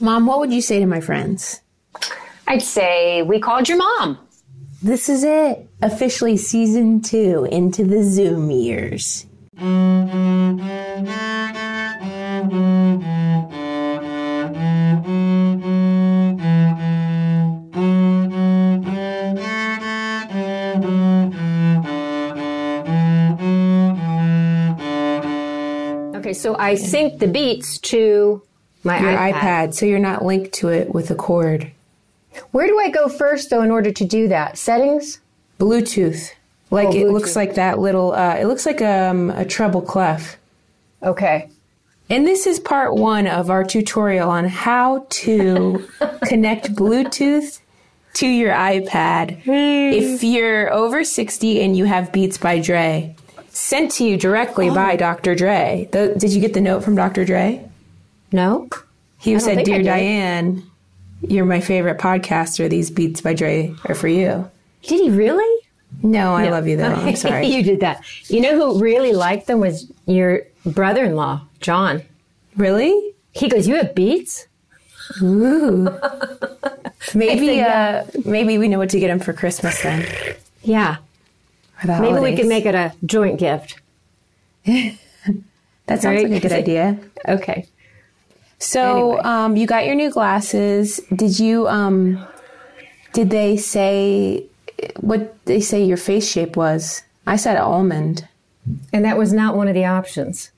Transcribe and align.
Mom, 0.00 0.26
what 0.26 0.38
would 0.38 0.52
you 0.52 0.62
say 0.62 0.78
to 0.78 0.86
my 0.86 1.00
friends? 1.00 1.60
I'd 2.46 2.62
say 2.62 3.22
we 3.22 3.40
called 3.40 3.68
your 3.68 3.78
mom. 3.78 4.18
This 4.80 5.08
is 5.08 5.24
it. 5.24 5.68
Officially 5.82 6.36
season 6.36 7.02
two 7.02 7.48
into 7.50 7.84
the 7.84 8.04
Zoom 8.04 8.50
years. 8.50 9.26
Okay, 26.14 26.32
so 26.32 26.56
I 26.56 26.76
sync 26.76 27.18
the 27.18 27.26
beats 27.26 27.78
to 27.78 28.42
my 28.88 28.98
Your 29.00 29.12
iPad. 29.12 29.32
iPad, 29.32 29.74
so 29.74 29.86
you're 29.86 29.98
not 29.98 30.24
linked 30.24 30.52
to 30.54 30.68
it 30.68 30.92
with 30.92 31.10
a 31.10 31.14
cord. 31.14 31.70
Where 32.50 32.66
do 32.66 32.78
I 32.78 32.90
go 32.90 33.08
first, 33.08 33.50
though, 33.50 33.62
in 33.62 33.70
order 33.70 33.90
to 33.92 34.04
do 34.04 34.28
that? 34.28 34.58
Settings? 34.58 35.20
Bluetooth. 35.60 36.32
Like 36.70 36.88
Oh, 36.88 36.92
it 36.96 37.08
looks 37.08 37.34
like 37.36 37.54
that 37.54 37.78
little. 37.78 38.12
Uh, 38.12 38.36
it 38.36 38.46
looks 38.46 38.66
like 38.66 38.82
um, 38.82 39.30
a 39.30 39.44
treble 39.44 39.80
clef. 39.82 40.36
Okay. 41.02 41.48
And 42.10 42.26
this 42.26 42.46
is 42.46 42.58
part 42.58 42.94
one 42.94 43.26
of 43.26 43.50
our 43.50 43.64
tutorial 43.64 44.30
on 44.30 44.46
how 44.46 45.06
to 45.10 45.86
connect 46.26 46.74
Bluetooth 46.74 47.60
to 48.14 48.26
your 48.26 48.52
iPad. 48.52 49.42
If 49.46 50.24
you're 50.24 50.72
over 50.72 51.04
60 51.04 51.60
and 51.62 51.76
you 51.76 51.84
have 51.84 52.12
Beats 52.12 52.38
by 52.38 52.60
Dre, 52.60 53.14
sent 53.50 53.92
to 53.92 54.04
you 54.04 54.16
directly 54.16 54.70
by 54.70 54.96
Dr. 54.96 55.34
Dre. 55.34 55.88
The, 55.92 56.14
did 56.18 56.32
you 56.32 56.40
get 56.40 56.54
the 56.54 56.60
note 56.60 56.82
from 56.82 56.94
Dr. 56.96 57.24
Dre? 57.24 57.67
No? 58.32 58.68
He 59.18 59.38
said, 59.40 59.64
Dear. 59.64 59.82
Diane, 59.82 60.62
you're 61.22 61.44
my 61.44 61.60
favorite 61.60 61.98
podcaster. 61.98 62.68
These 62.70 62.90
Beats 62.90 63.20
by 63.20 63.34
Dre 63.34 63.74
are 63.86 63.94
for 63.94 64.08
you. 64.08 64.48
Did 64.82 65.00
he 65.00 65.10
really? 65.10 65.64
No, 66.02 66.34
I 66.34 66.48
love 66.50 66.68
you 66.68 66.76
though. 66.76 66.92
I'm 66.92 67.16
sorry. 67.16 67.46
you 67.54 67.62
did 67.62 67.80
that. 67.80 68.02
You 68.30 68.40
know 68.40 68.54
who 68.56 68.80
really 68.80 69.12
liked 69.12 69.46
them 69.46 69.58
was 69.60 69.90
your 70.06 70.42
brother 70.66 71.04
in 71.04 71.16
law, 71.16 71.42
John. 71.60 72.02
really? 72.56 73.14
He 73.32 73.48
goes, 73.48 73.66
You 73.66 73.76
have 73.76 73.94
beats? 73.94 74.46
Ooh. 75.22 75.88
maybe, 77.14 77.60
uh, 77.60 78.04
maybe 78.24 78.58
we 78.58 78.68
know 78.68 78.78
what 78.78 78.90
to 78.90 79.00
get 79.00 79.10
him 79.10 79.18
for 79.20 79.32
Christmas 79.32 79.82
then. 79.82 80.06
Yeah. 80.62 80.96
The 81.84 82.00
Maybe 82.00 82.18
we 82.20 82.36
could 82.36 82.46
make 82.46 82.66
it 82.66 82.74
a 82.74 82.92
joint 83.04 83.38
gift. 83.38 83.80
That 85.86 86.02
sounds 86.02 86.22
Right? 86.22 86.28
like 86.28 86.44
a 86.44 86.48
good 86.48 86.52
idea. 86.52 86.98
Okay. 87.26 87.66
So, 88.58 89.12
Anyway. 89.12 89.20
um, 89.24 89.56
you 89.56 89.66
got 89.66 89.86
your 89.86 89.94
new 89.94 90.10
glasses. 90.10 91.00
Did 91.14 91.38
you, 91.38 91.68
um, 91.68 92.26
did 93.12 93.30
they 93.30 93.56
say 93.56 94.46
what 95.00 95.44
they 95.46 95.60
say 95.60 95.84
your 95.84 95.96
face 95.96 96.28
shape 96.28 96.56
was? 96.56 97.02
I 97.26 97.36
said 97.36 97.56
almond. 97.56 98.26
And 98.92 99.04
that 99.04 99.16
was 99.16 99.32
not 99.32 99.56
one 99.56 99.68
of 99.68 99.74
the 99.74 99.84
options. 99.86 100.50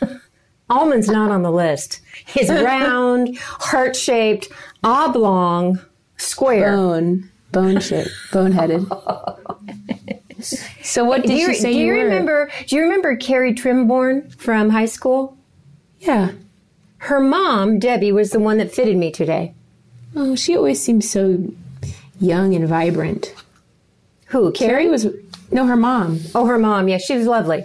Almond's 0.70 1.08
not 1.08 1.30
on 1.30 1.42
the 1.42 1.50
list. 1.52 2.00
It's 2.34 2.50
round, 2.64 3.36
heart 3.38 3.94
shaped, 3.94 4.48
oblong, 4.82 5.78
square. 6.16 6.74
Bone. 6.74 7.28
Bone 7.52 7.80
shape. 7.80 8.08
Boneheaded. 8.30 8.88
So 10.82 11.04
what 11.04 11.22
did 11.22 11.28
do 11.28 11.34
you, 11.34 11.48
you, 11.48 11.54
say 11.54 11.72
do 11.72 11.78
you, 11.78 11.86
you 11.86 11.92
remember? 12.02 12.50
Do 12.66 12.76
you 12.76 12.82
remember 12.82 13.14
Carrie 13.16 13.54
Trimborn 13.54 14.30
from 14.30 14.70
high 14.70 14.86
school? 14.86 15.36
Yeah. 16.00 16.32
Her 17.06 17.18
mom, 17.20 17.78
Debbie, 17.80 18.12
was 18.12 18.30
the 18.30 18.38
one 18.38 18.58
that 18.58 18.72
fitted 18.72 18.96
me 18.96 19.10
today. 19.10 19.54
Oh, 20.14 20.36
she 20.36 20.56
always 20.56 20.80
seems 20.80 21.10
so 21.10 21.52
young 22.20 22.54
and 22.54 22.68
vibrant. 22.68 23.34
Who? 24.26 24.52
Carrie 24.52 24.88
was 24.88 25.08
no 25.50 25.66
her 25.66 25.76
mom. 25.76 26.20
Oh, 26.34 26.46
her 26.46 26.58
mom. 26.58 26.88
Yeah, 26.88 26.98
she 26.98 27.16
was 27.16 27.26
lovely. 27.26 27.64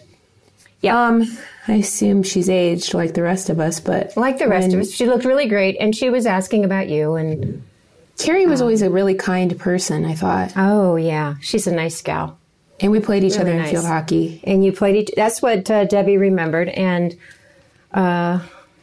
Yeah. 0.81 0.99
Um, 1.07 1.37
I 1.67 1.73
assume 1.75 2.23
she's 2.23 2.49
aged 2.49 2.93
like 2.95 3.13
the 3.13 3.21
rest 3.21 3.49
of 3.49 3.59
us, 3.59 3.79
but 3.79 4.15
Like 4.17 4.39
the 4.39 4.47
rest 4.47 4.73
of 4.73 4.79
us, 4.79 4.91
she 4.91 5.05
looked 5.05 5.25
really 5.25 5.47
great, 5.47 5.77
and 5.79 5.95
she 5.95 6.09
was 6.09 6.25
asking 6.25 6.65
about 6.65 6.89
you. 6.89 7.13
And 7.15 7.63
Carrie 8.17 8.47
was 8.47 8.61
always 8.61 8.81
a 8.81 8.89
really 8.89 9.13
kind 9.15 9.57
person. 9.59 10.03
I 10.03 10.15
thought, 10.15 10.53
oh 10.55 10.95
yeah, 10.95 11.35
she's 11.41 11.67
a 11.67 11.71
nice 11.71 12.01
gal. 12.01 12.39
and 12.79 12.91
we 12.91 12.99
played 12.99 13.23
each 13.23 13.37
other 13.37 13.51
in 13.53 13.65
field 13.65 13.85
hockey. 13.85 14.41
And 14.45 14.65
you 14.65 14.71
played 14.71 14.95
each. 14.95 15.11
That's 15.15 15.41
what 15.43 15.69
uh, 15.69 15.85
Debbie 15.85 16.17
remembered. 16.17 16.69
And 16.69 17.15
uh, 17.93 18.39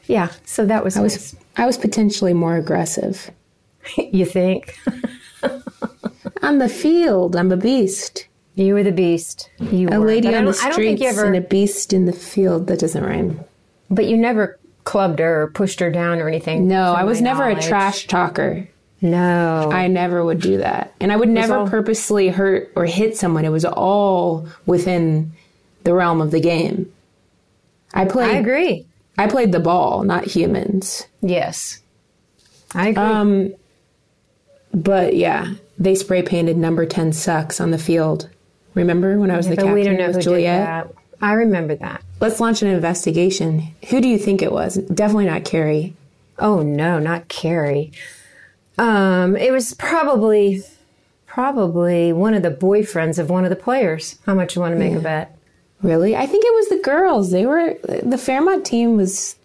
yeah, 0.06 0.30
so 0.44 0.64
that 0.66 0.84
was. 0.84 0.96
I 0.96 1.00
was 1.02 1.36
I 1.56 1.66
was 1.66 1.78
potentially 1.78 2.34
more 2.34 2.56
aggressive 2.56 3.30
you 3.96 4.24
think 4.26 4.76
on 6.42 6.58
the 6.58 6.68
field. 6.68 7.36
I'm 7.36 7.50
a 7.52 7.56
beast. 7.56 8.26
you 8.54 8.74
were 8.74 8.82
the 8.82 8.92
beast? 8.92 9.50
You 9.58 9.88
A 9.90 10.00
were. 10.00 10.06
lady 10.06 10.28
But 10.28 10.34
on 10.34 10.44
the 10.46 10.52
don't- 10.52 10.64
I 10.64 10.68
don't 10.68 10.76
think 10.76 10.98
streets 10.98 11.02
you 11.02 11.08
ever. 11.20 11.24
and 11.26 11.36
a 11.36 11.40
beast 11.40 11.92
in 11.92 12.06
the 12.06 12.12
field. 12.12 12.66
That 12.66 12.78
doesn't 12.80 13.02
rhyme. 13.04 13.40
but 13.90 14.06
you 14.06 14.16
never 14.16 14.58
clubbed 14.84 15.18
her 15.18 15.42
or 15.42 15.46
pushed 15.48 15.80
her 15.80 15.90
down 15.90 16.20
or 16.20 16.28
anything. 16.28 16.68
No, 16.68 16.92
I 16.92 17.04
was 17.04 17.20
never 17.22 17.48
a 17.48 17.60
trash 17.60 18.06
talker. 18.06 18.68
No. 19.00 19.70
I 19.72 19.86
never 19.88 20.24
would 20.24 20.40
do 20.40 20.58
that. 20.58 20.94
And 21.00 21.12
I 21.12 21.16
would 21.16 21.28
never 21.28 21.56
all- 21.56 21.68
purposely 21.68 22.28
hurt 22.28 22.72
or 22.76 22.84
hit 22.86 23.16
someone. 23.16 23.44
It 23.44 23.50
was 23.50 23.64
all 23.64 24.46
within 24.66 25.32
the 25.84 25.92
realm 25.94 26.20
of 26.20 26.30
the 26.30 26.40
game. 26.40 26.90
I 27.92 28.04
played 28.06 28.34
I 28.34 28.38
agree. 28.38 28.86
I 29.16 29.26
played 29.28 29.52
the 29.52 29.60
ball, 29.60 30.02
not 30.02 30.24
humans. 30.24 31.06
Yes. 31.22 31.80
I 32.74 32.88
agree. 32.88 33.02
Um 33.02 33.54
but 34.72 35.14
yeah, 35.14 35.54
they 35.78 35.94
spray 35.94 36.22
painted 36.22 36.56
number 36.56 36.84
10 36.84 37.12
sucks 37.12 37.60
on 37.60 37.70
the 37.70 37.78
field. 37.78 38.28
Remember 38.74 39.18
when 39.18 39.30
I 39.30 39.36
was 39.36 39.48
the 39.48 39.56
captain 39.56 39.72
we 39.74 39.84
don't 39.84 39.96
know 39.98 40.10
who 40.12 40.20
Juliet? 40.20 40.60
did 40.60 40.66
that. 40.66 40.94
I 41.20 41.32
remember 41.34 41.76
that. 41.76 42.02
Let's 42.20 42.40
launch 42.40 42.60
an 42.62 42.68
investigation. 42.68 43.62
Who 43.90 44.00
do 44.00 44.08
you 44.08 44.18
think 44.18 44.42
it 44.42 44.50
was? 44.52 44.74
Definitely 44.76 45.26
not 45.26 45.44
Carrie. 45.44 45.94
Oh 46.38 46.62
no, 46.62 46.98
not 46.98 47.28
Carrie. 47.28 47.92
Um, 48.76 49.36
it 49.36 49.52
was 49.52 49.74
probably 49.74 50.62
probably 51.26 52.12
one 52.12 52.34
of 52.34 52.42
the 52.42 52.50
boyfriends 52.50 53.18
of 53.18 53.30
one 53.30 53.44
of 53.44 53.50
the 53.50 53.56
players. 53.56 54.18
How 54.26 54.34
much 54.34 54.54
you 54.56 54.60
want 54.62 54.74
to 54.74 54.78
make 54.78 54.94
a 54.94 55.00
bet? 55.00 55.36
Really? 55.84 56.16
I 56.16 56.26
think 56.26 56.46
it 56.46 56.54
was 56.54 56.68
the 56.70 56.82
girls. 56.82 57.30
They 57.30 57.44
were 57.44 57.76
the 58.02 58.16
Fairmont 58.16 58.64
team 58.64 58.96
was 58.96 59.36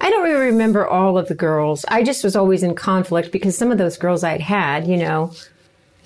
I 0.00 0.08
don't 0.08 0.22
really 0.22 0.46
remember 0.46 0.86
all 0.86 1.18
of 1.18 1.28
the 1.28 1.34
girls. 1.34 1.84
I 1.88 2.02
just 2.02 2.24
was 2.24 2.34
always 2.34 2.62
in 2.62 2.74
conflict 2.74 3.30
because 3.30 3.58
some 3.58 3.70
of 3.70 3.76
those 3.76 3.98
girls 3.98 4.24
I'd 4.24 4.40
had, 4.40 4.86
you 4.86 4.96
know, 4.96 5.32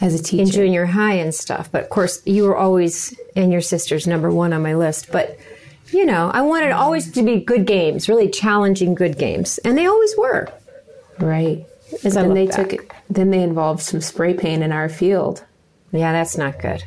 as 0.00 0.18
a 0.18 0.22
teacher 0.22 0.42
in 0.42 0.50
junior 0.50 0.86
high 0.86 1.14
and 1.14 1.32
stuff. 1.32 1.70
But 1.70 1.84
of 1.84 1.90
course, 1.90 2.20
you 2.26 2.42
were 2.42 2.56
always 2.56 3.16
and 3.36 3.52
your 3.52 3.60
sister's 3.60 4.08
number 4.08 4.28
one 4.28 4.52
on 4.52 4.60
my 4.60 4.74
list. 4.74 5.12
But 5.12 5.38
you 5.92 6.04
know, 6.04 6.32
I 6.34 6.40
wanted 6.40 6.72
always 6.72 7.12
to 7.12 7.22
be 7.22 7.38
good 7.38 7.64
games, 7.64 8.08
really 8.08 8.28
challenging 8.28 8.96
good 8.96 9.18
games, 9.18 9.58
and 9.58 9.78
they 9.78 9.86
always 9.86 10.16
were. 10.18 10.48
Right. 11.20 11.64
As 12.02 12.16
I 12.16 12.22
then 12.22 12.34
they 12.34 12.46
back. 12.48 12.56
took 12.56 12.72
it. 12.72 12.90
Then 13.08 13.30
they 13.30 13.40
involved 13.40 13.82
some 13.82 14.00
spray 14.00 14.34
paint 14.34 14.64
in 14.64 14.72
our 14.72 14.88
field. 14.88 15.44
Yeah, 15.92 16.10
that's 16.10 16.36
not 16.36 16.58
good. 16.58 16.82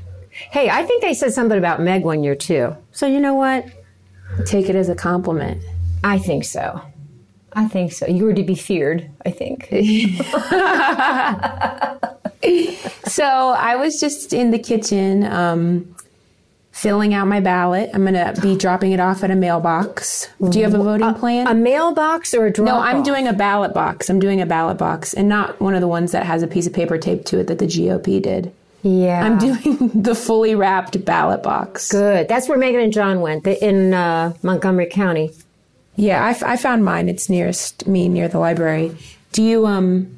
Hey, 0.52 0.70
I 0.70 0.84
think 0.84 1.02
they 1.02 1.14
said 1.14 1.34
something 1.34 1.58
about 1.58 1.82
Meg 1.82 2.04
one 2.04 2.24
year 2.24 2.36
too. 2.36 2.76
So 2.92 3.08
you 3.08 3.20
know 3.20 3.36
what? 3.36 3.66
Take 4.46 4.70
it 4.70 4.76
as 4.76 4.90
a 4.90 4.96
compliment. 4.96 5.64
I 6.04 6.20
think 6.20 6.46
so. 6.46 6.82
I 7.54 7.68
think 7.68 7.92
so. 7.92 8.06
You 8.06 8.26
were 8.26 8.34
to 8.34 8.44
be 8.44 8.56
feared, 8.56 9.10
I 9.26 9.32
think. 9.32 9.70
So 13.08 13.24
I 13.24 13.78
was 13.78 14.00
just 14.00 14.32
in 14.32 14.52
the 14.52 14.60
kitchen, 14.60 15.24
um, 15.24 15.96
filling 16.72 17.16
out 17.16 17.26
my 17.26 17.40
ballot. 17.40 17.90
I'm 17.94 18.06
gonna 18.06 18.34
be 18.42 18.56
dropping 18.56 18.92
it 18.92 19.00
off 19.00 19.24
at 19.24 19.32
a 19.32 19.36
mailbox. 19.36 20.30
Do 20.50 20.60
you 20.60 20.66
have 20.66 20.76
a 20.76 20.84
voting 20.84 21.16
plan? 21.16 21.48
A 21.48 21.56
mailbox 21.56 22.36
or 22.36 22.46
a 22.46 22.52
drop 22.52 22.68
no, 22.68 22.80
I'm 22.80 23.02
doing 23.02 23.28
a 23.28 23.34
ballot 23.34 23.74
box. 23.74 24.10
I'm 24.10 24.20
doing 24.20 24.40
a 24.40 24.46
ballot 24.46 24.78
box, 24.78 25.16
and 25.16 25.28
not 25.28 25.60
one 25.60 25.74
of 25.74 25.82
the 25.82 25.88
ones 25.88 26.12
that 26.12 26.28
has 26.28 26.44
a 26.44 26.48
piece 26.48 26.68
of 26.68 26.74
paper 26.74 27.00
taped 27.00 27.26
to 27.28 27.40
it 27.40 27.48
that 27.48 27.58
the 27.58 27.66
GOP 27.66 28.22
did. 28.22 28.54
Yeah. 28.84 29.24
I'm 29.26 29.38
doing 29.38 29.90
the 30.02 30.16
fully 30.16 30.56
wrapped 30.56 31.04
ballot 31.04 31.44
box. 31.44 31.92
Good. 31.92 32.28
That's 32.28 32.48
where 32.48 32.58
Megan 32.58 32.82
and 32.82 32.94
John 32.94 33.22
went 33.22 33.46
in 33.48 33.94
uh, 33.94 34.34
Montgomery 34.44 34.88
County. 34.88 35.32
Yeah, 35.96 36.24
I, 36.24 36.30
f- 36.30 36.44
I 36.44 36.58
found 36.58 36.86
mine. 36.86 37.10
It's 37.10 37.28
nearest 37.30 37.88
me, 37.88 38.08
near 38.08 38.28
the 38.28 38.40
library. 38.40 38.96
Do 39.32 39.42
you 39.44 39.66
um? 39.66 40.14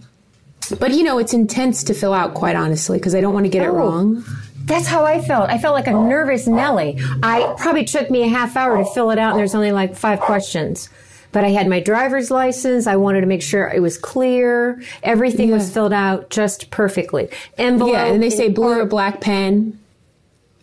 But 0.79 0.91
you 0.91 1.03
know, 1.03 1.17
it's 1.17 1.33
intense 1.33 1.83
to 1.85 1.93
fill 1.93 2.13
out, 2.13 2.33
quite 2.35 2.55
honestly, 2.55 2.99
because 2.99 3.15
I 3.15 3.21
don't 3.21 3.33
want 3.33 3.45
to 3.45 3.49
get 3.49 3.63
it 3.63 3.69
Oh. 3.69 3.73
wrong. 3.73 4.23
That's 4.65 4.85
how 4.87 5.03
I 5.03 5.19
felt. 5.19 5.49
I 5.49 5.57
felt 5.57 5.73
like 5.73 5.87
a 5.87 5.91
nervous 5.93 6.45
Nellie. 6.45 6.99
I 7.23 7.55
probably 7.57 7.85
took 7.85 8.11
me 8.11 8.21
a 8.23 8.27
half 8.27 8.55
hour 8.55 8.77
to 8.77 8.85
fill 8.93 9.09
it 9.09 9.17
out, 9.17 9.31
and 9.31 9.39
there's 9.39 9.55
only 9.55 9.71
like 9.71 9.95
five 9.95 10.19
questions. 10.19 10.89
But 11.31 11.43
I 11.43 11.49
had 11.49 11.67
my 11.67 11.79
driver's 11.79 12.31
license. 12.31 12.87
I 12.87 12.95
wanted 12.95 13.21
to 13.21 13.27
make 13.27 13.41
sure 13.43 13.67
it 13.67 13.81
was 13.81 13.97
clear. 13.97 14.81
Everything 15.03 15.51
was 15.51 15.71
filled 15.71 15.93
out 15.93 16.29
just 16.29 16.71
perfectly. 16.71 17.29
Envelope. 17.57 17.93
Yeah, 17.93 18.05
and 18.05 18.21
they 18.23 18.29
say 18.31 18.49
blue 18.49 18.79
or 18.79 18.85
black 18.85 19.21
pen. 19.21 19.79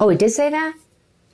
Oh, 0.00 0.08
it 0.08 0.18
did 0.18 0.30
say 0.30 0.50
that. 0.50 0.74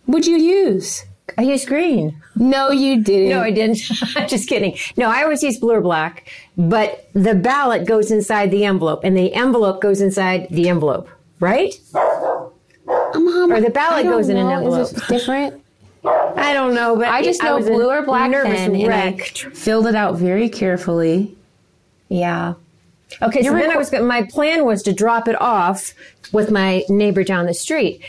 Would 0.07 0.27
you 0.27 0.37
use? 0.37 1.05
I 1.39 1.43
used 1.43 1.67
green. 1.67 2.21
No, 2.37 2.71
you 2.71 3.03
didn't. 3.03 3.31
No, 3.31 3.41
I 3.41 3.51
didn't. 3.51 3.79
I'm 4.17 4.29
Just 4.29 4.49
kidding. 4.49 4.77
No, 4.97 5.09
I 5.09 5.23
always 5.23 5.43
use 5.43 5.59
blue 5.59 5.75
or 5.75 5.81
black, 5.81 6.29
but 6.59 7.09
the 7.15 7.35
ballot 7.35 7.87
goes 7.87 8.11
inside 8.11 8.51
the 8.51 8.65
envelope 8.65 9.01
and 9.05 9.17
the 9.17 9.33
envelope 9.33 9.81
goes 9.81 10.01
inside 10.01 10.49
the 10.51 10.69
envelope, 10.69 11.09
right? 11.41 11.73
Mom, 11.95 13.53
Or 13.53 13.61
the 13.61 13.71
ballot 13.71 14.05
goes 14.05 14.29
in 14.29 14.37
an 14.37 14.47
know. 14.49 14.57
envelope. 14.59 14.81
Is 14.83 14.93
different? 15.09 15.63
I 16.05 16.53
don't 16.53 16.75
know, 16.75 16.97
but 16.97 17.09
I 17.09 17.23
just 17.23 17.43
know 17.43 17.57
was 17.57 17.67
blue 17.67 17.89
or 17.89 18.03
black 18.03 18.31
pen, 18.33 18.75
and 18.75 18.93
I 18.93 19.17
filled 19.17 19.87
it 19.87 19.95
out 19.95 20.17
very 20.17 20.49
carefully. 20.49 21.37
Yeah. 22.09 22.55
Okay, 23.21 23.43
You're 23.43 23.59
then 23.59 23.71
I 23.71 23.77
was 23.77 23.93
my 23.93 24.23
plan 24.23 24.65
was 24.65 24.83
to 24.85 24.93
drop 24.93 25.29
it 25.29 25.41
off 25.41 25.93
with 26.33 26.51
my 26.51 26.83
neighbor 26.89 27.23
down 27.25 27.47
the 27.47 27.55
street. 27.55 28.03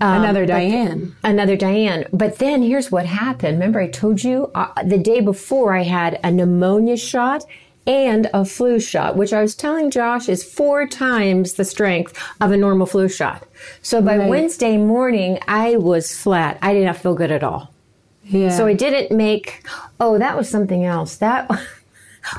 Um, 0.00 0.22
Another 0.22 0.42
but- 0.42 0.52
Diane. 0.52 1.16
Another 1.24 1.56
Diane. 1.56 2.04
But 2.12 2.38
then 2.38 2.62
here's 2.62 2.90
what 2.90 3.06
happened. 3.06 3.58
Remember, 3.58 3.80
I 3.80 3.88
told 3.88 4.22
you 4.22 4.50
uh, 4.54 4.68
the 4.84 4.98
day 4.98 5.20
before 5.20 5.74
I 5.74 5.82
had 5.82 6.20
a 6.22 6.30
pneumonia 6.30 6.96
shot 6.96 7.44
and 7.88 8.28
a 8.34 8.44
flu 8.44 8.78
shot, 8.78 9.16
which 9.16 9.32
I 9.32 9.40
was 9.40 9.54
telling 9.54 9.90
Josh 9.90 10.28
is 10.28 10.44
four 10.44 10.86
times 10.86 11.54
the 11.54 11.64
strength 11.64 12.22
of 12.38 12.52
a 12.52 12.56
normal 12.56 12.86
flu 12.86 13.08
shot. 13.08 13.48
So 13.80 14.02
by 14.02 14.18
Right. 14.18 14.28
Wednesday 14.28 14.76
morning, 14.76 15.38
I 15.48 15.76
was 15.76 16.14
flat. 16.14 16.58
I 16.60 16.74
did 16.74 16.84
not 16.84 16.98
feel 16.98 17.14
good 17.14 17.32
at 17.32 17.42
all. 17.42 17.72
Yeah. 18.24 18.50
So 18.50 18.66
I 18.66 18.74
didn't 18.74 19.16
make. 19.16 19.66
Oh, 19.98 20.18
that 20.18 20.36
was 20.36 20.48
something 20.48 20.84
else. 20.84 21.16
That. 21.16 21.50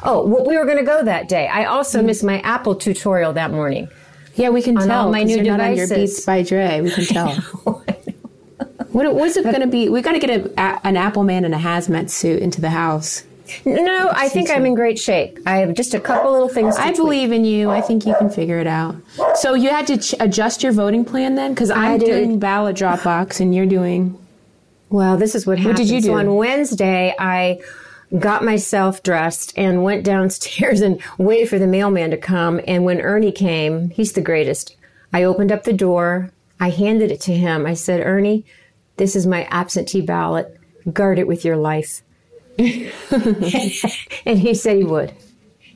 Oh, 0.03 0.27
well, 0.27 0.45
we 0.45 0.55
were 0.55 0.65
going 0.65 0.77
to 0.77 0.83
go 0.83 1.03
that 1.03 1.27
day. 1.27 1.47
I 1.47 1.65
also 1.65 2.01
mm. 2.01 2.05
missed 2.05 2.23
my 2.23 2.41
Apple 2.41 2.75
tutorial 2.75 3.33
that 3.33 3.49
morning. 3.49 3.87
yeah, 4.35 4.49
we 4.49 4.61
can 4.61 4.77
on 4.77 4.87
tell. 4.87 5.05
all 5.05 5.11
my 5.11 5.23
new 5.23 5.37
you're 5.37 5.45
not 5.45 5.59
on 5.61 5.75
your 5.75 5.87
devices. 5.87 6.15
Beats 6.17 6.25
by 6.27 6.43
Dre. 6.43 6.81
We 6.81 6.91
can 6.91 7.05
tell. 7.05 7.33
what 8.91 9.15
was 9.15 9.35
it 9.35 9.45
going 9.45 9.61
to 9.61 9.67
be? 9.67 9.89
We 9.89 10.03
got 10.03 10.11
to 10.11 10.19
get 10.19 10.29
a, 10.29 10.61
a, 10.61 10.81
an 10.83 10.95
Apple 10.95 11.23
man 11.23 11.43
in 11.43 11.55
a 11.55 11.57
hazmat 11.57 12.11
suit 12.11 12.39
into 12.39 12.61
the 12.61 12.69
house. 12.69 13.23
No, 13.65 14.09
I 14.13 14.29
think 14.29 14.49
I'm 14.49 14.65
in 14.65 14.73
great 14.75 14.97
shape. 14.99 15.39
I 15.45 15.57
have 15.57 15.73
just 15.73 15.93
a 15.93 15.99
couple 15.99 16.31
little 16.31 16.49
things. 16.49 16.75
To 16.75 16.81
I 16.81 16.85
tweak. 16.87 16.97
believe 16.97 17.31
in 17.31 17.45
you. 17.45 17.69
I 17.69 17.81
think 17.81 18.05
you 18.05 18.15
can 18.17 18.29
figure 18.29 18.59
it 18.59 18.67
out. 18.67 18.95
So 19.35 19.53
you 19.53 19.69
had 19.69 19.87
to 19.87 19.97
ch- 19.97 20.15
adjust 20.19 20.63
your 20.63 20.71
voting 20.71 21.05
plan 21.05 21.35
then, 21.35 21.53
because 21.53 21.69
I'm 21.71 21.99
did. 21.99 22.05
doing 22.05 22.39
ballot 22.39 22.75
Dropbox 22.77 23.39
and 23.39 23.53
you're 23.55 23.65
doing. 23.65 24.17
Well, 24.89 25.17
this 25.17 25.35
is 25.35 25.45
what 25.45 25.59
happened. 25.59 25.77
did 25.77 25.89
you 25.89 26.01
So 26.01 26.07
do? 26.09 26.13
on 26.17 26.35
Wednesday, 26.35 27.13
I 27.19 27.59
got 28.17 28.43
myself 28.43 29.03
dressed 29.03 29.53
and 29.55 29.83
went 29.83 30.03
downstairs 30.13 30.81
and 30.81 30.99
waited 31.17 31.49
for 31.49 31.59
the 31.59 31.67
mailman 31.67 32.09
to 32.11 32.17
come. 32.17 32.59
And 32.67 32.83
when 32.85 32.99
Ernie 33.01 33.31
came, 33.31 33.89
he's 33.91 34.13
the 34.13 34.21
greatest. 34.21 34.75
I 35.13 35.23
opened 35.23 35.51
up 35.51 35.63
the 35.63 35.73
door. 35.73 36.31
I 36.59 36.69
handed 36.71 37.11
it 37.11 37.21
to 37.21 37.33
him. 37.33 37.65
I 37.65 37.73
said, 37.73 38.01
Ernie, 38.05 38.45
this 38.97 39.15
is 39.15 39.25
my 39.27 39.45
absentee 39.45 40.01
ballot. 40.01 40.55
Guard 40.91 41.19
it 41.19 41.27
with 41.27 41.45
your 41.45 41.55
life. 41.57 42.01
and 44.25 44.37
he 44.39 44.53
said 44.53 44.77
he 44.77 44.83
would. 44.83 45.13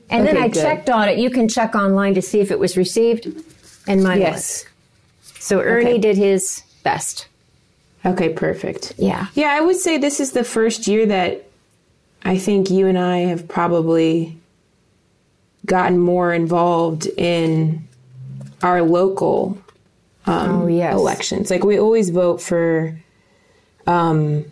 And 0.09 0.27
then 0.27 0.37
I 0.37 0.47
good. 0.49 0.61
checked 0.61 0.89
on 0.89 1.07
it. 1.09 1.17
You 1.17 1.29
can 1.29 1.47
check 1.47 1.75
online 1.75 2.13
to 2.15 2.21
see 2.21 2.39
if 2.39 2.51
it 2.51 2.59
was 2.59 2.75
received. 2.77 3.27
And 3.87 4.03
mine 4.03 4.19
Yes. 4.19 4.65
was. 5.23 5.41
So 5.43 5.59
Ernie 5.61 5.91
Okay. 5.91 5.97
did 5.99 6.17
his 6.17 6.61
best. 6.83 7.27
Okay, 8.05 8.29
perfect. 8.29 8.93
Yeah. 8.97 9.27
Yeah, 9.33 9.49
I 9.51 9.61
would 9.61 9.77
say 9.77 9.97
this 9.97 10.19
is 10.19 10.33
the 10.33 10.43
first 10.43 10.87
year 10.87 11.05
that 11.05 11.45
I 12.23 12.37
think 12.37 12.69
you 12.69 12.87
and 12.87 12.97
I 12.97 13.19
have 13.19 13.47
probably 13.47 14.37
gotten 15.65 15.97
more 15.99 16.33
involved 16.33 17.07
in 17.17 17.87
our 18.61 18.81
local 18.81 19.57
um, 20.25 20.63
Oh, 20.63 20.67
yes. 20.67 20.93
elections. 20.93 21.49
Like 21.49 21.63
we 21.63 21.79
always 21.79 22.09
vote 22.09 22.41
for, 22.41 22.97
um, 23.87 24.45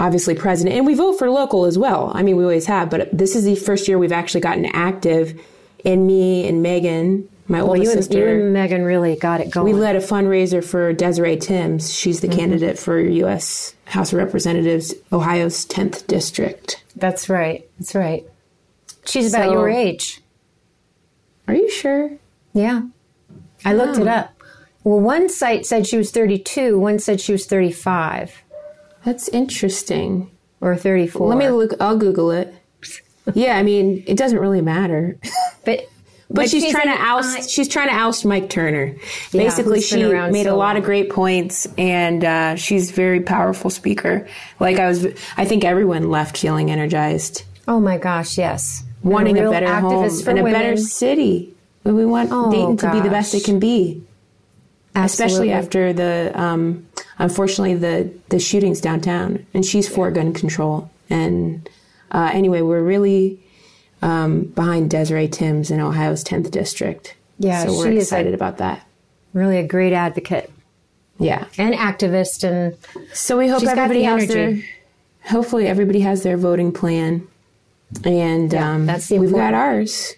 obviously 0.00 0.34
president, 0.34 0.74
and 0.76 0.84
we 0.86 0.94
vote 0.94 1.12
for 1.18 1.30
local 1.30 1.64
as 1.66 1.78
well. 1.78 2.10
I 2.14 2.22
mean, 2.24 2.36
we 2.36 2.42
always 2.42 2.66
have, 2.66 2.90
but 2.90 3.08
this 3.16 3.36
is 3.36 3.44
the 3.44 3.54
first 3.54 3.86
year 3.86 3.98
we've 3.98 4.10
actually 4.10 4.40
gotten 4.40 4.64
active. 4.66 5.40
And 5.84 6.06
me 6.06 6.46
and 6.48 6.62
Megan, 6.62 7.28
my 7.48 7.58
Well, 7.62 7.68
oldest 7.72 7.84
you 7.84 7.90
and, 7.92 8.04
sister, 8.04 8.18
you 8.18 8.42
and 8.44 8.52
Megan 8.52 8.84
really 8.84 9.16
got 9.16 9.40
it 9.40 9.50
going. 9.50 9.72
we 9.72 9.78
led 9.80 9.96
a 9.96 10.00
fundraiser 10.00 10.62
for 10.64 10.92
Desiree 10.92 11.36
Tims. 11.38 11.94
She's 11.94 12.20
the 12.20 12.28
Mm-hmm. 12.28 12.38
candidate 12.38 12.78
for 12.78 12.98
U.S. 12.98 13.74
House 13.86 14.12
of 14.12 14.18
Representatives, 14.18 14.92
Ohio's 15.12 15.64
10th 15.66 16.06
district. 16.06 16.82
That's 16.96 17.28
right. 17.28 17.66
That's 17.78 17.94
right. 17.94 18.24
She's 19.06 19.32
about 19.32 19.46
So- 19.46 19.52
your 19.52 19.68
age. 19.68 20.20
Are 21.48 21.54
you 21.54 21.70
sure? 21.70 22.10
Yeah. 22.52 22.82
I 23.64 23.72
looked 23.74 23.98
it 23.98 24.06
up. 24.08 24.32
Well, 24.84 25.00
one 25.00 25.28
site 25.28 25.66
said 25.66 25.86
she 25.86 25.96
was 25.98 26.10
32, 26.10 26.78
one 26.78 26.98
said 26.98 27.20
she 27.20 27.32
was 27.32 27.44
35 27.46 28.42
That's 29.04 29.28
interesting. 29.28 30.30
or 30.60 30.76
34. 30.76 31.28
Let 31.28 31.38
me 31.38 31.48
look. 31.48 31.72
I'll 31.80 31.96
Google 31.98 32.30
it. 32.30 32.54
Yeah, 33.34 33.56
I 33.56 33.62
mean, 33.62 34.02
it 34.08 34.16
doesn't 34.16 34.38
really 34.38 34.62
matter. 34.62 35.18
but 35.64 35.86
But, 36.30 36.48
she's, 36.50 36.68
trying 36.72 36.88
an 36.88 36.96
to 36.96 37.02
oust. 37.02 37.38
I- 37.38 37.46
she's 37.46 37.68
trying 37.68 37.88
to 37.88 37.94
oust 37.94 38.24
Mike 38.24 38.48
Turner. 38.50 38.96
Basically, 39.30 39.80
she 39.82 40.02
made 40.02 40.44
so 40.44 40.54
a 40.54 40.56
lot 40.56 40.68
long. 40.68 40.76
of 40.78 40.84
great 40.84 41.10
points, 41.10 41.68
and 41.78 42.24
uh, 42.24 42.56
she's 42.56 42.90
a 42.90 42.94
very 42.94 43.20
powerful 43.20 43.70
speaker. 43.70 44.26
Like 44.58 44.78
I 44.78 44.88
was, 44.88 45.06
I 45.36 45.44
think 45.44 45.64
everyone 45.64 46.10
left 46.10 46.38
feeling 46.38 46.70
energized, 46.70 47.44
oh 47.68 47.78
my 47.78 47.98
gosh, 47.98 48.36
yes. 48.38 48.82
wanting 49.02 49.38
a 49.38 49.46
a 49.46 49.50
better 49.50 49.72
home 49.80 50.04
and 50.26 50.38
a 50.38 50.42
women. 50.42 50.52
better 50.52 50.76
city. 50.78 51.54
We 51.84 52.04
want 52.06 52.30
Oh, 52.32 52.50
Dayton 52.50 52.78
to 52.78 52.90
be 52.92 53.00
the 53.00 53.10
best 53.10 53.34
it 53.34 53.44
can 53.44 53.60
be. 53.60 54.02
Especially 54.94 55.52
after 55.52 55.92
the 55.92 56.32
um, 56.34 56.86
unfortunately 57.18 57.74
the 57.74 58.12
the 58.28 58.38
shootings 58.38 58.80
downtown 58.80 59.46
and 59.54 59.64
she's 59.64 59.88
for 59.88 60.10
gun 60.10 60.32
control. 60.32 60.90
And 61.08 61.68
uh, 62.10 62.30
anyway 62.32 62.60
we're 62.60 62.82
really 62.82 63.40
um, 64.02 64.44
behind 64.44 64.90
desiree 64.90 65.28
tims 65.28 65.70
in 65.70 65.80
ohio's 65.80 66.24
10th 66.24 66.50
district. 66.50 67.14
Yeah, 67.38 67.64
so 67.64 67.76
we're 67.78 67.92
excited 67.92 68.32
a- 68.32 68.36
about 68.36 68.58
that. 68.58 68.86
really 69.32 69.58
a 69.58 69.66
great 69.66 69.92
advocate. 69.92 70.50
Yeah. 71.18 71.46
And 71.58 71.74
activist. 71.74 72.44
And 72.44 72.76
so 73.14 73.38
we 73.38 73.46
hope 73.48 73.62
everybody 73.62 74.02
has 74.02 74.26
their 74.26 74.62
hopefully 75.24 75.66
everybody 75.66 76.00
has 76.00 76.22
their 76.22 76.36
voting 76.36 76.72
plan. 76.72 77.28
And 78.04 78.54
um, 78.54 78.86
that's 78.86 79.08
the 79.08 79.18
we've 79.18 79.32
got 79.32 79.54
ours 79.54 80.14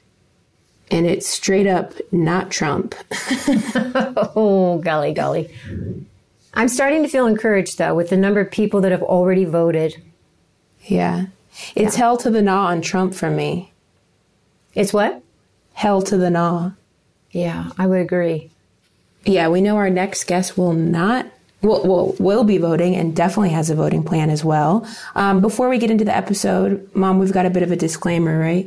and 0.92 1.06
it's 1.06 1.26
straight 1.26 1.66
up 1.66 1.92
not 2.12 2.50
trump 2.50 2.94
oh, 4.36 4.80
golly, 4.84 5.12
golly. 5.12 5.50
I'm 6.54 6.68
starting 6.68 7.02
to 7.02 7.08
feel 7.08 7.26
encouraged, 7.26 7.78
though, 7.78 7.94
with 7.94 8.10
the 8.10 8.16
number 8.16 8.40
of 8.40 8.50
people 8.50 8.80
that 8.82 8.92
have 8.92 9.02
already 9.02 9.44
voted. 9.44 10.00
yeah 10.84 11.26
it's 11.76 11.96
hell 11.96 12.16
to 12.18 12.30
the 12.30 12.42
gnaw 12.42 12.66
on 12.66 12.80
trump 12.82 13.14
for 13.14 13.30
me 13.30 13.72
It's 14.74 14.92
what? 14.92 15.22
hell 15.74 16.02
to 16.02 16.16
the 16.16 16.30
gnaw 16.30 16.72
Yeah, 17.30 17.70
I 17.78 17.86
would 17.86 18.00
agree. 18.00 18.50
Yeah, 19.24 19.48
we 19.48 19.60
know 19.60 19.76
our 19.76 19.88
next 19.90 20.24
guest 20.26 20.58
will 20.58 20.72
not. 20.72 21.26
Will, 21.62 21.82
will, 21.86 22.16
will 22.18 22.42
be 22.44 22.58
voting 22.58 22.96
and 22.96 23.14
definitely 23.14 23.50
has 23.50 23.70
a 23.70 23.74
voting 23.76 24.02
plan 24.02 24.30
as 24.30 24.44
well. 24.44 24.84
Um, 25.14 25.40
before 25.40 25.68
we 25.68 25.78
get 25.78 25.90
into 25.92 26.04
the 26.04 26.14
episode, 26.14 26.90
Mom, 26.94 27.20
we've 27.20 27.32
got 27.32 27.46
a 27.46 27.50
bit 27.50 27.62
of 27.62 27.70
a 27.70 27.76
disclaimer, 27.76 28.36
right? 28.38 28.66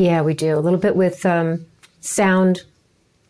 Yeah, 0.00 0.22
we 0.22 0.32
do. 0.32 0.56
A 0.56 0.60
little 0.60 0.78
bit 0.78 0.96
with 0.96 1.26
um, 1.26 1.66
sound 2.00 2.62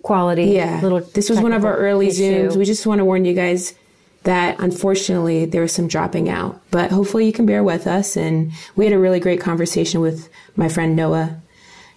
quality. 0.03 0.45
Yeah. 0.45 0.81
Little 0.81 1.01
this 1.01 1.29
was 1.29 1.41
one 1.41 1.53
of 1.53 1.65
our 1.65 1.77
early 1.77 2.09
issue. 2.09 2.49
Zooms. 2.49 2.57
We 2.57 2.65
just 2.65 2.87
want 2.87 3.01
to 3.01 3.05
warn 3.05 3.25
you 3.25 3.35
guys 3.35 3.75
that 4.23 4.61
unfortunately 4.61 5.47
there 5.47 5.63
was 5.63 5.73
some 5.73 5.89
dropping 5.89 6.29
out, 6.29 6.61
but 6.71 6.93
hopefully 6.93 7.27
you 7.27 7.33
can 7.33 7.45
bear 7.45 7.65
with 7.65 7.89
us. 7.89 8.17
And 8.17 8.53
we 8.77 8.85
had 8.85 8.95
a 8.95 8.99
really 8.99 9.19
great 9.19 9.41
conversation 9.41 10.01
with 10.01 10.29
my 10.55 10.69
friend 10.69 10.95
Noah 10.95 11.41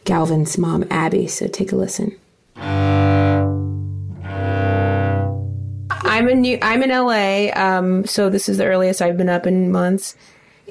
Galvin's 0.06 0.58
mom, 0.58 0.86
Abby. 0.89 1.27
So 1.27 1.48
take 1.48 1.72
a 1.72 1.75
listen. 1.75 2.18
I'm 6.06 6.30
in 6.30 6.42
New, 6.42 6.58
I'm 6.62 6.84
in 6.84 6.89
LA, 6.89 7.50
um, 7.56 8.06
so 8.06 8.30
this 8.30 8.50
is 8.50 8.58
the 8.58 8.65
earliest 8.65 9.01
I've 9.01 9.18
been 9.18 9.30
up 9.30 9.46
in 9.46 9.72
months. 9.72 10.15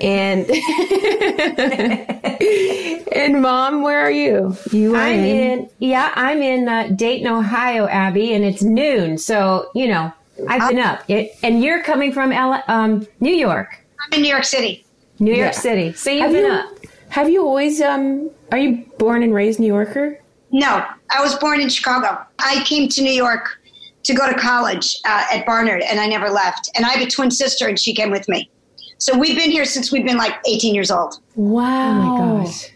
And 0.01 0.47
and 3.15 3.41
mom, 3.43 3.83
where 3.83 4.01
are 4.01 4.11
you? 4.11 4.57
You 4.71 4.95
are 4.95 4.99
I'm 5.01 5.19
in, 5.25 5.71
yeah, 5.79 6.13
I'm 6.15 6.43
in 6.43 6.69
uh, 6.69 6.89
Dayton, 6.95 7.27
Ohio, 7.29 7.87
Abby, 7.87 8.33
and 8.35 8.45
it's 8.45 8.63
noon. 8.63 9.19
So, 9.19 9.71
you 9.75 9.89
know, 9.89 10.13
I've 10.49 10.69
been 10.71 10.79
up. 10.79 11.03
It, 11.09 11.33
and 11.43 11.63
you're 11.63 11.83
coming 11.83 12.13
from 12.13 12.33
L- 12.33 12.63
um, 12.69 13.07
New 13.21 13.35
York, 13.35 13.79
I'm 14.01 14.17
in 14.19 14.23
New 14.23 14.29
York 14.29 14.45
City. 14.45 14.85
New 15.21 15.33
Yeah. 15.33 15.45
York 15.45 15.55
City. 15.55 15.93
So 15.93 16.11
you've 16.11 16.23
Have 16.23 16.33
been 16.33 16.45
you, 16.47 16.53
up. 16.53 16.67
have 17.11 17.29
you 17.31 17.47
always 17.47 17.81
um 17.81 18.31
are 18.51 18.59
you 18.59 18.85
born 18.99 19.23
and 19.23 19.33
raised 19.33 19.61
New 19.61 19.67
Yorker? 19.69 20.19
No, 20.51 20.85
I 21.11 21.23
was 21.23 21.35
born 21.37 21.61
in 21.61 21.69
Chicago. 21.69 22.19
I 22.41 22.63
came 22.65 22.89
to 22.89 23.03
New 23.03 23.13
York 23.13 23.59
to 24.03 24.15
go 24.15 24.29
to 24.31 24.37
college 24.37 24.99
uh, 25.07 25.25
at 25.33 25.47
Barnard, 25.47 25.83
and 25.83 26.01
I 26.01 26.07
never 26.09 26.29
left. 26.29 26.69
And 26.75 26.85
I 26.85 26.91
have 26.91 27.07
a 27.07 27.11
twin 27.11 27.31
sister, 27.31 27.69
and 27.69 27.79
she 27.79 27.95
came 27.95 28.11
with 28.11 28.29
me. 28.29 28.51
So 28.99 29.17
we've 29.19 29.37
been 29.37 29.51
here 29.51 29.65
since 29.65 29.91
we've 29.93 30.05
been 30.05 30.17
like 30.19 30.35
18 30.47 30.75
years 30.75 30.91
old. 30.91 31.21
Wow. 31.37 31.63
Oh 31.65 31.95
my 32.37 32.45
gosh. 32.45 32.69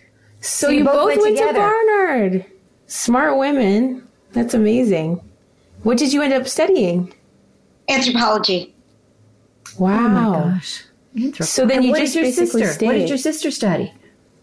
So, 0.47 0.69
you, 0.69 0.85
both, 0.85 1.07
went, 1.07 1.23
together. 1.23 1.53
to 1.53 1.59
Barnard. 1.59 2.47
Smart 2.87 3.37
women. 3.37 4.07
That's 4.33 4.55
amazing. 4.55 5.21
What 5.83 5.99
did 5.99 6.13
you 6.13 6.23
end 6.23 6.33
up 6.33 6.47
studying? 6.47 7.13
Anthropology. 7.89 8.75
Wow. 9.79 9.97
Oh 9.97 10.45
my 10.45 10.51
gosh. 10.51 10.85
So 11.41 11.67
then 11.67 11.83
you 11.83 11.91
what 11.91 12.01
just 12.01 12.15
did 12.15 12.21
your 12.21 12.29
basically 12.29 12.63
sister? 12.63 12.87
What 12.87 12.93
did 12.93 13.09
your 13.09 13.19
sister 13.19 13.51
study? 13.51 13.93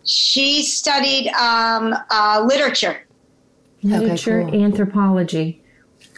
She 0.05 0.63
studied 0.63 1.29
um, 1.29 1.95
uh, 2.09 2.43
literature. 2.45 3.05
Literature, 3.83 4.43
cool. 4.43 4.63
anthropology. 4.63 5.61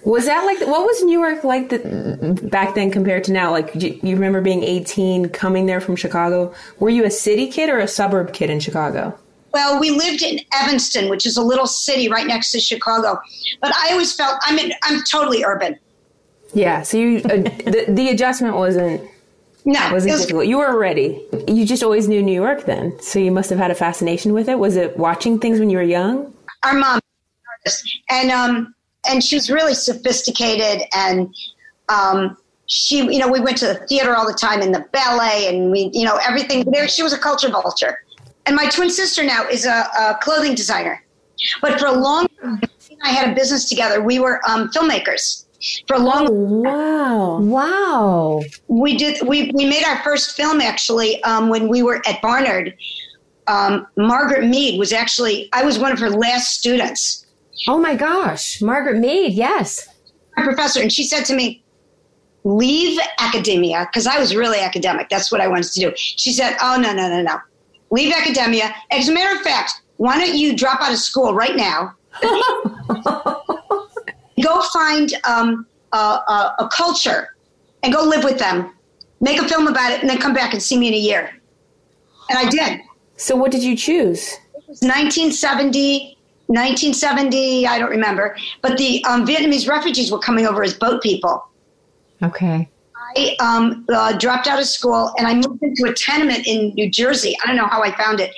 Was 0.03 0.25
that 0.25 0.45
like 0.45 0.59
what 0.61 0.85
was 0.85 1.03
New 1.03 1.19
York 1.19 1.43
like 1.43 1.69
the, 1.69 2.39
back 2.51 2.75
then 2.75 2.91
compared 2.91 3.23
to 3.25 3.31
now? 3.31 3.51
Like 3.51 3.73
you, 3.75 3.99
you 4.01 4.15
remember 4.15 4.41
being 4.41 4.63
18, 4.63 5.29
coming 5.29 5.65
there 5.65 5.81
from 5.81 5.95
Chicago. 5.95 6.53
Were 6.79 6.89
you 6.89 7.05
a 7.05 7.11
city 7.11 7.51
kid 7.51 7.69
or 7.69 7.79
a 7.79 7.87
suburb 7.87 8.33
kid 8.33 8.49
in 8.49 8.59
Chicago? 8.59 9.17
Well, 9.55 9.79
we 9.79 9.89
lived 9.89 10.21
in 10.21 10.41
Evanston, 10.53 11.09
which 11.09 11.25
is 11.25 11.37
a 11.37 11.41
little 11.41 11.65
city 11.65 12.09
right 12.09 12.27
next 12.27 12.51
to 12.51 12.59
Chicago. 12.59 13.17
But 13.61 13.73
I 13.73 13.93
always 13.93 14.13
felt 14.13 14.37
I'm 14.43 14.59
in, 14.59 14.73
I'm 14.83 15.01
totally 15.09 15.45
urban. 15.45 15.79
Yeah. 16.53 16.81
So 16.81 16.97
you 16.97 17.19
uh, 17.19 17.37
the, 17.75 17.85
the 17.87 18.09
adjustment 18.09 18.55
wasn't 18.57 18.99
No, 19.63 19.79
wasn't 19.93 20.09
it 20.11 20.13
was- 20.13 20.21
difficult. 20.23 20.47
You 20.47 20.57
were 20.57 20.77
ready. 20.77 21.25
You 21.47 21.65
just 21.65 21.83
always 21.83 22.09
knew 22.09 22.21
New 22.21 22.33
York 22.33 22.65
then. 22.65 22.99
So 22.99 23.17
you 23.17 23.31
must 23.31 23.49
have 23.49 23.57
had 23.57 23.71
a 23.71 23.75
fascination 23.75 24.33
with 24.33 24.49
it. 24.49 24.59
Was 24.59 24.75
it 24.75 24.97
watching 24.97 25.39
things 25.39 25.57
when 25.61 25.69
you 25.69 25.77
were 25.77 25.83
young? 25.83 26.33
our 26.63 26.73
mom, 26.73 26.99
and 28.09 28.31
um, 28.31 28.75
and 29.09 29.23
she 29.23 29.35
was 29.35 29.49
really 29.49 29.73
sophisticated, 29.75 30.81
and 30.93 31.33
um, 31.89 32.35
she, 32.65 32.97
you 32.97 33.19
know, 33.19 33.27
we 33.31 33.39
went 33.39 33.57
to 33.59 33.67
the 33.67 33.75
theater 33.87 34.15
all 34.15 34.27
the 34.27 34.33
time 34.37 34.61
and 34.61 34.73
the 34.73 34.83
ballet, 34.91 35.47
and 35.47 35.71
we, 35.71 35.91
you 35.93 36.03
know, 36.03 36.17
everything. 36.27 36.65
There, 36.71 36.87
she 36.89 37.03
was 37.03 37.13
a 37.13 37.19
culture 37.19 37.49
vulture, 37.49 37.99
and 38.45 38.55
my 38.55 38.67
twin 38.69 38.89
sister 38.89 39.23
now 39.23 39.47
is 39.47 39.65
a, 39.65 39.87
a 39.99 40.17
clothing 40.21 40.55
designer, 40.55 41.03
but 41.61 41.79
for 41.79 41.87
a 41.87 41.91
long 41.93 42.27
time, 42.41 42.61
I 43.03 43.09
had 43.09 43.31
a 43.31 43.35
business 43.35 43.67
together. 43.69 44.01
We 44.01 44.19
were 44.19 44.41
um, 44.49 44.69
filmmakers. 44.69 45.43
For 45.87 45.95
a 45.95 45.99
long, 45.99 46.61
Wow. 46.63 47.39
Wow. 47.39 48.41
we 48.67 48.97
did. 48.97 49.25
We 49.27 49.51
we 49.55 49.65
made 49.65 49.83
our 49.85 50.01
first 50.03 50.35
film 50.35 50.61
actually 50.61 51.23
um, 51.23 51.49
when 51.49 51.67
we 51.69 51.81
were 51.81 52.01
at 52.07 52.21
Barnard. 52.21 52.75
Um, 53.47 53.87
Margaret 53.95 54.45
Mead 54.45 54.77
was 54.77 54.91
actually. 54.93 55.49
I 55.53 55.63
was 55.63 55.79
one 55.79 55.91
of 55.91 55.99
her 55.99 56.09
last 56.09 56.59
students. 56.59 57.25
Oh 57.67 57.79
my 57.79 57.95
gosh. 57.95 58.61
Margaret 58.61 58.97
Mead, 58.99 59.33
yes. 59.33 59.87
my 60.37 60.43
professor, 60.43 60.81
and 60.81 60.91
she 60.91 61.03
said 61.03 61.23
to 61.25 61.35
me, 61.35 61.63
"Leave 62.43 62.99
academia," 63.19 63.87
because 63.91 64.05
I 64.07 64.19
was 64.19 64.35
really 64.35 64.59
academic. 64.59 65.09
That's 65.09 65.31
what 65.31 65.41
I 65.41 65.47
wanted 65.47 65.71
to 65.71 65.79
do. 65.79 65.93
She 65.95 66.31
said, 66.33 66.57
"Oh 66.61 66.77
no, 66.79 66.93
no, 66.93 67.07
no, 67.09 67.21
no, 67.23 67.37
leave 67.91 68.13
academia." 68.13 68.73
As 68.91 69.09
a 69.09 69.13
matter 69.13 69.35
of 69.35 69.41
fact, 69.41 69.81
why 69.97 70.17
don't 70.17 70.35
you 70.35 70.55
drop 70.55 70.81
out 70.81 70.91
of 70.91 70.99
school 70.99 71.33
right 71.33 71.55
now? 71.55 71.95
go 74.41 74.61
find 74.73 75.13
um, 75.27 75.65
a, 75.93 75.97
a, 75.97 76.55
a 76.59 76.69
culture 76.71 77.35
and 77.83 77.93
go 77.93 78.03
live 78.03 78.23
with 78.23 78.37
them. 78.37 78.71
Make 79.21 79.41
a 79.41 79.47
film 79.47 79.67
about 79.67 79.91
it, 79.91 80.01
and 80.01 80.09
then 80.09 80.17
come 80.19 80.33
back 80.33 80.53
and 80.53 80.61
see 80.61 80.77
me 80.77 80.87
in 80.89 80.93
a 80.93 80.97
year. 80.97 81.31
And 82.29 82.37
I 82.37 82.49
did. 82.49 82.81
So 83.17 83.35
what 83.35 83.51
did 83.51 83.63
you 83.63 83.75
choose? 83.75 84.33
It 84.55 84.67
was 84.67 84.81
1970, 84.81 86.17
1970, 86.47 87.65
I 87.67 87.79
don't 87.79 87.89
remember. 87.89 88.35
But 88.61 88.77
the 88.77 89.03
um, 89.05 89.25
Vietnamese 89.25 89.69
refugees 89.69 90.11
were 90.11 90.19
coming 90.19 90.45
over 90.45 90.63
as 90.63 90.73
boat 90.73 91.01
people. 91.01 91.47
Okay. 92.21 92.69
I 93.15 93.35
um, 93.39 93.85
uh, 93.89 94.17
dropped 94.17 94.47
out 94.47 94.59
of 94.59 94.65
school 94.65 95.13
and 95.17 95.27
I 95.27 95.33
moved 95.35 95.61
into 95.61 95.89
a 95.89 95.93
tenement 95.93 96.47
in 96.47 96.73
New 96.75 96.89
Jersey. 96.89 97.35
I 97.43 97.47
don't 97.47 97.55
know 97.55 97.67
how 97.67 97.83
I 97.83 97.95
found 97.95 98.19
it. 98.19 98.31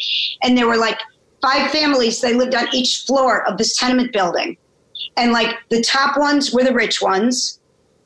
And 0.44 0.58
there 0.58 0.68
were 0.68 0.78
like 0.78 1.00
five 1.42 1.72
families. 1.72 2.22
They 2.22 2.34
lived 2.34 2.56
on 2.56 2.68
each 2.74 3.04
floor 3.06 3.48
of 3.48 3.58
this 3.58 3.78
tenement 3.78 4.14
building. 4.14 4.58
And 5.16 5.32
like 5.32 5.56
the 5.70 5.82
top 5.84 6.18
ones 6.18 6.54
were 6.54 6.64
the 6.64 6.74
rich 6.74 7.02
ones. 7.02 7.60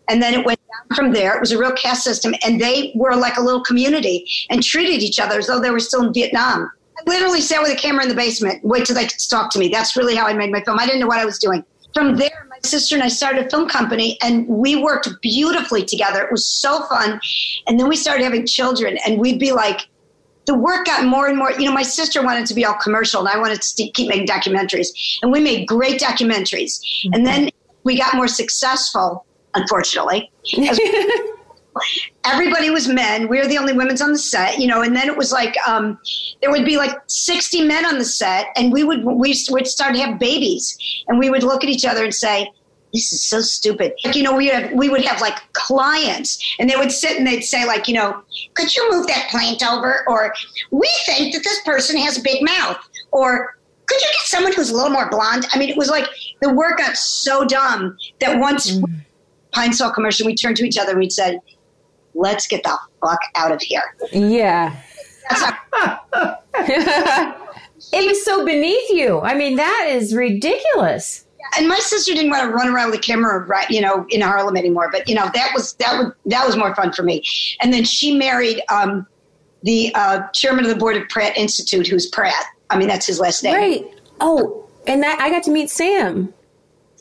And 0.09 0.21
then 0.21 0.33
it 0.33 0.45
went 0.45 0.59
down 0.59 0.95
from 0.95 1.13
there. 1.13 1.35
It 1.35 1.39
was 1.39 1.51
a 1.51 1.57
real 1.57 1.71
caste 1.73 2.03
system. 2.03 2.33
And 2.45 2.59
they 2.59 2.91
were 2.95 3.15
like 3.15 3.37
a 3.37 3.41
little 3.41 3.63
community 3.63 4.25
and 4.49 4.61
treated 4.61 5.01
each 5.01 5.19
other 5.19 5.39
as 5.39 5.47
though 5.47 5.59
they 5.59 5.71
were 5.71 5.79
still 5.79 6.05
in 6.05 6.13
Vietnam. 6.13 6.69
I 6.97 7.09
literally 7.09 7.41
sat 7.41 7.61
with 7.61 7.71
a 7.71 7.75
camera 7.75 8.03
in 8.03 8.09
the 8.09 8.15
basement, 8.15 8.63
wait 8.63 8.85
till 8.85 8.95
they 8.95 9.05
could 9.05 9.19
talk 9.29 9.51
to 9.51 9.59
me. 9.59 9.69
That's 9.69 9.95
really 9.95 10.15
how 10.15 10.27
I 10.27 10.33
made 10.33 10.51
my 10.51 10.61
film. 10.63 10.79
I 10.79 10.85
didn't 10.85 10.99
know 10.99 11.07
what 11.07 11.19
I 11.19 11.25
was 11.25 11.39
doing. 11.39 11.63
From 11.93 12.15
there, 12.15 12.47
sister 12.63 12.95
and 12.95 13.03
I 13.03 13.07
started 13.07 13.45
a 13.45 13.49
film 13.49 13.67
company 13.67 14.17
and 14.21 14.47
we 14.47 14.75
worked 14.75 15.09
beautifully 15.21 15.83
together. 15.83 16.21
It 16.21 16.31
was 16.31 16.45
so 16.45 16.83
fun. 16.83 17.19
And 17.67 17.79
then 17.79 17.87
we 17.87 17.95
started 17.95 18.23
having 18.23 18.45
children 18.45 18.97
and 19.05 19.19
we'd 19.19 19.39
be 19.39 19.51
like, 19.51 19.87
the 20.45 20.55
work 20.55 20.85
got 20.85 21.05
more 21.05 21.27
and 21.27 21.37
more. 21.37 21.51
You 21.51 21.65
know, 21.65 21.73
my 21.73 21.83
sister 21.83 22.23
wanted 22.23 22.45
to 22.47 22.53
be 22.53 22.65
all 22.65 22.73
commercial 22.73 23.19
and 23.19 23.29
I 23.29 23.37
wanted 23.37 23.61
to 23.61 23.89
keep 23.91 24.09
making 24.09 24.27
documentaries. 24.27 24.87
And 25.21 25.31
we 25.31 25.39
made 25.39 25.67
great 25.67 25.99
documentaries. 25.99 26.79
And 27.05 27.13
mm-hmm. 27.13 27.23
then 27.23 27.49
we 27.83 27.97
got 27.97 28.15
more 28.15 28.27
successful, 28.27 29.25
unfortunately. 29.53 30.31
Everybody 32.25 32.69
was 32.69 32.87
men. 32.87 33.27
We 33.27 33.39
were 33.39 33.47
the 33.47 33.57
only 33.57 33.73
women 33.73 34.01
on 34.01 34.11
the 34.11 34.19
set, 34.19 34.59
you 34.59 34.67
know. 34.67 34.81
And 34.81 34.95
then 34.95 35.07
it 35.07 35.17
was 35.17 35.31
like 35.31 35.55
um, 35.67 35.99
there 36.41 36.51
would 36.51 36.65
be 36.65 36.77
like 36.77 36.97
sixty 37.07 37.61
men 37.65 37.85
on 37.85 37.97
the 37.97 38.05
set, 38.05 38.47
and 38.55 38.71
we 38.71 38.83
would 38.83 39.03
we 39.03 39.35
would 39.49 39.67
start 39.67 39.95
to 39.95 40.01
have 40.01 40.19
babies, 40.19 40.77
and 41.07 41.17
we 41.17 41.29
would 41.29 41.43
look 41.43 41.63
at 41.63 41.69
each 41.69 41.85
other 41.85 42.03
and 42.03 42.13
say. 42.13 42.51
This 42.93 43.13
is 43.13 43.23
so 43.23 43.39
stupid. 43.39 43.93
Like, 44.03 44.17
you 44.17 44.23
know, 44.23 44.35
we 44.35 44.47
have, 44.47 44.73
we 44.73 44.89
would 44.89 45.05
have 45.05 45.21
like 45.21 45.37
clients 45.53 46.37
and 46.59 46.69
they 46.69 46.75
would 46.75 46.91
sit 46.91 47.17
and 47.17 47.25
they'd 47.25 47.39
say 47.39 47.65
like, 47.65 47.87
you 47.87 47.93
know, 47.93 48.21
could 48.53 48.75
you 48.75 48.91
move 48.91 49.07
that 49.07 49.29
plant 49.31 49.63
over? 49.63 50.03
Or 50.09 50.33
we 50.71 50.89
think 51.05 51.33
that 51.33 51.41
this 51.41 51.61
person 51.63 51.95
has 51.95 52.17
a 52.17 52.21
big 52.21 52.43
mouth. 52.43 52.77
Or 53.13 53.57
could 53.85 54.01
you 54.01 54.07
get 54.07 54.25
someone 54.25 54.51
who's 54.51 54.71
a 54.71 54.75
little 54.75 54.89
more 54.89 55.09
blonde? 55.09 55.45
I 55.53 55.57
mean, 55.57 55.69
it 55.69 55.77
was 55.77 55.89
like 55.89 56.03
the 56.41 56.53
work 56.53 56.79
got 56.79 56.97
so 56.97 57.45
dumb 57.45 57.97
that 58.19 58.37
once 58.37 58.77
Pine 59.53 59.71
Sol 59.71 59.91
commercial, 59.91 60.25
we 60.25 60.35
turned 60.35 60.57
to 60.57 60.65
each 60.65 60.77
other 60.77 60.91
and 60.91 60.99
we 60.99 61.09
said, 61.09 61.39
let's 62.13 62.47
get 62.47 62.63
the 62.63 62.77
fuck 63.01 63.19
out 63.35 63.51
of 63.51 63.61
here. 63.61 63.95
Yeah. 64.11 64.75
That's 65.29 65.53
how, 65.71 66.37
It 67.93 68.07
was 68.07 68.23
so 68.23 68.45
beneath 68.45 68.89
you. 68.91 69.19
I 69.21 69.33
mean, 69.33 69.55
that 69.57 69.87
is 69.89 70.15
ridiculous. 70.15 71.25
and 71.57 71.67
my 71.67 71.77
sister 71.79 72.13
didn't 72.13 72.29
want 72.31 72.43
to 72.43 72.49
run 72.53 72.67
around 72.69 72.91
with 72.91 72.99
a 72.99 73.01
camera, 73.03 73.43
right, 73.45 73.69
you 73.69 73.81
know, 73.81 74.05
in 74.09 74.21
Harlem 74.21 74.55
anymore. 74.55 74.89
But 74.91 75.09
you 75.09 75.15
know, 75.15 75.29
that 75.33 75.51
was 75.53 75.73
that 75.73 75.97
was 75.97 76.13
that 76.27 76.45
was 76.45 76.55
more 76.55 76.73
fun 76.75 76.93
for 76.93 77.03
me. 77.03 77.23
And 77.61 77.73
then 77.73 77.83
she 77.83 78.15
married 78.15 78.61
um, 78.69 79.05
the 79.63 79.91
uh, 79.95 80.27
chairman 80.33 80.63
of 80.63 80.69
the 80.69 80.77
board 80.77 80.95
of 80.95 81.09
Pratt 81.09 81.35
Institute, 81.35 81.87
who's 81.87 82.07
Pratt. 82.07 82.45
I 82.69 82.77
mean, 82.77 82.87
that's 82.87 83.07
his 83.07 83.19
last 83.19 83.43
name. 83.43 83.55
Right. 83.55 83.99
Oh, 84.21 84.65
and 84.87 85.01
that 85.03 85.19
I 85.19 85.29
got 85.29 85.43
to 85.43 85.51
meet 85.51 85.69
Sam. 85.69 86.33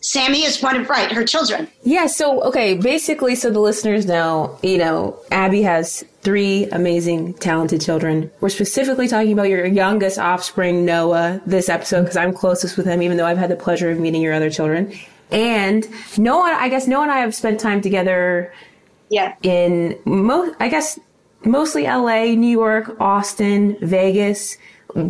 Sammy 0.03 0.45
is 0.45 0.63
one 0.63 0.77
of 0.81 0.89
right 0.89 1.13
her 1.13 1.25
children. 1.25 1.69
Yeah, 1.83 2.07
so 2.07 2.43
okay, 2.45 2.75
basically 2.75 3.35
so 3.35 3.51
the 3.51 3.61
listeners 3.61 4.07
know, 4.07 4.59
you 4.63 4.79
know, 4.79 5.19
Abby 5.31 5.63
has 5.63 6.05
three 6.23 6.65
amazing 6.73 7.35
talented 7.35 7.81
children. 7.81 8.31
We're 8.41 8.49
specifically 8.49 9.09
talking 9.09 9.33
about 9.33 9.49
your 9.49 9.67
youngest 9.67 10.19
offspring, 10.19 10.85
Noah, 10.85 11.41
this 11.47 11.69
episode 11.69 12.03
because 12.03 12.17
I'm 12.17 12.33
closest 12.33 12.77
with 12.77 12.87
him 12.87 13.03
even 13.03 13.17
though 13.17 13.27
I've 13.27 13.39
had 13.39 13.51
the 13.51 13.57
pleasure 13.57 13.91
of 13.91 13.99
meeting 13.99 14.23
your 14.23 14.33
other 14.35 14.51
children. 14.51 14.93
And 15.31 15.87
Noah, 16.19 16.57
I 16.59 16.69
guess 16.69 16.87
Noah 16.89 17.03
and 17.03 17.13
I 17.13 17.19
have 17.21 17.35
spent 17.35 17.61
time 17.61 17.81
together 17.83 18.53
Yeah. 19.11 19.35
in 19.43 19.99
most, 20.05 20.55
I 20.61 20.69
guess 20.69 20.99
mostly 21.45 21.85
LA, 21.87 22.35
New 22.35 22.51
York, 22.51 22.97
Austin, 23.01 23.77
Vegas. 23.81 24.57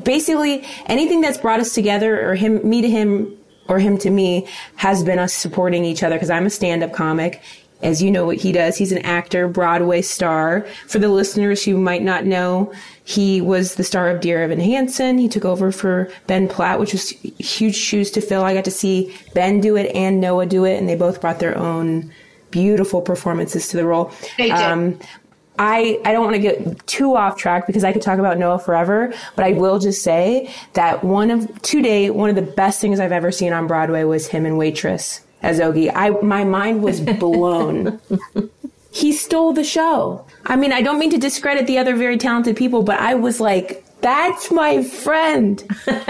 Basically, 0.05 0.65
anything 0.87 1.21
that's 1.23 1.39
brought 1.39 1.59
us 1.61 1.73
together, 1.75 2.29
or 2.29 2.35
him, 2.35 2.61
me 2.69 2.83
to 2.83 2.89
him, 2.91 3.35
or 3.71 3.79
him 3.79 3.97
to 3.99 4.11
me, 4.11 4.47
has 4.77 5.03
been 5.03 5.19
us 5.19 5.33
supporting 5.33 5.85
each 5.85 6.03
other. 6.03 6.17
Because 6.17 6.29
I'm 6.29 6.45
a 6.45 6.51
stand-up 6.51 6.93
comic, 6.93 7.41
as 7.83 8.03
you 8.03 8.11
know 8.11 8.27
what 8.27 8.37
he 8.37 8.53
does. 8.53 8.77
He's 8.77 8.93
an 8.93 8.99
actor, 8.99 9.49
Broadway 9.49 10.03
star. 10.03 10.67
For 10.87 10.99
the 10.99 11.09
listeners 11.09 11.65
who 11.65 11.79
might 11.79 12.03
not 12.03 12.27
know, 12.27 12.73
he 13.05 13.41
was 13.41 13.77
the 13.77 13.85
star 13.85 14.11
of 14.11 14.21
Dear 14.21 14.43
Evan 14.43 14.61
Hansen. 14.61 15.17
He 15.17 15.29
took 15.29 15.47
over 15.47 15.73
for 15.73 16.11
Ben 16.27 16.47
Platt, 16.47 16.79
which 16.79 16.93
was 16.93 17.09
huge 17.09 17.77
shoes 17.77 18.11
to 18.11 18.21
fill. 18.21 18.45
I 18.45 18.53
got 18.53 18.67
to 18.67 18.71
see 18.71 19.17
Ben 19.33 19.61
do 19.63 19.77
it 19.77 19.95
and 19.95 20.21
Noah 20.21 20.45
do 20.45 20.65
it, 20.65 20.77
and 20.79 20.89
they 20.89 20.97
both 20.97 21.23
brought 21.23 21.39
their 21.39 21.57
own 21.57 22.13
beautiful 22.51 23.01
performances 23.01 23.69
to 23.69 23.77
the 23.77 23.87
role. 23.87 24.13
They 24.37 24.49
did. 24.49 24.53
Um, 24.53 24.99
I, 25.61 26.01
I 26.07 26.13
don't 26.13 26.25
want 26.25 26.37
to 26.37 26.41
get 26.41 26.87
too 26.87 27.15
off 27.17 27.37
track 27.37 27.67
because 27.67 27.85
I 27.85 27.93
could 27.93 28.01
talk 28.01 28.19
about 28.19 28.39
Noah 28.39 28.59
forever, 28.59 29.13
but 29.37 29.45
I 29.45 29.53
will 29.53 29.79
just 29.79 30.03
say 30.03 30.51
that 30.73 31.05
one 31.05 31.31
of 31.31 31.61
today, 31.61 32.09
one 32.09 32.31
of 32.31 32.35
the 32.35 32.41
best 32.43 32.81
things 32.81 32.99
I've 32.99 33.13
ever 33.13 33.31
seen 33.31 33.53
on 33.53 33.67
Broadway 33.67 34.05
was 34.05 34.27
him 34.27 34.47
and 34.47 34.57
Waitress 34.57 35.21
as 35.43 35.61
Ogie. 35.61 35.93
I 35.95 36.11
my 36.23 36.45
mind 36.45 36.83
was 36.83 37.03
blown. 37.03 38.01
he 38.91 39.13
stole 39.13 39.53
the 39.53 39.63
show. 39.63 40.25
I 40.47 40.57
mean, 40.57 40.73
I 40.73 40.81
don't 40.81 40.99
mean 40.99 41.11
to 41.11 41.19
discredit 41.19 41.67
the 41.67 41.77
other 41.77 41.95
very 41.95 42.17
talented 42.17 42.57
people, 42.57 42.83
but 42.83 42.99
I 42.99 43.13
was 43.15 43.39
like, 43.39 43.85
that's 44.01 44.51
my 44.51 44.83
friend. 44.83 45.63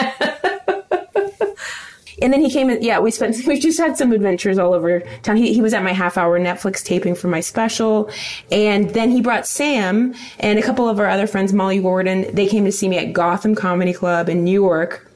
And 2.23 2.33
then 2.33 2.41
he 2.41 2.50
came. 2.50 2.69
in- 2.71 2.83
Yeah, 2.83 2.99
we 3.00 3.11
spent. 3.11 3.37
We 3.47 3.59
just 3.59 3.79
had 3.79 3.97
some 3.97 4.12
adventures 4.12 4.59
all 4.59 4.75
over 4.75 5.00
town. 5.23 5.37
He, 5.37 5.53
he 5.55 5.61
was 5.61 5.73
at 5.75 5.83
my 5.83 5.93
half 5.93 6.17
hour 6.19 6.39
Netflix 6.39 6.85
taping 6.85 7.15
for 7.15 7.29
my 7.29 7.41
special, 7.41 8.11
and 8.53 8.91
then 8.91 9.11
he 9.11 9.21
brought 9.21 9.47
Sam 9.47 10.15
and 10.39 10.59
a 10.59 10.62
couple 10.62 10.89
of 10.89 10.99
our 11.00 11.07
other 11.09 11.27
friends, 11.27 11.53
Molly 11.53 11.81
Gordon. 11.81 12.35
They 12.35 12.47
came 12.47 12.65
to 12.65 12.73
see 12.73 12.89
me 12.89 12.99
at 12.99 13.12
Gotham 13.12 13.55
Comedy 13.55 13.93
Club 13.93 14.29
in 14.29 14.45
New 14.45 14.53
York. 14.62 15.07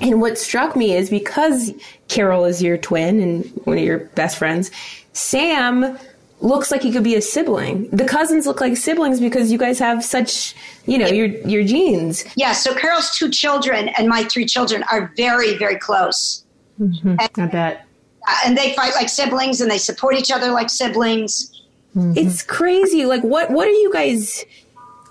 And 0.00 0.20
what 0.20 0.38
struck 0.38 0.74
me 0.76 0.92
is 0.94 1.08
because 1.10 1.72
Carol 2.08 2.44
is 2.44 2.62
your 2.62 2.76
twin 2.76 3.20
and 3.20 3.44
one 3.64 3.78
of 3.78 3.84
your 3.84 3.98
best 4.16 4.36
friends, 4.38 4.70
Sam 5.12 5.96
looks 6.40 6.70
like 6.70 6.82
he 6.82 6.90
could 6.92 7.04
be 7.04 7.14
a 7.14 7.22
sibling. 7.22 7.88
The 7.90 8.04
cousins 8.04 8.46
look 8.46 8.60
like 8.60 8.76
siblings 8.76 9.20
because 9.20 9.50
you 9.52 9.56
guys 9.58 9.78
have 9.78 10.04
such, 10.04 10.54
you 10.86 10.98
know, 10.98 11.06
your 11.06 11.26
your 11.26 11.64
genes. 11.64 12.24
Yeah, 12.36 12.52
so 12.52 12.74
Carol's 12.74 13.16
two 13.16 13.30
children 13.30 13.88
and 13.96 14.08
my 14.08 14.24
three 14.24 14.44
children 14.46 14.84
are 14.90 15.12
very, 15.16 15.56
very 15.56 15.78
close. 15.78 16.43
I 16.80 17.46
bet. 17.46 17.86
Uh, 18.26 18.36
and 18.46 18.56
they 18.56 18.72
fight 18.74 18.94
like 18.94 19.08
siblings 19.08 19.60
and 19.60 19.70
they 19.70 19.78
support 19.78 20.16
each 20.16 20.30
other 20.32 20.50
like 20.50 20.70
siblings. 20.70 21.50
It's 21.96 22.42
crazy. 22.42 23.04
Like 23.06 23.22
what 23.22 23.50
what 23.50 23.68
are 23.68 23.70
you 23.72 23.92
guys 23.92 24.44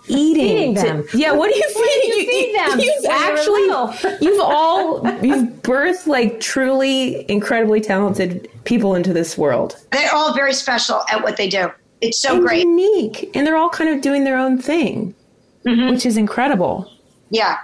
eating? 0.08 0.74
Feeding 0.76 0.76
to- 0.76 0.82
them. 0.82 1.06
yeah, 1.14 1.32
what 1.32 1.50
are 1.52 1.56
you 1.56 1.64
What 1.74 1.90
did 2.02 2.02
feeding? 2.02 2.20
you 2.20 2.26
feed 2.32 2.56
them 2.56 2.80
You've 2.80 2.94
when 2.96 3.02
they 3.04 3.08
were 3.08 4.12
actually 4.12 4.22
you've 4.26 4.42
all 4.42 5.08
you've 5.24 5.50
birthed 5.62 6.08
like 6.08 6.40
truly 6.42 7.30
incredibly 7.32 7.80
talented 7.80 8.50
people 8.66 8.96
into 8.96 9.14
this 9.14 9.38
world. 9.38 9.78
They're 9.92 10.14
all 10.14 10.34
very 10.34 10.54
special 10.54 11.04
at 11.10 11.24
what 11.24 11.38
they 11.38 11.48
do. 11.48 11.72
It's 12.02 12.20
so 12.20 12.34
and 12.36 12.42
great. 12.46 12.64
unique. 12.66 13.32
And 13.34 13.48
they're 13.48 13.56
all 13.56 13.70
kind 13.70 13.90
of 13.90 14.02
doing 14.02 14.26
their 14.26 14.38
own 14.38 14.62
thing. 14.62 15.16
Which 15.66 16.06
is 16.06 16.18
incredible. 16.18 16.92
Yeah. 17.30 17.58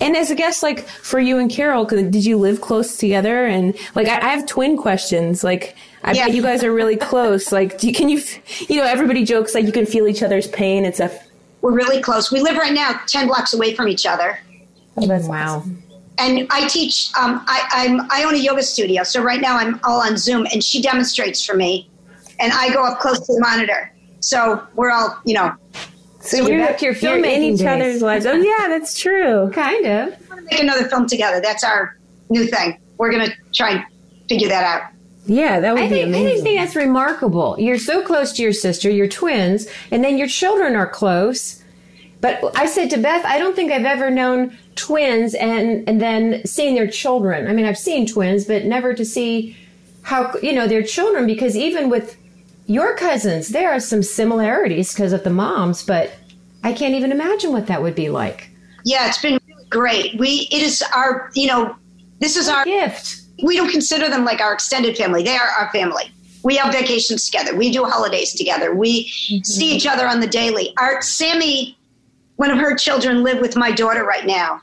And 0.00 0.16
as 0.16 0.30
a 0.30 0.34
guest, 0.34 0.62
like 0.62 0.86
for 0.88 1.20
you 1.20 1.38
and 1.38 1.50
Carol, 1.50 1.84
did 1.84 2.24
you 2.24 2.38
live 2.38 2.60
close 2.60 2.96
together? 2.96 3.46
And 3.46 3.76
like, 3.94 4.08
I, 4.08 4.16
I 4.16 4.28
have 4.30 4.46
twin 4.46 4.76
questions. 4.76 5.44
Like, 5.44 5.76
I 6.02 6.12
Yeah. 6.12 6.26
bet 6.26 6.34
you 6.34 6.42
guys 6.42 6.64
are 6.64 6.72
really 6.72 6.96
close. 6.96 7.52
Like, 7.60 7.78
do 7.78 7.86
you, 7.86 7.92
can 7.92 8.08
you, 8.08 8.22
you 8.68 8.76
know, 8.76 8.84
everybody 8.84 9.24
jokes 9.24 9.54
like 9.54 9.66
you 9.66 9.72
can 9.72 9.84
feel 9.86 10.06
each 10.06 10.22
other's 10.22 10.46
pain 10.48 10.84
and 10.86 10.94
stuff. 10.94 11.12
We're 11.60 11.72
really 11.72 12.00
close. 12.00 12.32
We 12.32 12.40
live 12.40 12.56
right 12.56 12.72
now 12.72 12.98
10 13.06 13.26
blocks 13.26 13.52
away 13.52 13.74
from 13.74 13.88
each 13.88 14.06
other. 14.06 14.38
wow. 14.96 15.64
And 16.18 16.46
I 16.50 16.66
teach, 16.68 17.10
um, 17.18 17.42
I, 17.46 17.66
I'm, 17.72 18.06
I 18.10 18.24
own 18.24 18.34
a 18.34 18.38
yoga 18.38 18.62
studio. 18.62 19.02
So 19.04 19.22
right 19.22 19.40
now 19.40 19.56
I'm 19.56 19.80
all 19.84 20.00
on 20.00 20.16
Zoom 20.16 20.46
and 20.52 20.62
she 20.64 20.80
demonstrates 20.82 21.44
for 21.44 21.54
me. 21.56 21.88
And 22.38 22.52
I 22.54 22.72
go 22.72 22.84
up 22.84 23.00
close 23.00 23.18
to 23.26 23.32
the 23.34 23.40
monitor. 23.40 23.92
So 24.20 24.66
we're 24.74 24.90
all, 24.90 25.18
you 25.24 25.34
know, 25.34 25.54
So 26.20 26.46
you're 26.46 26.66
back 26.66 26.78
to 26.78 26.86
your 26.86 26.94
you're 26.94 27.24
in 27.24 27.42
each 27.42 27.58
days. 27.58 27.66
other's 27.66 28.02
lives. 28.02 28.26
Oh 28.26 28.34
yeah, 28.34 28.68
that's 28.68 28.98
true. 28.98 29.50
Kind 29.54 29.86
of. 29.86 30.28
We're 30.28 30.36
gonna 30.36 30.42
make 30.50 30.60
another 30.60 30.88
film 30.88 31.06
together. 31.06 31.40
That's 31.40 31.64
our 31.64 31.98
new 32.30 32.46
thing. 32.46 32.78
We're 32.96 33.10
going 33.10 33.28
to 33.28 33.36
try 33.52 33.70
and 33.70 33.84
figure 34.28 34.48
that 34.48 34.64
out. 34.64 34.90
Yeah, 35.26 35.60
that 35.60 35.74
would 35.74 35.84
I 35.84 35.88
be 35.88 36.12
think, 36.12 36.16
I 36.16 36.40
think 36.40 36.60
that's 36.60 36.76
remarkable. 36.76 37.56
You're 37.58 37.78
so 37.78 38.02
close 38.02 38.32
to 38.34 38.42
your 38.42 38.52
sister, 38.52 38.90
you're 38.90 39.08
twins, 39.08 39.66
and 39.90 40.02
then 40.02 40.18
your 40.18 40.26
children 40.26 40.74
are 40.74 40.86
close. 40.86 41.62
But 42.20 42.56
I 42.56 42.66
said 42.66 42.90
to 42.90 42.98
Beth, 42.98 43.24
I 43.24 43.38
don't 43.38 43.54
think 43.56 43.72
I've 43.72 43.84
ever 43.84 44.10
known 44.10 44.56
twins 44.76 45.34
and, 45.34 45.88
and 45.88 46.00
then 46.00 46.44
seeing 46.46 46.74
their 46.74 46.86
children. 46.86 47.48
I 47.48 47.52
mean, 47.52 47.64
I've 47.64 47.78
seen 47.78 48.06
twins, 48.06 48.44
but 48.44 48.64
never 48.64 48.92
to 48.92 49.04
see 49.04 49.56
how, 50.02 50.34
you 50.42 50.52
know, 50.52 50.66
their 50.66 50.82
children, 50.82 51.26
because 51.26 51.56
even 51.56 51.88
with 51.88 52.16
your 52.70 52.94
cousins, 52.94 53.48
there 53.48 53.72
are 53.72 53.80
some 53.80 54.00
similarities 54.00 54.92
because 54.92 55.12
of 55.12 55.24
the 55.24 55.30
moms, 55.30 55.82
but 55.82 56.12
I 56.62 56.72
can't 56.72 56.94
even 56.94 57.10
imagine 57.10 57.50
what 57.50 57.66
that 57.66 57.82
would 57.82 57.96
be 57.96 58.10
like. 58.10 58.48
Yeah, 58.84 59.08
it's 59.08 59.20
been 59.20 59.40
really 59.48 59.64
great. 59.68 60.16
We, 60.20 60.46
it 60.52 60.62
is 60.62 60.80
our, 60.94 61.32
you 61.34 61.48
know, 61.48 61.74
this 62.20 62.36
is 62.36 62.48
our, 62.48 62.64
Gift. 62.64 63.22
we 63.42 63.56
don't 63.56 63.72
consider 63.72 64.08
them 64.08 64.24
like 64.24 64.40
our 64.40 64.54
extended 64.54 64.96
family. 64.96 65.24
They 65.24 65.36
are 65.36 65.48
our 65.48 65.68
family. 65.72 66.12
We 66.44 66.56
have 66.58 66.72
vacations 66.72 67.26
together. 67.26 67.56
We 67.56 67.72
do 67.72 67.82
holidays 67.84 68.34
together. 68.34 68.72
We 68.72 69.08
see 69.08 69.74
each 69.74 69.86
other 69.86 70.06
on 70.06 70.20
the 70.20 70.28
daily. 70.28 70.72
Our 70.78 71.02
Sammy, 71.02 71.76
one 72.36 72.52
of 72.52 72.58
her 72.58 72.76
children, 72.76 73.24
live 73.24 73.40
with 73.40 73.56
my 73.56 73.72
daughter 73.72 74.04
right 74.04 74.24
now. 74.24 74.62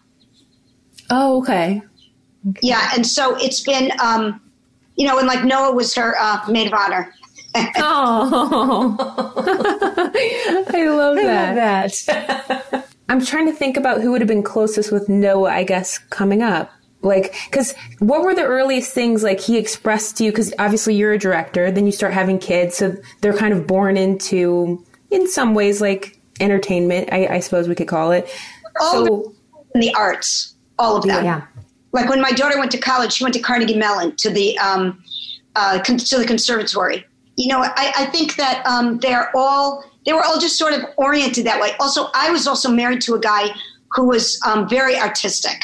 oh, 1.09 1.39
okay. 1.39 1.81
Yeah, 2.61 2.89
and 2.95 3.05
so 3.05 3.35
it's 3.35 3.59
been, 3.59 3.91
um, 4.01 4.39
you 4.95 5.05
know, 5.05 5.19
and 5.19 5.27
like 5.27 5.43
Noah 5.43 5.73
was 5.75 5.93
her 5.95 6.15
uh, 6.17 6.49
maid 6.49 6.67
of 6.67 6.73
honor. 6.73 7.13
Oh, 7.77 8.95
I 10.73 10.87
love 10.89 11.17
I 11.17 11.23
that. 11.23 11.55
love 11.55 11.55
that. 12.71 12.87
I'm 13.09 13.23
trying 13.23 13.45
to 13.47 13.53
think 13.53 13.77
about 13.77 14.01
who 14.01 14.11
would 14.11 14.21
have 14.21 14.27
been 14.27 14.43
closest 14.43 14.91
with 14.91 15.07
Noah, 15.07 15.49
I 15.51 15.63
guess, 15.63 15.97
coming 15.97 16.41
up. 16.41 16.71
Like, 17.01 17.35
because 17.49 17.73
what 17.99 18.21
were 18.23 18.35
the 18.35 18.43
earliest 18.43 18.91
things 18.93 19.23
like 19.23 19.39
he 19.39 19.57
expressed 19.57 20.17
to 20.17 20.25
you? 20.25 20.31
Because 20.31 20.53
obviously 20.59 20.95
you're 20.95 21.13
a 21.13 21.19
director, 21.19 21.71
then 21.71 21.85
you 21.85 21.91
start 21.91 22.13
having 22.13 22.37
kids, 22.39 22.75
so 22.75 22.95
they're 23.21 23.37
kind 23.37 23.53
of 23.53 23.65
born 23.67 23.95
into, 23.97 24.83
in 25.11 25.29
some 25.29 25.53
ways, 25.53 25.79
like 25.79 26.19
entertainment, 26.39 27.09
I, 27.13 27.27
I 27.35 27.39
suppose 27.39 27.67
we 27.69 27.75
could 27.75 27.87
call 27.87 28.11
it. 28.11 28.27
All 28.81 29.05
So, 29.05 29.33
in 29.75 29.79
the 29.81 29.93
arts, 29.93 30.55
all 30.79 30.97
of 30.97 31.03
them. 31.03 31.23
yeah. 31.23 31.45
Like 31.93 32.09
when 32.09 32.19
my 32.19 32.31
daughter 32.31 32.57
went 32.59 32.71
to 32.71 32.77
college, 32.77 33.13
she 33.13 33.23
went 33.23 33.33
to 33.35 33.41
Carnegie 33.41 33.77
Mellon 33.77 34.15
to 34.17 34.29
the 34.29 34.57
um, 34.59 35.01
uh, 35.55 35.79
con- 35.85 35.97
to 35.97 36.17
the 36.17 36.25
conservatory. 36.25 37.05
You 37.37 37.47
know, 37.49 37.61
I, 37.63 37.93
I 37.95 38.05
think 38.07 38.35
that 38.35 38.65
um, 38.65 38.97
they're 38.99 39.29
all 39.35 39.83
they 40.05 40.13
were 40.13 40.23
all 40.23 40.39
just 40.39 40.57
sort 40.57 40.73
of 40.73 40.81
oriented 40.97 41.45
that 41.45 41.61
way. 41.61 41.71
Also, 41.79 42.07
I 42.13 42.31
was 42.31 42.47
also 42.47 42.69
married 42.69 43.01
to 43.01 43.15
a 43.15 43.19
guy 43.19 43.49
who 43.91 44.07
was 44.07 44.39
um, 44.45 44.67
very 44.67 44.97
artistic. 44.97 45.61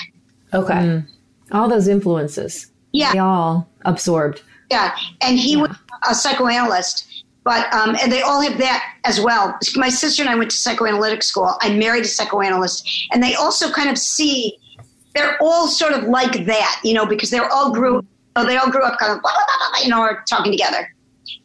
okay. 0.54 1.04
All 1.52 1.68
those 1.68 1.88
influences. 1.88 2.72
Yeah. 2.94 3.14
They 3.14 3.20
all 3.20 3.70
absorbed. 3.86 4.42
Yeah, 4.72 4.96
and 5.22 5.38
he 5.38 5.56
was 5.58 5.76
a 6.10 6.16
psychoanalyst. 6.16 7.10
But 7.44 7.72
um, 7.74 7.96
and 8.02 8.12
they 8.12 8.22
all 8.22 8.42
have 8.42 8.58
that 8.60 8.96
as 9.04 9.20
well. 9.20 9.58
My 9.76 9.90
sister 9.90 10.24
and 10.24 10.30
I 10.30 10.36
went 10.36 10.50
to 10.52 10.58
psychoanalytic 10.58 11.24
school. 11.24 11.56
I 11.62 11.74
married 11.76 12.06
a 12.06 12.08
psychoanalyst, 12.08 13.08
and 13.12 13.22
they 13.22 13.36
also 13.36 13.72
kind 13.72 13.90
of 13.90 13.98
see. 13.98 14.58
They're 15.14 15.38
all 15.42 15.68
sort 15.68 15.94
of 15.94 16.06
like 16.06 16.46
that, 16.46 16.82
you 16.84 16.94
know, 16.94 17.06
because 17.06 17.30
they're 17.30 17.52
all 17.52 17.72
grew. 17.72 18.04
oh, 18.36 18.46
They 18.46 18.58
all 18.58 18.72
grew 18.72 18.82
up 18.84 18.98
kind 18.98 19.12
of, 19.12 19.22
blah, 19.22 19.32
blah, 19.32 19.44
blah, 19.46 19.70
blah, 19.72 19.84
you 19.84 19.90
know, 19.90 20.00
are 20.02 20.24
talking 20.28 20.52
together. 20.52 20.93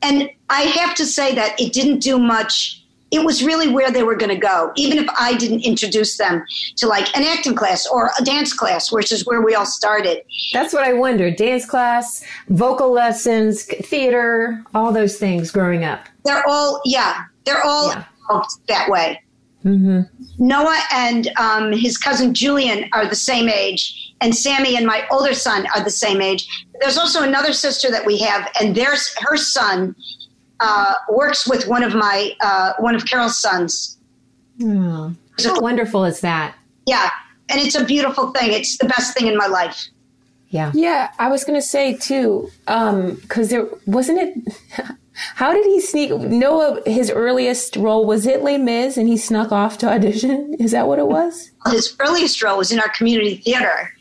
And 0.03 0.31
I 0.51 0.63
have 0.63 0.95
to 0.97 1.07
say 1.07 1.35
that 1.35 1.61
it 1.61 1.73
didn't 1.73 2.01
do 2.01 2.19
much. 2.19 2.83
It 3.11 3.25
was 3.25 3.43
really 3.43 3.69
where 3.69 3.91
they 3.91 4.03
were 4.03 4.17
going 4.17 4.35
to 4.35 4.41
go, 4.41 4.71
even 4.77 4.99
if 4.99 5.09
I 5.19 5.35
didn't 5.37 5.65
introduce 5.65 6.19
them 6.19 6.45
to 6.77 6.87
like 6.87 7.17
an 7.17 7.23
acting 7.25 7.55
class 7.55 7.87
or 7.87 8.11
a 8.21 8.25
dance 8.25 8.53
class, 8.53 8.93
which 8.93 9.13
is 9.13 9.25
where 9.27 9.41
we 9.41 9.55
all 9.55 9.65
started. 9.65 10.23
That's 10.53 10.75
what 10.75 10.85
I 10.85 10.93
wondered. 10.93 11.37
Dance 11.37 11.65
class, 11.65 12.23
vocal 12.51 12.93
lessons, 12.93 13.65
theater, 13.65 14.63
all 14.75 14.93
those 14.93 15.17
things 15.17 15.51
growing 15.51 15.85
up. 15.85 16.07
They're 16.25 16.47
all, 16.47 16.83
yeah, 16.85 17.25
they're 17.45 17.65
all 17.65 17.89
Yeah. 17.89 18.05
that 18.69 18.91
way. 18.91 19.23
Mm-hmm. 19.65 20.01
Noah 20.39 20.79
and 20.93 21.29
um, 21.39 21.73
his 21.73 21.97
cousin 21.99 22.33
Julian 22.35 22.89
are 22.93 23.07
the 23.07 23.17
same 23.17 23.49
age, 23.49 24.15
and 24.21 24.35
Sammy 24.35 24.77
and 24.77 24.87
my 24.87 25.05
older 25.11 25.35
son 25.35 25.67
are 25.75 25.83
the 25.83 25.91
same 25.91 26.21
age. 26.21 26.47
There's 26.81 26.99
also 26.99 27.23
another 27.23 27.53
sister 27.53 27.91
that 27.91 28.07
we 28.07 28.19
have, 28.19 28.51
and 28.61 28.75
there's 28.75 29.15
her 29.21 29.37
son 29.37 29.95
uh, 30.61 30.95
works 31.09 31.49
with 31.49 31.67
one 31.69 31.83
of 31.83 31.95
my 31.95 32.35
uh, 32.41 32.73
one 32.79 32.95
of 32.95 33.07
Carol's 33.07 33.39
sons. 33.39 33.99
Oh, 34.63 35.15
how 35.43 35.61
wonderful 35.61 36.05
is 36.05 36.21
that? 36.21 36.55
Yeah, 36.87 37.11
and 37.49 37.61
it's 37.61 37.75
a 37.75 37.85
beautiful 37.85 38.33
thing. 38.33 38.53
It's 38.53 38.79
the 38.79 38.87
best 38.87 39.17
thing 39.17 39.29
in 39.29 39.37
my 39.37 39.47
life. 39.47 39.87
Yeah. 40.51 40.73
Yeah, 40.75 41.11
I 41.19 41.29
was 41.29 41.45
gonna 41.45 41.63
say 41.63 41.95
too, 41.95 42.51
because 42.67 43.51
there 43.51 43.67
wasn't 43.87 44.19
it. 44.21 44.55
How 45.35 45.53
did 45.53 45.67
he 45.67 45.81
sneak? 45.81 46.13
Noah, 46.13 46.81
his 46.87 47.11
earliest 47.11 47.75
role 47.75 48.07
was 48.07 48.25
it 48.25 48.43
Les 48.43 48.57
Mis, 48.57 48.97
and 48.97 49.09
he 49.09 49.17
snuck 49.17 49.51
off 49.51 49.77
to 49.79 49.89
audition. 49.89 50.55
Is 50.61 50.71
that 50.71 50.87
what 50.87 51.01
it 51.01 51.09
was? 51.09 51.51
His 51.67 51.97
earliest 51.99 52.41
role 52.41 52.59
was 52.59 52.71
in 52.71 52.79
our 52.79 52.89
community 52.91 53.37
theater. 53.37 53.93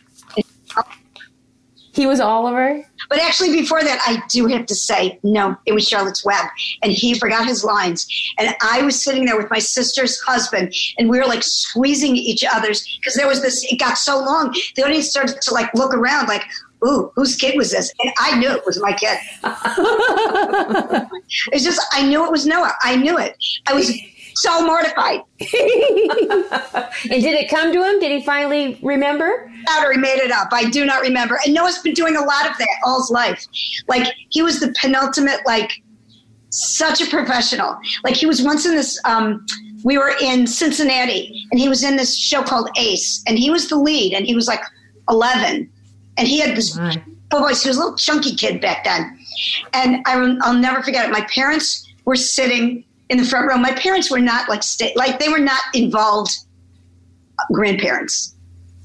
He 1.97 2.05
was 2.05 2.19
Oliver. 2.19 2.85
But 3.09 3.17
actually, 3.19 3.51
before 3.51 3.83
that, 3.83 3.99
I 4.05 4.21
do 4.29 4.45
have 4.45 4.67
to 4.67 4.75
say, 4.75 5.19
no, 5.23 5.57
it 5.65 5.73
was 5.73 5.87
Charlotte's 5.87 6.23
Web. 6.23 6.45
And 6.83 6.91
he 6.91 7.17
forgot 7.17 7.47
his 7.47 7.63
lines. 7.63 8.05
And 8.37 8.53
I 8.61 8.83
was 8.83 9.03
sitting 9.03 9.25
there 9.25 9.35
with 9.35 9.49
my 9.49 9.57
sister's 9.57 10.19
husband, 10.21 10.75
and 10.99 11.09
we 11.09 11.17
were 11.17 11.25
like 11.25 11.41
squeezing 11.41 12.15
each 12.15 12.43
other's 12.43 12.85
because 12.99 13.15
there 13.15 13.27
was 13.27 13.41
this, 13.41 13.65
it 13.71 13.79
got 13.79 13.97
so 13.97 14.19
long. 14.19 14.55
The 14.75 14.83
audience 14.83 15.09
started 15.09 15.41
to 15.41 15.53
like 15.55 15.73
look 15.73 15.91
around, 15.91 16.27
like, 16.27 16.43
ooh, 16.85 17.11
whose 17.15 17.35
kid 17.35 17.57
was 17.57 17.71
this? 17.71 17.91
And 17.99 18.13
I 18.19 18.37
knew 18.37 18.51
it 18.51 18.63
was 18.63 18.79
my 18.79 18.93
kid. 18.93 19.17
it's 21.51 21.63
just, 21.63 21.81
I 21.93 22.07
knew 22.07 22.23
it 22.25 22.31
was 22.31 22.45
Noah. 22.45 22.75
I 22.83 22.95
knew 22.95 23.17
it. 23.17 23.35
I 23.67 23.73
was 23.73 23.91
so 24.41 24.65
mortified. 24.65 25.21
And 27.11 27.21
did 27.21 27.35
it 27.35 27.49
come 27.49 27.71
to 27.71 27.83
him? 27.83 27.99
Did 27.99 28.11
he 28.11 28.25
finally 28.25 28.79
remember? 28.81 29.51
out 29.69 29.85
or 29.85 29.91
he 29.91 29.97
made 29.97 30.19
it 30.19 30.31
up. 30.31 30.49
I 30.51 30.69
do 30.69 30.85
not 30.85 31.01
remember. 31.01 31.39
And 31.45 31.53
Noah's 31.53 31.79
been 31.79 31.93
doing 31.93 32.15
a 32.15 32.21
lot 32.21 32.49
of 32.49 32.57
that 32.57 32.79
all 32.85 33.01
his 33.01 33.09
life. 33.09 33.45
Like 33.87 34.13
he 34.29 34.41
was 34.41 34.59
the 34.59 34.73
penultimate, 34.79 35.45
like 35.45 35.71
such 36.49 37.01
a 37.01 37.07
professional. 37.07 37.77
Like 38.03 38.15
he 38.15 38.25
was 38.25 38.41
once 38.41 38.65
in 38.65 38.75
this. 38.75 38.99
Um, 39.05 39.45
we 39.83 39.97
were 39.97 40.13
in 40.21 40.47
Cincinnati, 40.47 41.45
and 41.51 41.59
he 41.59 41.69
was 41.69 41.83
in 41.83 41.97
this 41.97 42.17
show 42.17 42.41
called 42.41 42.69
Ace, 42.77 43.23
and 43.27 43.37
he 43.37 43.51
was 43.51 43.69
the 43.69 43.75
lead, 43.75 44.13
and 44.13 44.25
he 44.25 44.35
was 44.35 44.47
like 44.47 44.61
eleven, 45.09 45.69
and 46.17 46.27
he 46.27 46.39
had 46.39 46.55
this 46.55 46.75
full 46.75 47.39
voice. 47.39 47.61
He 47.61 47.69
was 47.69 47.77
a 47.77 47.81
little 47.81 47.95
chunky 47.95 48.35
kid 48.35 48.59
back 48.59 48.83
then, 48.83 49.19
and 49.73 50.01
I, 50.07 50.35
I'll 50.41 50.57
never 50.57 50.81
forget 50.81 51.05
it. 51.05 51.11
My 51.11 51.25
parents 51.33 51.87
were 52.05 52.15
sitting 52.15 52.83
in 53.09 53.17
the 53.17 53.25
front 53.25 53.47
row. 53.47 53.57
My 53.57 53.73
parents 53.73 54.11
were 54.11 54.19
not 54.19 54.49
like 54.49 54.63
sta- 54.63 54.93
like 54.95 55.19
they 55.19 55.29
were 55.29 55.39
not 55.39 55.61
involved 55.73 56.31
grandparents 57.53 58.35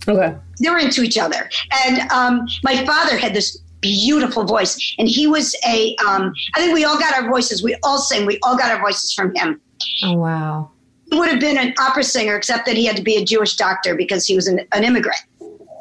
Okay. 0.09 0.35
they 0.61 0.69
were 0.71 0.79
into 0.79 1.03
each 1.03 1.17
other. 1.19 1.49
And 1.87 2.11
um, 2.11 2.47
my 2.65 2.85
father 2.85 3.17
had 3.17 3.35
this 3.35 3.59
beautiful 3.81 4.45
voice. 4.45 4.95
And 4.99 5.09
he 5.09 5.27
was 5.27 5.55
a. 5.67 5.95
Um, 6.09 6.33
I 6.55 6.61
think 6.61 6.75
we 6.75 6.85
all 6.85 6.99
got 6.99 7.15
our 7.15 7.29
voices. 7.29 7.63
We 7.63 7.77
all 7.83 7.99
sing. 7.99 8.27
We 8.27 8.39
all 8.43 8.57
got 8.57 8.71
our 8.73 8.81
voices 8.81 9.13
from 9.13 9.35
him. 9.35 9.61
Oh, 10.05 10.15
wow. 10.15 10.71
He 11.11 11.19
would 11.19 11.29
have 11.29 11.41
been 11.41 11.59
an 11.59 11.75
opera 11.79 12.05
singer, 12.05 12.37
except 12.37 12.67
that 12.67 12.77
he 12.77 12.85
had 12.87 12.97
to 12.97 13.03
be 13.03 13.17
a 13.17 13.25
Jewish 13.25 13.57
doctor 13.57 13.95
because 13.95 14.27
he 14.27 14.35
was 14.35 14.47
an, 14.49 14.61
an 14.73 14.85
immigrant. 14.85 15.21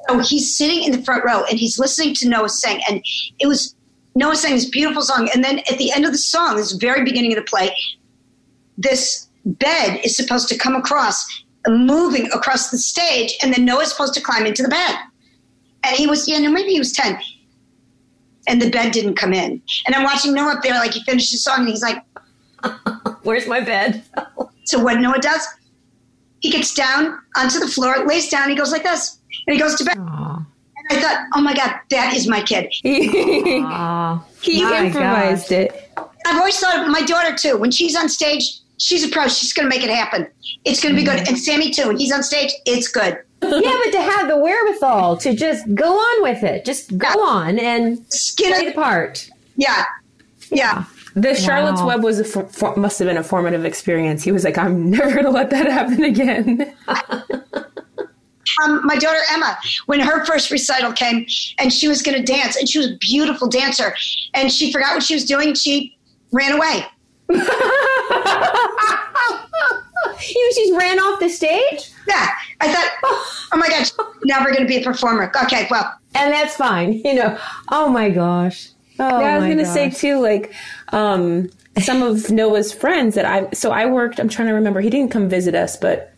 So 0.10 0.20
he's 0.20 0.56
sitting 0.56 0.84
in 0.84 0.92
the 0.92 1.02
front 1.04 1.24
row 1.24 1.44
and 1.50 1.58
he's 1.58 1.80
listening 1.80 2.14
to 2.16 2.28
Noah 2.28 2.50
sing. 2.50 2.82
And 2.90 3.04
it 3.40 3.48
was 3.48 3.76
Noah 4.16 4.36
sang 4.36 4.54
this 4.54 4.70
beautiful 4.70 5.04
song. 5.04 5.30
And 5.34 5.44
then 5.44 5.60
at 5.72 5.78
the 5.78 5.92
end 5.92 6.06
of 6.06 6.12
the 6.12 6.18
song, 6.18 6.58
this 6.58 6.74
very 6.74 7.04
beginning 7.04 7.32
of 7.32 7.38
the 7.38 7.50
play, 7.50 7.74
this 8.82 9.28
bed 9.46 10.00
is 10.04 10.16
supposed 10.16 10.50
to 10.50 10.58
come 10.58 10.76
across, 10.76 11.26
moving 11.68 12.28
across 12.32 12.70
the 12.70 12.78
stage. 12.78 13.38
And 13.42 13.54
then 13.54 13.66
Noah's 13.66 13.92
supposed 13.92 14.14
to 14.16 14.22
climb 14.22 14.46
into 14.46 14.64
the 14.64 14.70
bed. 14.70 14.96
And 15.84 15.96
he 15.96 16.08
was, 16.08 16.28
you 16.28 16.40
know, 16.40 16.52
maybe 16.52 16.72
he 16.72 16.80
was 16.80 16.92
10. 16.94 17.18
And 18.48 18.62
the 18.62 18.70
bed 18.70 18.92
didn't 18.92 19.16
come 19.16 19.34
in. 19.34 19.62
And 19.86 19.96
I'm 19.96 20.04
watching 20.04 20.34
Noah 20.34 20.54
up 20.56 20.64
there, 20.64 20.74
like 20.74 20.94
he 20.94 21.04
finished 21.04 21.32
his 21.32 21.44
song, 21.44 21.60
and 21.60 21.68
he's 21.70 21.82
like, 21.84 22.04
Where's 23.24 23.48
my 23.48 23.62
bed? 23.62 24.04
So 24.66 24.80
what 24.82 25.02
Noah 25.02 25.20
does, 25.20 25.46
he 26.40 26.50
gets 26.52 26.74
down 26.74 27.20
onto 27.36 27.60
the 27.60 27.68
floor, 27.68 28.06
lays 28.06 28.30
down, 28.30 28.48
he 28.50 28.56
goes 28.56 28.72
like 28.72 28.84
this, 28.84 29.18
and 29.48 29.54
he 29.56 29.60
goes 29.60 29.76
to 29.76 29.84
bed. 29.84 29.98
Aw. 30.00 30.46
And 30.78 30.98
I 30.98 31.02
thought, 31.02 31.28
oh 31.34 31.42
my 31.42 31.54
God, 31.54 31.74
that 31.90 32.14
is 32.16 32.28
my 32.28 32.42
kid. 32.42 32.72
He 32.84 33.62
My 34.64 34.86
improvised 34.86 35.50
gosh. 35.50 35.52
it. 35.52 35.92
I've 36.26 36.38
always 36.38 36.58
thought 36.60 36.80
of 36.80 36.88
my 36.90 37.02
daughter 37.02 37.36
too. 37.36 37.58
When 37.58 37.72
she's 37.72 37.96
on 37.96 38.08
stage, 38.08 38.61
she's 38.82 39.04
a 39.04 39.10
pro. 39.10 39.28
She's 39.28 39.54
going 39.54 39.70
to 39.70 39.70
make 39.70 39.84
it 39.84 39.90
happen. 39.90 40.28
It's 40.66 40.82
going 40.82 40.96
to 40.96 41.00
be 41.00 41.06
good. 41.06 41.28
And 41.28 41.38
Sammy 41.38 41.70
too. 41.70 41.88
When 41.88 41.98
he's 41.98 42.12
on 42.12 42.24
stage, 42.24 42.52
it's 42.66 42.88
good. 42.88 43.20
yeah, 43.42 43.80
but 43.84 43.92
to 43.92 44.02
have 44.02 44.28
the 44.28 44.38
wherewithal 44.38 45.18
to 45.18 45.34
just 45.34 45.74
go 45.74 45.94
on 45.94 46.24
with 46.24 46.44
it, 46.44 46.66
just 46.66 46.98
go 46.98 47.24
on 47.24 47.60
and 47.60 48.00
Skin 48.12 48.54
play 48.54 48.66
the 48.66 48.74
part. 48.74 49.30
Yeah. 49.56 49.86
Yeah. 50.52 50.86
The 51.16 51.36
Charlotte's 51.36 51.82
Wow. 51.82 51.88
Web 51.88 52.04
was 52.04 52.20
a 52.20 52.24
for, 52.24 52.46
for, 52.48 52.76
must 52.76 53.00
have 53.00 53.08
been 53.08 53.18
a 53.18 53.24
formative 53.24 53.66
experience. 53.66 54.24
He 54.24 54.32
was 54.32 54.44
like, 54.44 54.58
I'm 54.58 54.90
never 54.90 55.12
going 55.12 55.26
to 55.26 55.32
let 55.32 55.50
that 55.52 55.68
happen 55.68 56.04
again. 56.04 56.74
Um, 58.62 58.82
my 58.84 58.98
daughter 58.98 59.20
Emma, 59.32 59.58
when 59.86 60.02
her 60.02 60.26
first 60.26 60.52
recital 60.52 60.92
came 60.92 61.26
and 61.58 61.72
she 61.72 61.88
was 61.88 62.02
going 62.02 62.18
to 62.18 62.24
dance, 62.24 62.58
and 62.58 62.68
she 62.68 62.80
was 62.80 62.92
a 62.92 62.98
beautiful 62.98 63.48
dancer, 63.48 63.96
and 64.34 64.52
she 64.52 64.74
forgot 64.74 64.94
what 64.94 65.04
she 65.04 65.14
was 65.14 65.24
doing. 65.24 65.54
She 65.54 65.98
ran 66.34 66.52
away. 66.52 66.86
You 70.30 70.52
just 70.56 70.74
ran 70.74 71.00
off 71.00 71.20
the 71.20 71.30
stage? 71.30 71.92
Yeah. 72.08 72.30
I 72.60 72.72
thought, 72.72 72.92
oh 73.04 73.58
my 73.58 73.68
God, 73.68 73.80
she's 73.80 73.94
never 74.24 74.50
going 74.52 74.62
to 74.62 74.68
be 74.68 74.78
a 74.78 74.84
performer. 74.84 75.32
Okay, 75.44 75.68
well, 75.72 75.94
And 76.16 76.34
that's 76.34 76.56
fine. 76.56 76.94
You 76.94 77.16
know, 77.16 77.38
oh 77.70 77.90
my 77.90 78.10
gosh. 78.10 78.70
Oh, 79.00 79.20
Yeah, 79.20 79.36
I 79.36 79.40
was 79.40 79.48
gonna 79.48 79.66
say 79.66 79.90
too, 79.90 80.20
like 80.20 80.54
um, 80.90 81.50
some 81.82 82.04
of 82.04 82.30
Noah's 82.30 82.72
friends 82.72 83.16
that 83.16 83.26
I. 83.26 83.50
So 83.52 83.72
I 83.72 83.88
worked. 83.88 84.20
I'm 84.20 84.30
trying 84.30 84.48
to 84.50 84.54
remember. 84.54 84.80
He 84.82 84.92
didn't 84.92 85.12
come 85.12 85.28
visit 85.28 85.56
us, 85.56 85.76
but 85.76 86.14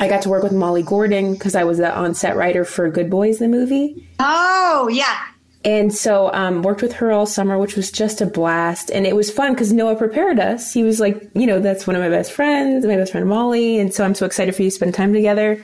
I 0.00 0.08
got 0.08 0.22
to 0.22 0.28
work 0.28 0.42
with 0.42 0.52
Molly 0.52 0.82
Gordon 0.82 1.34
because 1.34 1.54
I 1.54 1.64
was 1.64 1.78
the 1.78 1.94
on-set 1.94 2.36
writer 2.36 2.64
for 2.64 2.88
Good 2.90 3.10
Boys, 3.10 3.38
the 3.38 3.48
movie, 3.48 4.08
oh, 4.20 4.88
yeah. 4.92 5.18
And 5.64 5.94
so 5.94 6.32
um, 6.32 6.62
worked 6.62 6.82
with 6.82 6.92
her 6.94 7.10
all 7.10 7.26
summer, 7.26 7.58
which 7.58 7.76
was 7.76 7.90
just 7.90 8.20
a 8.20 8.26
blast. 8.26 8.90
And 8.90 9.06
it 9.06 9.16
was 9.16 9.30
fun 9.30 9.54
because 9.54 9.72
Noah 9.72 9.96
prepared 9.96 10.38
us. 10.38 10.72
He 10.72 10.82
was 10.82 11.00
like, 11.00 11.28
you 11.34 11.46
know, 11.46 11.58
that's 11.60 11.86
one 11.86 11.96
of 11.96 12.02
my 12.02 12.08
best 12.08 12.32
friends, 12.32 12.86
my 12.86 12.96
best 12.96 13.12
friend 13.12 13.28
Molly, 13.28 13.78
and 13.78 13.92
so 13.92 14.04
I'm 14.04 14.14
so 14.14 14.24
excited 14.26 14.54
for 14.54 14.62
you 14.62 14.70
to 14.70 14.74
spend 14.76 14.94
time 14.94 15.12
together. 15.12 15.62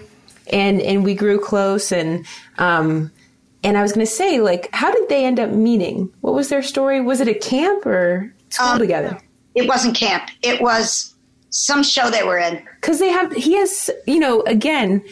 And 0.52 0.80
and 0.80 1.04
we 1.04 1.14
grew 1.14 1.38
close 1.40 1.92
and. 1.92 2.26
Um, 2.58 3.12
and 3.62 3.78
I 3.78 3.82
was 3.82 3.94
going 3.94 4.04
to 4.04 4.12
say, 4.12 4.42
like, 4.42 4.68
how 4.74 4.92
did 4.92 5.08
they 5.08 5.24
end 5.24 5.40
up 5.40 5.48
meeting? 5.48 6.12
What 6.20 6.34
was 6.34 6.50
their 6.50 6.62
story? 6.62 7.00
Was 7.00 7.22
it 7.22 7.28
a 7.28 7.34
camp 7.34 7.86
or 7.86 8.30
school 8.50 8.72
Um, 8.72 8.78
together? 8.78 9.18
It 9.54 9.66
wasn't 9.66 9.96
camp, 9.96 10.28
it 10.42 10.60
was 10.60 11.14
some 11.48 11.82
show 11.82 12.10
they 12.10 12.24
were 12.24 12.36
in. 12.36 12.62
Because 12.78 12.98
they 12.98 13.08
have, 13.08 13.32
he 13.32 13.54
has, 13.54 13.88
you 14.06 14.18
know, 14.18 14.42
again, 14.42 15.02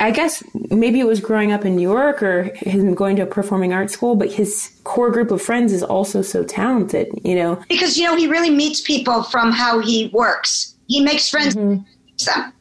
I 0.00 0.10
guess 0.10 0.42
maybe 0.70 1.00
it 1.00 1.06
was 1.06 1.20
growing 1.20 1.50
up 1.52 1.64
in 1.64 1.76
New 1.76 1.82
York 1.82 2.22
or 2.22 2.44
him 2.54 2.94
going 2.94 3.16
to 3.16 3.22
a 3.22 3.26
performing 3.26 3.72
arts 3.72 3.92
school, 3.92 4.14
but 4.14 4.30
his 4.32 4.70
core 4.84 5.10
group 5.10 5.30
of 5.30 5.42
friends 5.42 5.72
is 5.72 5.82
also 5.82 6.22
so 6.22 6.44
talented, 6.44 7.08
you 7.24 7.34
know? 7.34 7.62
because 7.68 7.96
you 7.98 8.04
know 8.04 8.14
he 8.16 8.28
really 8.28 8.50
meets 8.50 8.80
people 8.80 9.22
from 9.24 9.50
how 9.50 9.80
he 9.80 10.08
works. 10.12 10.76
He 10.86 11.00
makes 11.02 11.28
friends. 11.28 11.54
Mm-hmm. 11.56 11.82
with 12.12 12.24
them. 12.24 12.52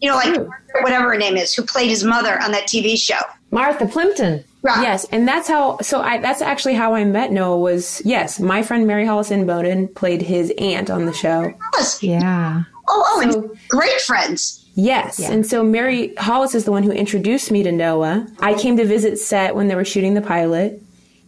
You 0.00 0.08
know, 0.08 0.16
like 0.16 0.34
True. 0.34 0.50
whatever 0.80 1.12
her 1.12 1.18
name 1.18 1.36
is, 1.36 1.54
who 1.54 1.62
played 1.62 1.88
his 1.88 2.02
mother 2.02 2.42
on 2.42 2.50
that 2.52 2.64
TV 2.64 2.98
show. 2.98 3.20
Martha 3.52 3.86
Plimpton. 3.86 4.42
Right. 4.62 4.82
Yes, 4.82 5.04
and 5.12 5.28
that's 5.28 5.46
how. 5.46 5.78
So 5.80 6.00
I, 6.00 6.18
that's 6.18 6.40
actually 6.42 6.74
how 6.74 6.94
I 6.94 7.04
met 7.04 7.30
Noah. 7.30 7.58
Was 7.58 8.02
yes, 8.04 8.40
my 8.40 8.62
friend 8.62 8.86
Mary 8.86 9.04
Hollis 9.06 9.30
Inboden 9.30 9.94
played 9.94 10.22
his 10.22 10.52
aunt 10.58 10.90
on 10.90 11.04
the 11.04 11.12
show. 11.12 11.52
Yes. 11.74 12.02
Yeah. 12.02 12.62
Oh, 12.88 13.04
oh, 13.06 13.30
So- 13.30 13.42
and 13.42 13.58
great 13.68 14.00
friends. 14.00 14.61
Yes. 14.74 15.20
And 15.20 15.46
so 15.46 15.62
Mary 15.62 16.14
Hollis 16.16 16.54
is 16.54 16.64
the 16.64 16.72
one 16.72 16.82
who 16.82 16.92
introduced 16.92 17.50
me 17.50 17.62
to 17.62 17.72
Noah. 17.72 18.26
I 18.40 18.54
came 18.54 18.76
to 18.78 18.84
visit 18.84 19.18
set 19.18 19.54
when 19.54 19.68
they 19.68 19.74
were 19.74 19.84
shooting 19.84 20.14
the 20.14 20.22
pilot. 20.22 20.82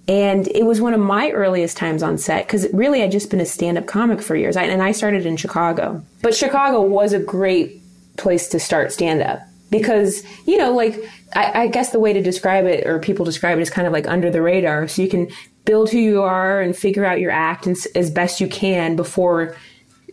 And 0.06 0.48
it 0.48 0.66
was 0.66 0.80
one 0.80 0.92
of 0.92 1.00
my 1.00 1.30
earliest 1.30 1.76
times 1.76 2.02
on 2.02 2.18
set 2.18 2.46
because 2.46 2.66
really 2.74 3.02
I'd 3.02 3.12
just 3.12 3.30
been 3.30 3.40
a 3.40 3.46
stand 3.46 3.78
up 3.78 3.86
comic 3.86 4.20
for 4.20 4.36
years. 4.36 4.56
I, 4.56 4.64
and 4.64 4.82
I 4.82 4.92
started 4.92 5.24
in 5.24 5.36
Chicago. 5.36 6.04
But 6.20 6.34
Chicago 6.34 6.82
was 6.82 7.12
a 7.12 7.18
great 7.18 7.80
place 8.16 8.48
to 8.48 8.60
start 8.60 8.92
stand 8.92 9.22
up 9.22 9.40
because, 9.70 10.22
you 10.46 10.58
know, 10.58 10.74
like, 10.74 10.98
I, 11.34 11.62
I 11.62 11.66
guess 11.68 11.90
the 11.90 12.00
way 12.00 12.12
to 12.12 12.22
describe 12.22 12.66
it 12.66 12.86
or 12.86 12.98
people 12.98 13.24
describe 13.24 13.58
it 13.58 13.62
is 13.62 13.70
kind 13.70 13.86
of 13.86 13.92
like 13.92 14.06
under 14.06 14.30
the 14.30 14.42
radar. 14.42 14.88
So 14.88 15.00
you 15.00 15.08
can 15.08 15.28
build 15.64 15.90
who 15.90 15.98
you 15.98 16.22
are 16.22 16.60
and 16.60 16.76
figure 16.76 17.06
out 17.06 17.18
your 17.18 17.30
act 17.30 17.66
and, 17.66 17.76
as 17.94 18.10
best 18.10 18.40
you 18.40 18.46
can 18.46 18.96
before 18.96 19.56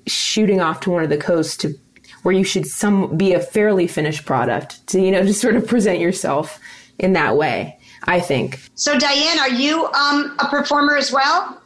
shooting 0.08 0.62
off 0.62 0.80
to 0.82 0.89
one 0.89 1.04
of 1.04 1.10
the 1.10 1.17
coasts 1.17 1.58
to 1.58 1.78
where 2.24 2.34
you 2.34 2.44
should 2.44 2.66
some 2.66 3.16
be 3.18 3.34
a 3.34 3.40
fairly 3.40 3.88
finished 3.88 4.26
product 4.26 4.86
to 4.88 5.02
you 5.02 5.12
know 5.12 5.24
to 5.24 5.34
sort 5.34 5.56
of 5.56 5.68
present 5.68 6.00
yourself 6.00 6.60
in 7.00 7.14
that 7.14 7.36
way 7.36 7.78
i 8.04 8.20
think 8.20 8.60
So, 8.76 8.98
Diane, 8.98 9.40
are 9.40 9.50
you 9.50 9.86
um, 9.88 10.36
a 10.40 10.48
performer 10.48 10.96
as 10.98 11.12
well? 11.12 11.62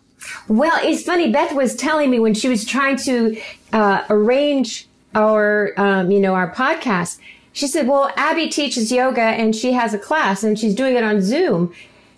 Well, 0.47 0.77
it's 0.83 1.03
funny. 1.03 1.31
Beth 1.31 1.53
was 1.53 1.75
telling 1.75 2.09
me 2.09 2.19
when 2.19 2.33
she 2.33 2.47
was 2.47 2.65
trying 2.65 2.97
to 2.97 3.39
uh, 3.73 4.03
arrange 4.09 4.87
our, 5.13 5.71
um, 5.77 6.09
you 6.11 6.19
know, 6.19 6.33
our 6.33 6.51
podcast. 6.53 7.19
She 7.53 7.67
said, 7.67 7.87
"Well, 7.87 8.11
Abby 8.17 8.49
teaches 8.49 8.91
yoga, 8.91 9.21
and 9.21 9.55
she 9.55 9.71
has 9.73 9.93
a 9.93 9.99
class, 9.99 10.43
and 10.43 10.57
she's 10.59 10.73
doing 10.75 10.95
it 10.95 11.03
on 11.03 11.21
Zoom." 11.21 11.73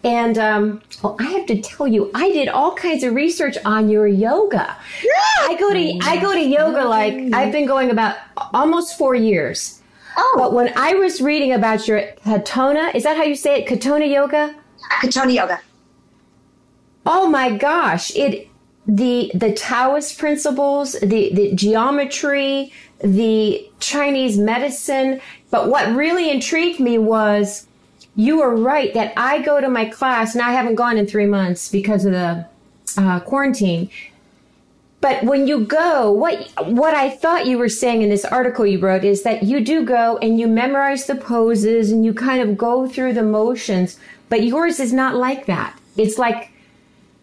And 0.07 0.37
um, 0.37 0.81
well, 1.03 1.17
I 1.19 1.25
have 1.25 1.45
to 1.47 1.61
tell 1.61 1.85
you, 1.85 2.09
I 2.15 2.31
did 2.31 2.47
all 2.47 2.73
kinds 2.73 3.03
of 3.03 3.13
research 3.13 3.57
on 3.65 3.89
your 3.89 4.07
yoga. 4.07 4.75
I 5.41 5.57
go 5.59 5.73
to 5.73 5.99
I 6.01 6.21
go 6.21 6.33
to 6.33 6.41
yoga 6.41 6.85
like 6.85 7.13
I've 7.33 7.51
been 7.51 7.67
going 7.67 7.91
about 7.91 8.15
almost 8.53 8.97
four 8.97 9.15
years. 9.15 9.81
Oh. 10.15 10.35
But 10.37 10.53
when 10.53 10.71
I 10.77 10.93
was 10.93 11.21
reading 11.21 11.51
about 11.51 11.87
your 11.87 12.01
Katonah, 12.25 12.95
is 12.95 13.03
that 13.03 13.17
how 13.17 13.23
you 13.23 13.35
say 13.35 13.61
it? 13.61 13.67
Katonah 13.67 14.09
yoga. 14.09 14.55
Katonah 15.01 15.33
Yoga. 15.33 15.61
Oh 17.05 17.29
my 17.29 17.55
gosh! 17.55 18.15
It 18.15 18.47
the 18.87 19.31
the 19.33 19.53
Taoist 19.53 20.17
principles, 20.17 20.93
the 20.93 21.33
the 21.33 21.53
geometry, 21.53 22.71
the 23.03 23.69
Chinese 23.79 24.37
medicine. 24.37 25.21
But 25.51 25.69
what 25.69 25.93
really 25.95 26.29
intrigued 26.29 26.79
me 26.79 26.97
was 26.97 27.66
you 28.17 28.41
are 28.41 28.55
right 28.55 28.93
that 28.95 29.13
I 29.15 29.41
go 29.43 29.61
to 29.61 29.69
my 29.69 29.85
class 29.85 30.33
and 30.33 30.41
I 30.41 30.51
haven't 30.51 30.75
gone 30.75 30.97
in 30.97 31.05
three 31.05 31.27
months 31.27 31.69
because 31.69 32.03
of 32.03 32.11
the 32.11 32.45
uh, 32.97 33.19
quarantine. 33.21 33.89
But 34.99 35.23
when 35.23 35.47
you 35.47 35.63
go, 35.63 36.11
what 36.11 36.49
what 36.65 36.95
I 36.95 37.11
thought 37.11 37.45
you 37.45 37.59
were 37.59 37.69
saying 37.69 38.01
in 38.01 38.09
this 38.09 38.25
article 38.25 38.65
you 38.65 38.79
wrote 38.79 39.03
is 39.03 39.21
that 39.21 39.43
you 39.43 39.63
do 39.63 39.85
go 39.85 40.17
and 40.17 40.39
you 40.39 40.47
memorize 40.47 41.05
the 41.05 41.15
poses 41.15 41.91
and 41.91 42.03
you 42.03 42.13
kind 42.13 42.41
of 42.41 42.57
go 42.57 42.87
through 42.87 43.13
the 43.13 43.21
motions, 43.21 43.99
but 44.29 44.43
yours 44.43 44.79
is 44.79 44.91
not 44.91 45.15
like 45.15 45.45
that. 45.45 45.79
It's 45.95 46.17
like 46.17 46.51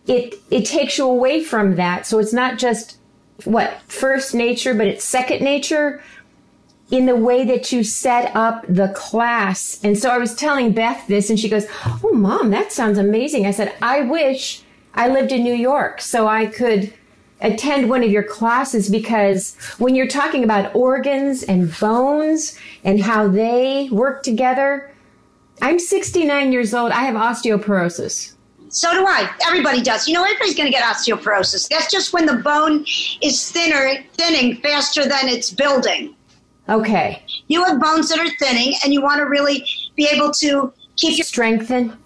it 0.06 0.36
it 0.52 0.64
takes 0.64 0.96
you 0.96 1.06
away 1.06 1.42
from 1.42 1.74
that. 1.74 2.06
So 2.06 2.20
it's 2.20 2.32
not 2.32 2.56
just 2.56 2.98
what 3.42 3.80
first 3.88 4.32
nature, 4.32 4.74
but 4.74 4.86
it's 4.86 5.04
second 5.04 5.42
nature 5.42 6.00
in 6.90 7.06
the 7.06 7.16
way 7.16 7.44
that 7.44 7.72
you 7.72 7.82
set 7.82 8.34
up 8.36 8.64
the 8.68 8.88
class. 8.88 9.80
And 9.82 9.98
so 9.98 10.10
I 10.10 10.18
was 10.18 10.34
telling 10.34 10.72
Beth 10.72 11.06
this 11.08 11.30
and 11.30 11.38
she 11.38 11.48
goes, 11.48 11.66
"Oh 12.02 12.12
mom, 12.12 12.50
that 12.50 12.72
sounds 12.72 12.98
amazing." 12.98 13.46
I 13.46 13.50
said, 13.50 13.72
"I 13.80 14.02
wish 14.02 14.62
I 14.94 15.08
lived 15.08 15.32
in 15.32 15.42
New 15.42 15.54
York 15.54 16.00
so 16.00 16.26
I 16.28 16.46
could 16.46 16.92
attend 17.40 17.90
one 17.90 18.02
of 18.02 18.10
your 18.10 18.22
classes 18.22 18.88
because 18.88 19.56
when 19.78 19.94
you're 19.94 20.06
talking 20.06 20.44
about 20.44 20.74
organs 20.74 21.42
and 21.42 21.76
bones 21.78 22.58
and 22.84 23.02
how 23.02 23.28
they 23.28 23.88
work 23.90 24.22
together, 24.22 24.92
I'm 25.60 25.78
69 25.78 26.52
years 26.52 26.74
old. 26.74 26.92
I 26.92 27.04
have 27.04 27.14
osteoporosis. 27.14 28.32
So 28.68 28.92
do 28.92 29.06
I. 29.06 29.30
Everybody 29.46 29.82
does. 29.82 30.08
You 30.08 30.14
know, 30.14 30.24
everybody's 30.24 30.56
going 30.56 30.66
to 30.66 30.72
get 30.72 30.82
osteoporosis. 30.82 31.68
That's 31.68 31.90
just 31.90 32.12
when 32.12 32.26
the 32.26 32.36
bone 32.38 32.84
is 33.22 33.50
thinner, 33.52 34.02
thinning 34.14 34.56
faster 34.56 35.04
than 35.04 35.28
it's 35.28 35.50
building. 35.50 36.14
Okay. 36.68 37.22
You 37.48 37.64
have 37.64 37.80
bones 37.80 38.08
that 38.08 38.18
are 38.18 38.30
thinning, 38.38 38.74
and 38.82 38.92
you 38.92 39.02
want 39.02 39.18
to 39.18 39.24
really 39.24 39.66
be 39.96 40.08
able 40.10 40.30
to 40.32 40.72
keep 40.96 41.18
your 41.18 41.24
Strengthen. 41.24 41.96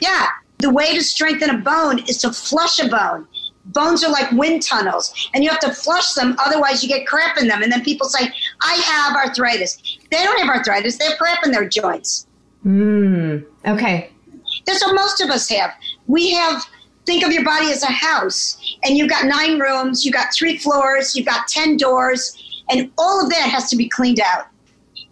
yeah. 0.00 0.28
The 0.58 0.70
way 0.70 0.92
to 0.94 1.02
strengthen 1.02 1.50
a 1.50 1.58
bone 1.58 2.00
is 2.08 2.18
to 2.18 2.32
flush 2.32 2.80
a 2.80 2.88
bone. 2.88 3.28
Bones 3.66 4.02
are 4.02 4.10
like 4.10 4.30
wind 4.32 4.62
tunnels, 4.62 5.12
and 5.34 5.44
you 5.44 5.50
have 5.50 5.60
to 5.60 5.72
flush 5.72 6.14
them, 6.14 6.34
otherwise, 6.38 6.82
you 6.82 6.88
get 6.88 7.06
crap 7.06 7.38
in 7.38 7.46
them. 7.46 7.62
And 7.62 7.70
then 7.70 7.84
people 7.84 8.08
say, 8.08 8.32
I 8.62 8.74
have 8.74 9.14
arthritis. 9.14 9.98
They 10.10 10.24
don't 10.24 10.40
have 10.40 10.48
arthritis, 10.48 10.96
they 10.96 11.04
have 11.04 11.18
crap 11.18 11.44
in 11.44 11.52
their 11.52 11.68
joints. 11.68 12.26
Mm, 12.66 13.44
okay. 13.66 14.10
That's 14.66 14.84
what 14.84 14.94
most 14.94 15.20
of 15.20 15.30
us 15.30 15.48
have. 15.50 15.70
We 16.06 16.32
have, 16.32 16.64
think 17.06 17.24
of 17.24 17.30
your 17.30 17.44
body 17.44 17.70
as 17.70 17.82
a 17.82 17.92
house, 17.92 18.76
and 18.82 18.96
you've 18.96 19.10
got 19.10 19.26
nine 19.26 19.60
rooms, 19.60 20.04
you've 20.04 20.14
got 20.14 20.34
three 20.34 20.58
floors, 20.58 21.14
you've 21.14 21.26
got 21.26 21.46
10 21.46 21.76
doors, 21.76 22.36
and 22.70 22.90
all 22.98 23.22
of 23.22 23.30
that 23.30 23.48
has 23.48 23.68
to 23.70 23.76
be 23.76 23.88
cleaned 23.88 24.20
out. 24.20 24.46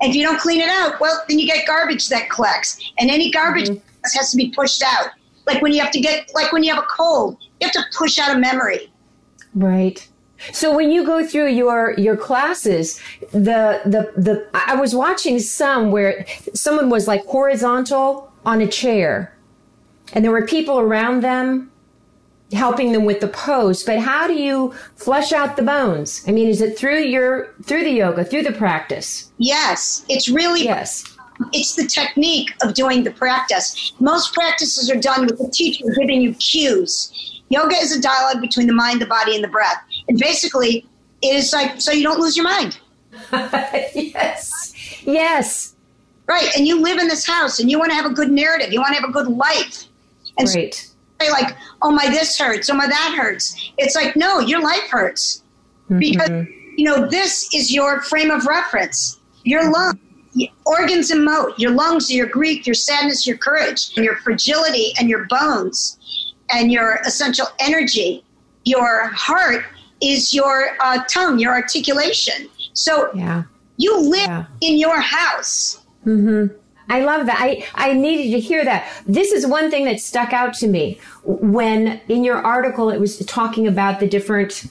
And 0.01 0.11
if 0.11 0.17
you 0.17 0.23
don't 0.23 0.39
clean 0.39 0.61
it 0.61 0.69
out, 0.69 1.01
well, 1.01 1.25
then 1.29 1.39
you 1.39 1.47
get 1.47 1.67
garbage 1.67 2.09
that 2.09 2.29
collects, 2.29 2.79
and 2.99 3.11
any 3.11 3.31
garbage 3.31 3.69
mm-hmm. 3.69 4.19
has 4.19 4.31
to 4.31 4.37
be 4.37 4.51
pushed 4.51 4.83
out. 4.83 5.09
Like 5.47 5.63
when 5.63 5.73
you 5.73 5.81
have 5.81 5.93
to 5.93 6.01
get, 6.01 6.31
like 6.35 6.53
when 6.53 6.63
you 6.63 6.75
have 6.75 6.83
a 6.83 6.87
cold, 6.87 7.39
you 7.61 7.67
have 7.67 7.73
to 7.73 7.85
push 7.97 8.19
out 8.19 8.37
a 8.37 8.39
memory. 8.39 8.91
Right. 9.55 10.07
So 10.53 10.75
when 10.75 10.91
you 10.91 11.05
go 11.05 11.27
through 11.27 11.49
your 11.49 11.95
your 11.99 12.17
classes, 12.17 13.01
the 13.33 13.81
the 13.85 14.13
the 14.21 14.47
I 14.53 14.75
was 14.75 14.95
watching 14.95 15.39
some 15.39 15.91
where 15.91 16.27
someone 16.53 16.91
was 16.91 17.09
like 17.09 17.25
horizontal 17.25 18.31
on 18.45 18.61
a 18.61 18.67
chair, 18.67 19.35
and 20.13 20.25
there 20.25 20.33
were 20.33 20.47
people 20.47 20.79
around 20.79 21.23
them 21.23 21.73
helping 22.53 22.93
them 22.93 23.05
with 23.05 23.21
the 23.21 23.29
pose. 23.29 23.83
But 23.83 23.99
how 23.99 24.27
do 24.27 24.35
you 24.35 24.73
flush 24.97 25.33
out 25.33 25.57
the 25.57 25.63
bones? 25.63 26.25
I 26.27 26.33
mean, 26.33 26.49
is 26.49 26.61
it 26.61 26.79
through 26.79 27.01
your 27.01 27.55
through 27.65 27.85
the 27.85 27.91
yoga, 27.91 28.25
through 28.25 28.43
the 28.43 28.53
practice? 28.53 29.31
Yes, 29.39 30.05
it's 30.09 30.29
really 30.29 30.65
yes. 30.65 31.17
It's 31.53 31.75
the 31.75 31.87
technique 31.87 32.51
of 32.63 32.75
doing 32.75 33.05
the 33.05 33.11
practice. 33.11 33.93
Most 34.01 34.33
practices 34.33 34.91
are 34.91 34.99
done 34.99 35.27
with 35.27 35.39
the 35.39 35.51
teacher 35.51 35.85
giving 35.99 36.23
you 36.23 36.33
cues. 36.35 37.43
Yoga 37.51 37.77
is 37.77 37.95
a 37.95 38.01
dialogue 38.01 38.41
between 38.41 38.67
the 38.67 38.73
mind, 38.73 39.01
the 39.01 39.07
body, 39.07 39.35
and 39.35 39.45
the 39.45 39.49
breath. 39.49 39.77
And 40.09 40.19
basically, 40.19 40.87
it 41.23 41.37
is 41.37 41.53
like 41.53 41.81
so 41.81 41.93
you 41.93 42.03
don't 42.03 42.21
lose 42.21 42.37
your 42.37 42.45
mind. 42.45 42.79
yes. 43.33 45.03
Yes. 45.05 45.75
Right. 46.27 46.49
And 46.57 46.67
you 46.67 46.81
live 46.83 46.99
in 46.99 47.09
this 47.09 47.27
house 47.27 47.61
and 47.61 47.71
you 47.71 47.79
want 47.79 47.91
to 47.91 47.97
have 47.97 48.07
a 48.07 48.15
good 48.15 48.31
narrative. 48.31 48.73
You 48.73 48.81
want 48.81 48.95
to 48.95 49.01
have 49.01 49.09
a 49.09 49.13
good 49.13 49.29
life. 49.29 49.85
And 50.39 50.49
right. 50.55 50.86
Say 51.21 51.31
like, 51.31 51.57
oh 51.83 51.93
my 51.93 52.09
this 52.09 52.39
hurts, 52.39 52.71
oh 52.71 52.75
my 52.75 52.87
that 52.87 53.15
hurts. 53.17 53.73
It's 53.79 53.95
like, 53.95 54.17
no, 54.17 54.41
your 54.41 54.63
life 54.63 54.89
hurts. 54.91 55.43
Mm-hmm. 55.85 55.99
Because 55.99 56.47
you 56.77 56.85
know, 56.85 57.09
this 57.09 57.53
is 57.55 57.73
your 57.73 58.03
frame 58.03 58.31
of 58.31 58.47
reference. 58.47 59.19
Your 59.45 59.71
lung 59.71 59.99
organs 60.67 61.11
emote. 61.11 61.59
Your 61.59 61.71
lungs, 61.71 62.11
your 62.13 62.27
grief, 62.27 62.67
your 62.67 62.75
sadness, 62.75 63.27
your 63.27 63.39
courage, 63.39 63.93
and 63.97 64.05
your 64.05 64.17
fragility, 64.17 64.93
and 64.99 65.09
your 65.09 65.25
bones, 65.27 66.35
and 66.51 66.71
your 66.71 66.97
essential 67.07 67.47
energy. 67.59 68.25
Your 68.65 69.07
heart 69.07 69.65
is 70.03 70.35
your 70.35 70.77
uh, 70.81 71.03
tongue, 71.05 71.39
your 71.39 71.53
articulation. 71.53 72.49
So 72.75 73.11
yeah. 73.15 73.45
you 73.77 73.99
live 73.99 74.29
yeah. 74.29 74.45
in 74.61 74.77
your 74.77 75.01
house. 75.01 75.85
Mm-hmm. 76.05 76.55
I 76.89 77.01
love 77.01 77.27
that. 77.27 77.39
I, 77.41 77.67
I 77.75 77.93
needed 77.93 78.31
to 78.33 78.41
hear 78.41 78.65
that. 78.65 78.89
This 79.07 79.33
is 79.33 79.47
one 79.47 79.71
thing 79.71 79.85
that 79.87 80.01
stuck 80.01 80.33
out 80.33 80.55
to 80.55 80.69
me 80.69 81.01
when 81.25 82.01
in 82.09 82.25
your 82.25 82.37
article 82.37 82.91
it 82.91 83.01
was 83.01 83.19
talking 83.27 83.67
about 83.67 84.01
the 84.01 84.09
different, 84.09 84.67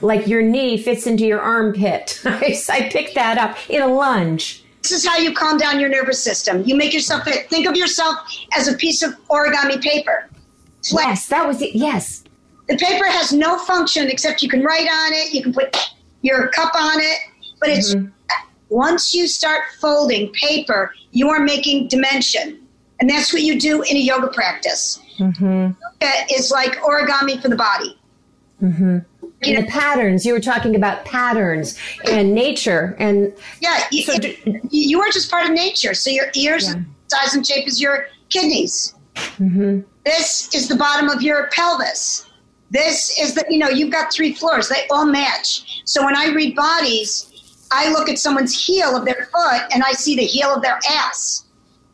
like 0.00 0.26
your 0.26 0.42
knee 0.42 0.78
fits 0.78 1.06
into 1.06 1.26
your 1.26 1.40
armpit. 1.40 2.22
I, 2.24 2.58
I 2.70 2.88
picked 2.90 3.14
that 3.14 3.38
up 3.38 3.56
in 3.68 3.82
a 3.82 3.86
lunge. 3.88 4.64
This 4.82 4.92
is 4.92 5.06
how 5.06 5.18
you 5.18 5.34
calm 5.34 5.58
down 5.58 5.80
your 5.80 5.90
nervous 5.90 6.22
system. 6.22 6.62
You 6.64 6.76
make 6.76 6.94
yourself 6.94 7.24
think 7.24 7.66
of 7.66 7.76
yourself 7.76 8.16
as 8.56 8.68
a 8.68 8.76
piece 8.76 9.02
of 9.02 9.12
origami 9.28 9.80
paper. 9.82 10.28
Yes, 10.92 11.28
that 11.28 11.46
was 11.46 11.60
it. 11.60 11.74
Yes. 11.74 12.24
The 12.68 12.76
paper 12.76 13.06
has 13.06 13.32
no 13.32 13.58
function 13.58 14.08
except 14.08 14.42
you 14.42 14.48
can 14.48 14.62
write 14.62 14.88
on 14.88 15.12
it, 15.12 15.34
you 15.34 15.42
can 15.42 15.52
put 15.52 15.76
your 16.22 16.48
cup 16.48 16.74
on 16.74 17.00
it, 17.00 17.18
but 17.60 17.70
it's 17.70 17.94
mm-hmm. 17.94 18.08
Once 18.68 19.14
you 19.14 19.26
start 19.26 19.62
folding 19.80 20.32
paper, 20.32 20.92
you 21.12 21.28
are 21.30 21.40
making 21.40 21.88
dimension. 21.88 22.60
And 23.00 23.08
that's 23.08 23.32
what 23.32 23.42
you 23.42 23.60
do 23.60 23.82
in 23.82 23.96
a 23.96 24.00
yoga 24.00 24.28
practice. 24.28 25.00
Mm-hmm. 25.18 25.44
Yoga 25.44 26.34
is 26.34 26.50
like 26.50 26.76
origami 26.78 27.40
for 27.40 27.48
the 27.48 27.56
body. 27.56 27.98
Mm-hmm 28.62 28.98
you 29.42 29.54
know, 29.54 29.60
the 29.60 29.66
patterns 29.68 30.26
you 30.26 30.32
were 30.32 30.40
talking 30.40 30.74
about 30.74 31.04
patterns 31.04 31.78
and 32.10 32.34
nature 32.34 32.96
and 32.98 33.32
yeah 33.60 33.84
you, 33.90 34.02
so 34.02 34.18
do, 34.18 34.34
you 34.70 35.00
are 35.00 35.10
just 35.10 35.30
part 35.30 35.44
of 35.46 35.52
nature 35.52 35.94
so 35.94 36.10
your 36.10 36.26
ears 36.34 36.66
yeah. 36.68 36.82
size 37.06 37.34
and 37.34 37.46
shape 37.46 37.66
is 37.66 37.80
your 37.80 38.06
kidneys 38.30 38.94
mm-hmm. 39.14 39.80
this 40.04 40.52
is 40.54 40.68
the 40.68 40.76
bottom 40.76 41.08
of 41.08 41.22
your 41.22 41.48
pelvis 41.52 42.26
this 42.70 43.16
is 43.18 43.34
the 43.34 43.44
you 43.48 43.58
know 43.58 43.68
you've 43.68 43.92
got 43.92 44.12
three 44.12 44.32
floors 44.32 44.68
they 44.68 44.86
all 44.90 45.06
match 45.06 45.82
so 45.84 46.04
when 46.04 46.16
i 46.16 46.26
read 46.28 46.56
bodies 46.56 47.37
i 47.70 47.90
look 47.90 48.08
at 48.08 48.18
someone's 48.18 48.66
heel 48.66 48.96
of 48.96 49.04
their 49.04 49.28
foot 49.32 49.62
and 49.72 49.82
i 49.84 49.92
see 49.92 50.16
the 50.16 50.24
heel 50.24 50.48
of 50.48 50.62
their 50.62 50.78
ass 50.90 51.46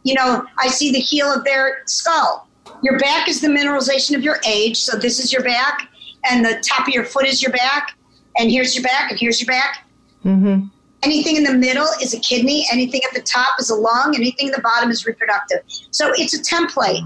you 0.03 0.15
know 0.15 0.45
i 0.59 0.69
see 0.69 0.91
the 0.93 0.99
heel 0.99 1.27
of 1.27 1.45
their 1.45 1.83
skull 1.87 2.49
your 2.83 2.99
back 2.99 3.29
is 3.29 3.41
the 3.41 3.49
mineralization 3.49 4.15
of 4.15 4.23
your 4.23 4.39
age 4.47 4.77
so 4.77 4.97
this 4.97 5.19
is 5.19 5.33
your 5.33 5.43
back 5.43 5.89
and 6.25 6.45
the 6.45 6.63
top 6.67 6.89
of 6.89 6.95
your 6.95 7.05
foot 7.05 7.27
is 7.27 7.43
your 7.43 7.53
back, 7.53 7.97
and 8.39 8.51
here's 8.51 8.75
your 8.75 8.83
back, 8.83 9.11
and 9.11 9.21
here's 9.21 9.41
your 9.41 9.47
back. 9.47 9.87
Mm-hmm. 10.25 10.67
Anything 11.03 11.37
in 11.37 11.45
the 11.45 11.53
middle 11.53 11.87
is 12.01 12.15
a 12.15 12.21
kidney. 12.21 12.67
Anything 12.73 13.03
at 13.07 13.15
the 13.15 13.21
top 13.21 13.61
is 13.61 13.69
a 13.69 13.75
lung. 13.75 14.15
Anything 14.17 14.49
at 14.49 14.57
the 14.57 14.63
bottom 14.63 14.91
is 14.91 15.05
reproductive. 15.05 15.59
So 15.91 16.13
it's 16.15 16.33
a 16.33 16.41
template 16.41 17.03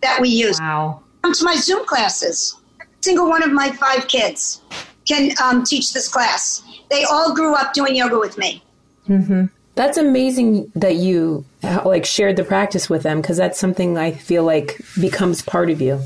that 0.00 0.20
we 0.20 0.28
use. 0.28 0.60
Wow. 0.60 1.02
Come 1.22 1.32
to 1.32 1.44
my 1.44 1.56
Zoom 1.56 1.84
classes. 1.84 2.56
Single 3.00 3.28
one 3.28 3.42
of 3.42 3.50
my 3.50 3.72
five 3.72 4.06
kids 4.06 4.62
can 5.06 5.32
um, 5.42 5.64
teach 5.64 5.92
this 5.92 6.08
class. 6.08 6.62
They 6.90 7.04
all 7.04 7.34
grew 7.34 7.54
up 7.54 7.72
doing 7.72 7.96
yoga 7.96 8.18
with 8.18 8.38
me. 8.38 8.62
Mm-hmm. 9.08 9.46
That's 9.74 9.96
amazing 9.96 10.70
that 10.74 10.96
you 10.96 11.44
like 11.62 12.04
shared 12.04 12.36
the 12.36 12.44
practice 12.44 12.90
with 12.90 13.02
them 13.02 13.20
because 13.20 13.38
that's 13.38 13.58
something 13.58 13.96
I 13.96 14.12
feel 14.12 14.44
like 14.44 14.80
becomes 15.00 15.40
part 15.40 15.70
of 15.70 15.80
you 15.80 16.02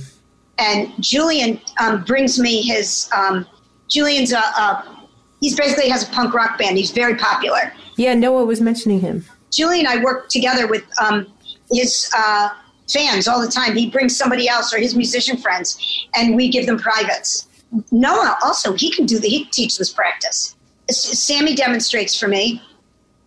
and 0.58 0.92
Julian 1.00 1.60
um, 1.80 2.04
brings 2.04 2.38
me 2.38 2.62
his. 2.62 3.08
Um, 3.16 3.46
Julian's 3.88 4.32
a, 4.32 4.38
a, 4.38 5.08
he's 5.40 5.56
basically 5.56 5.88
has 5.88 6.08
a 6.08 6.10
punk 6.12 6.34
rock 6.34 6.58
band. 6.58 6.76
He's 6.76 6.90
very 6.90 7.14
popular. 7.14 7.72
Yeah, 7.96 8.14
Noah 8.14 8.44
was 8.44 8.60
mentioning 8.60 9.00
him. 9.00 9.24
Julian 9.50 9.86
and 9.86 10.00
I 10.00 10.02
work 10.02 10.28
together 10.28 10.66
with 10.66 10.84
um, 11.00 11.32
his 11.70 12.10
uh, 12.16 12.50
fans 12.92 13.28
all 13.28 13.40
the 13.40 13.50
time. 13.50 13.76
He 13.76 13.90
brings 13.90 14.16
somebody 14.16 14.48
else 14.48 14.74
or 14.74 14.78
his 14.78 14.94
musician 14.94 15.36
friends, 15.36 16.08
and 16.14 16.34
we 16.34 16.48
give 16.48 16.66
them 16.66 16.78
privates. 16.78 17.48
Noah 17.90 18.36
also 18.42 18.72
he 18.74 18.90
can 18.90 19.06
do 19.06 19.18
the 19.18 19.28
he 19.28 19.44
teach 19.46 19.78
this 19.78 19.92
practice. 19.92 20.56
Sammy 20.90 21.54
demonstrates 21.54 22.18
for 22.18 22.28
me. 22.28 22.62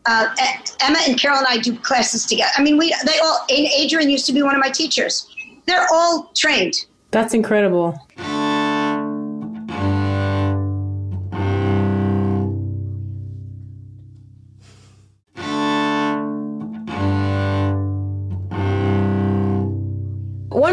Uh, 0.05 0.33
Emma 0.81 0.97
and 1.07 1.19
Carol 1.19 1.39
and 1.39 1.47
I 1.47 1.57
do 1.57 1.77
classes 1.77 2.25
together. 2.25 2.51
I 2.57 2.63
mean, 2.63 2.77
we 2.77 2.95
they 3.05 3.19
all. 3.19 3.45
Adrian 3.49 4.09
used 4.09 4.25
to 4.27 4.33
be 4.33 4.41
one 4.41 4.55
of 4.55 4.61
my 4.61 4.69
teachers. 4.69 5.27
They're 5.65 5.87
all 5.91 6.31
trained. 6.35 6.85
That's 7.11 7.33
incredible. 7.33 7.99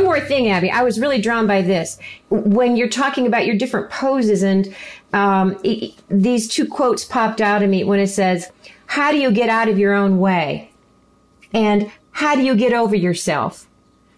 More 0.06 0.20
thing, 0.20 0.48
Abby. 0.48 0.70
I 0.70 0.82
was 0.82 0.98
really 0.98 1.20
drawn 1.20 1.46
by 1.46 1.60
this. 1.60 1.98
When 2.30 2.76
you're 2.76 2.88
talking 2.88 3.26
about 3.26 3.44
your 3.44 3.56
different 3.56 3.90
poses, 3.90 4.42
and 4.42 4.74
um, 5.12 5.58
it, 5.62 5.94
these 6.08 6.48
two 6.48 6.66
quotes 6.66 7.04
popped 7.04 7.40
out 7.42 7.62
at 7.62 7.68
me 7.68 7.84
when 7.84 8.00
it 8.00 8.06
says, 8.06 8.50
How 8.86 9.10
do 9.10 9.18
you 9.18 9.30
get 9.30 9.50
out 9.50 9.68
of 9.68 9.78
your 9.78 9.92
own 9.92 10.18
way? 10.18 10.70
And 11.52 11.90
how 12.12 12.34
do 12.34 12.42
you 12.42 12.56
get 12.56 12.72
over 12.72 12.96
yourself? 12.96 13.66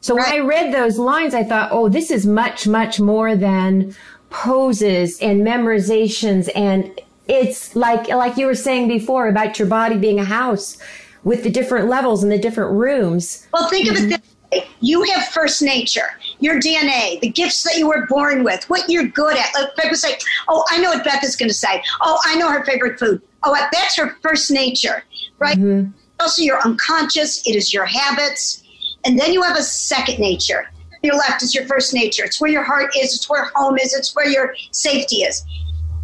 So 0.00 0.14
when 0.14 0.24
I 0.24 0.38
read 0.38 0.72
those 0.72 0.98
lines, 0.98 1.34
I 1.34 1.42
thought, 1.42 1.70
oh, 1.72 1.88
this 1.88 2.10
is 2.10 2.24
much, 2.24 2.68
much 2.68 3.00
more 3.00 3.34
than 3.34 3.94
poses 4.30 5.18
and 5.20 5.42
memorizations. 5.42 6.48
And 6.54 7.00
it's 7.26 7.74
like, 7.74 8.08
like 8.08 8.36
you 8.36 8.46
were 8.46 8.54
saying 8.54 8.88
before 8.88 9.28
about 9.28 9.58
your 9.58 9.66
body 9.68 9.98
being 9.98 10.20
a 10.20 10.24
house 10.24 10.78
with 11.24 11.42
the 11.42 11.50
different 11.50 11.88
levels 11.88 12.22
and 12.22 12.30
the 12.30 12.38
different 12.38 12.72
rooms. 12.72 13.46
Well, 13.52 13.68
think 13.68 13.88
of 13.88 13.96
it 13.96 14.08
this 14.08 14.18
way. 14.18 14.37
You 14.80 15.02
have 15.02 15.28
first 15.28 15.60
nature, 15.60 16.08
your 16.40 16.58
DNA, 16.58 17.20
the 17.20 17.28
gifts 17.28 17.62
that 17.64 17.76
you 17.76 17.88
were 17.88 18.06
born 18.06 18.44
with, 18.44 18.68
what 18.70 18.88
you're 18.88 19.06
good 19.06 19.36
at. 19.36 19.52
Like 19.54 19.76
people 19.76 19.96
say, 19.96 20.16
oh, 20.48 20.64
I 20.70 20.78
know 20.78 20.90
what 20.90 21.04
Beth 21.04 21.22
is 21.22 21.36
going 21.36 21.50
to 21.50 21.54
say. 21.54 21.82
Oh, 22.00 22.18
I 22.24 22.36
know 22.36 22.50
her 22.50 22.64
favorite 22.64 22.98
food. 22.98 23.20
Oh, 23.42 23.54
that's 23.72 23.96
her 23.96 24.16
first 24.22 24.50
nature, 24.50 25.04
right? 25.38 25.58
Mm-hmm. 25.58 25.90
Also, 26.20 26.42
your 26.42 26.60
unconscious. 26.60 27.46
It 27.46 27.56
is 27.56 27.74
your 27.74 27.84
habits 27.84 28.64
and 29.04 29.18
then 29.18 29.32
you 29.32 29.42
have 29.42 29.56
a 29.56 29.62
second 29.62 30.18
nature. 30.18 30.70
Your 31.02 31.14
left 31.14 31.42
is 31.42 31.54
your 31.54 31.64
first 31.66 31.94
nature. 31.94 32.24
It's 32.24 32.40
where 32.40 32.50
your 32.50 32.64
heart 32.64 32.90
is, 32.96 33.14
it's 33.14 33.30
where 33.30 33.50
home 33.54 33.78
is, 33.78 33.94
it's 33.94 34.14
where 34.14 34.28
your 34.28 34.54
safety 34.72 35.22
is. 35.22 35.44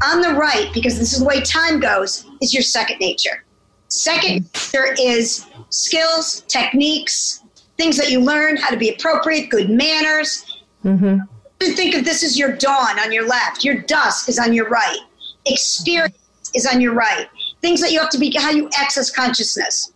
On 0.03 0.21
the 0.21 0.31
right, 0.31 0.71
because 0.73 0.99
this 0.99 1.13
is 1.13 1.19
the 1.21 1.25
way 1.25 1.41
time 1.41 1.81
goes, 1.81 2.25
is 2.41 2.55
your 2.55 2.63
second 2.63 2.99
nature. 3.01 3.45
Second 3.89 4.49
nature 4.73 4.95
is 4.99 5.47
skills, 5.71 6.43
techniques, 6.49 7.43
things 7.77 7.97
that 7.97 8.11
you 8.11 8.21
learn, 8.21 8.57
how 8.57 8.71
to 8.71 8.77
be 8.77 8.91
appropriate, 8.91 9.51
good 9.51 9.71
manners. 9.71 10.63
Mm-hmm. 10.85 11.19
Think 11.61 11.95
of 11.95 12.05
this 12.05 12.23
as 12.23 12.39
your 12.39 12.57
dawn 12.57 12.99
on 12.99 13.13
your 13.13 13.27
left, 13.27 13.65
your 13.65 13.81
dusk 13.83 14.29
is 14.29 14.39
on 14.39 14.53
your 14.53 14.69
right, 14.69 14.99
experience 15.47 16.17
is 16.55 16.67
on 16.67 16.81
your 16.81 16.93
right. 16.93 17.29
Things 17.63 17.81
that 17.81 17.91
you 17.93 18.01
have 18.01 18.11
to 18.11 18.19
be, 18.19 18.35
how 18.37 18.51
you 18.51 18.69
access 18.77 19.11
consciousness. 19.11 19.93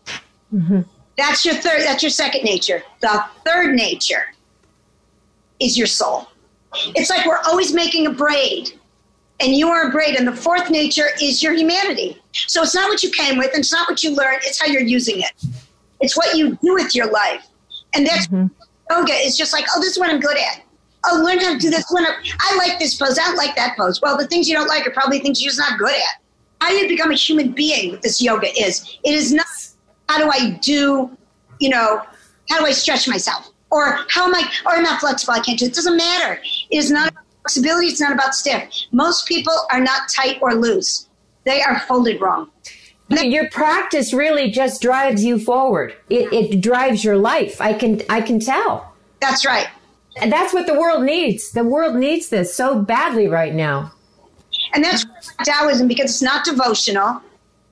Mm-hmm. 0.55 0.81
That's 1.17 1.45
your 1.45 1.57
third, 1.57 1.81
that's 1.81 2.03
your 2.03 2.11
second 2.11 2.45
nature. 2.45 2.83
The 3.01 3.25
third 3.45 3.75
nature 3.75 4.33
is 5.61 5.77
your 5.77 5.87
soul. 5.87 6.29
It's 6.95 7.11
like 7.11 7.27
we're 7.27 7.41
always 7.47 7.75
making 7.75 8.07
a 8.07 8.13
braid 8.13 8.73
and 9.41 9.55
you 9.55 9.69
are 9.69 9.89
a 9.89 9.91
braid 9.91 10.17
and 10.17 10.27
the 10.27 10.35
fourth 10.35 10.71
nature 10.71 11.09
is 11.21 11.43
your 11.43 11.55
humanity. 11.55 12.21
So 12.33 12.63
it's 12.63 12.75
not 12.75 12.89
what 12.89 13.03
you 13.03 13.11
came 13.11 13.37
with 13.37 13.51
and 13.53 13.61
it's 13.61 13.73
not 13.73 13.89
what 13.89 14.03
you 14.03 14.15
learned, 14.15 14.41
it's 14.45 14.61
how 14.61 14.69
you're 14.69 14.83
using 14.83 15.21
it. 15.21 15.45
It's 16.01 16.17
what 16.17 16.37
you 16.37 16.57
do 16.63 16.75
with 16.75 16.95
your 16.95 17.11
life. 17.11 17.48
And 17.99 18.07
that's 18.07 18.29
Mm-hmm. 18.29 18.47
yoga 18.91 19.13
is 19.13 19.37
just 19.37 19.53
like, 19.53 19.65
oh, 19.75 19.81
this 19.81 19.93
is 19.93 19.99
what 19.99 20.09
I'm 20.09 20.21
good 20.21 20.37
at. 20.37 20.63
Oh, 21.05 21.21
learn 21.25 21.39
how 21.41 21.53
to 21.53 21.59
do 21.59 21.69
this 21.69 21.85
one. 21.91 22.07
I 22.07 22.57
like 22.57 22.79
this 22.79 22.95
pose. 22.95 23.19
I 23.19 23.25
don't 23.25 23.37
like 23.37 23.57
that 23.57 23.77
pose. 23.77 24.01
Well, 24.01 24.17
the 24.17 24.27
things 24.29 24.49
you 24.49 24.55
don't 24.55 24.69
like 24.69 24.87
are 24.87 24.93
probably 24.93 25.19
things 25.19 25.43
you're 25.43 25.51
just 25.51 25.59
not 25.59 25.79
good 25.79 25.95
at. 25.95 26.23
How 26.61 26.69
do 26.69 26.77
you 26.77 26.89
become 26.89 27.11
a 27.11 27.15
human 27.15 27.53
being? 27.53 27.91
What 27.91 28.03
this 28.03 28.23
yoga 28.23 28.49
is. 28.57 28.99
It 29.05 29.15
is 29.15 29.33
not 29.33 29.47
how 30.09 30.19
do 30.19 30.31
I 30.31 30.59
do, 30.63 31.11
you 31.59 31.69
know, 31.69 32.03
how 32.49 32.59
do 32.61 32.67
I 32.67 32.73
stretch 32.73 33.09
myself? 33.09 33.51
Or 33.71 33.99
how 34.09 34.27
am 34.27 34.35
I, 34.35 34.49
or 34.65 34.77
I'm 34.77 34.83
not 34.83 35.01
flexible, 35.01 35.35
I 35.35 35.41
can't 35.41 35.59
do 35.59 35.67
it. 35.67 35.73
It 35.73 35.75
doesn't 35.75 35.97
matter. 35.97 36.41
It 36.71 36.77
is 36.77 36.91
not 36.91 37.11
about 37.11 37.25
flexibility, 37.43 37.89
it's 37.89 38.01
not 38.01 38.13
about 38.13 38.35
stiff. 38.35 38.73
Most 38.93 39.27
people 39.27 39.53
are 39.71 39.81
not 39.81 40.09
tight 40.09 40.39
or 40.41 40.55
loose. 40.55 41.09
They 41.45 41.63
are 41.63 41.81
folded 41.81 42.21
wrong. 42.21 42.51
Your 43.11 43.49
practice 43.51 44.13
really 44.13 44.51
just 44.51 44.83
drives 44.83 45.25
you 45.25 45.39
forward. 45.39 45.95
It, 46.11 46.33
it 46.33 46.61
drives 46.61 47.03
your 47.03 47.17
life. 47.17 47.61
I 47.61 47.73
can 47.73 48.03
I 48.09 48.21
can 48.21 48.39
tell. 48.39 48.93
That's 49.21 49.47
right. 49.47 49.69
And 50.21 50.33
that's 50.33 50.53
what 50.53 50.67
the 50.67 50.79
world 50.79 51.05
needs. 51.05 51.53
The 51.53 51.65
world 51.65 51.97
needs 51.97 52.29
this 52.29 52.55
so 52.55 52.81
badly 52.81 53.29
right 53.29 53.55
now. 53.55 53.93
And 54.75 54.85
that's 54.85 55.07
Taoism 55.45 55.89
because 55.89 56.11
it's 56.11 56.23
not 56.23 56.45
devotional. 56.45 57.23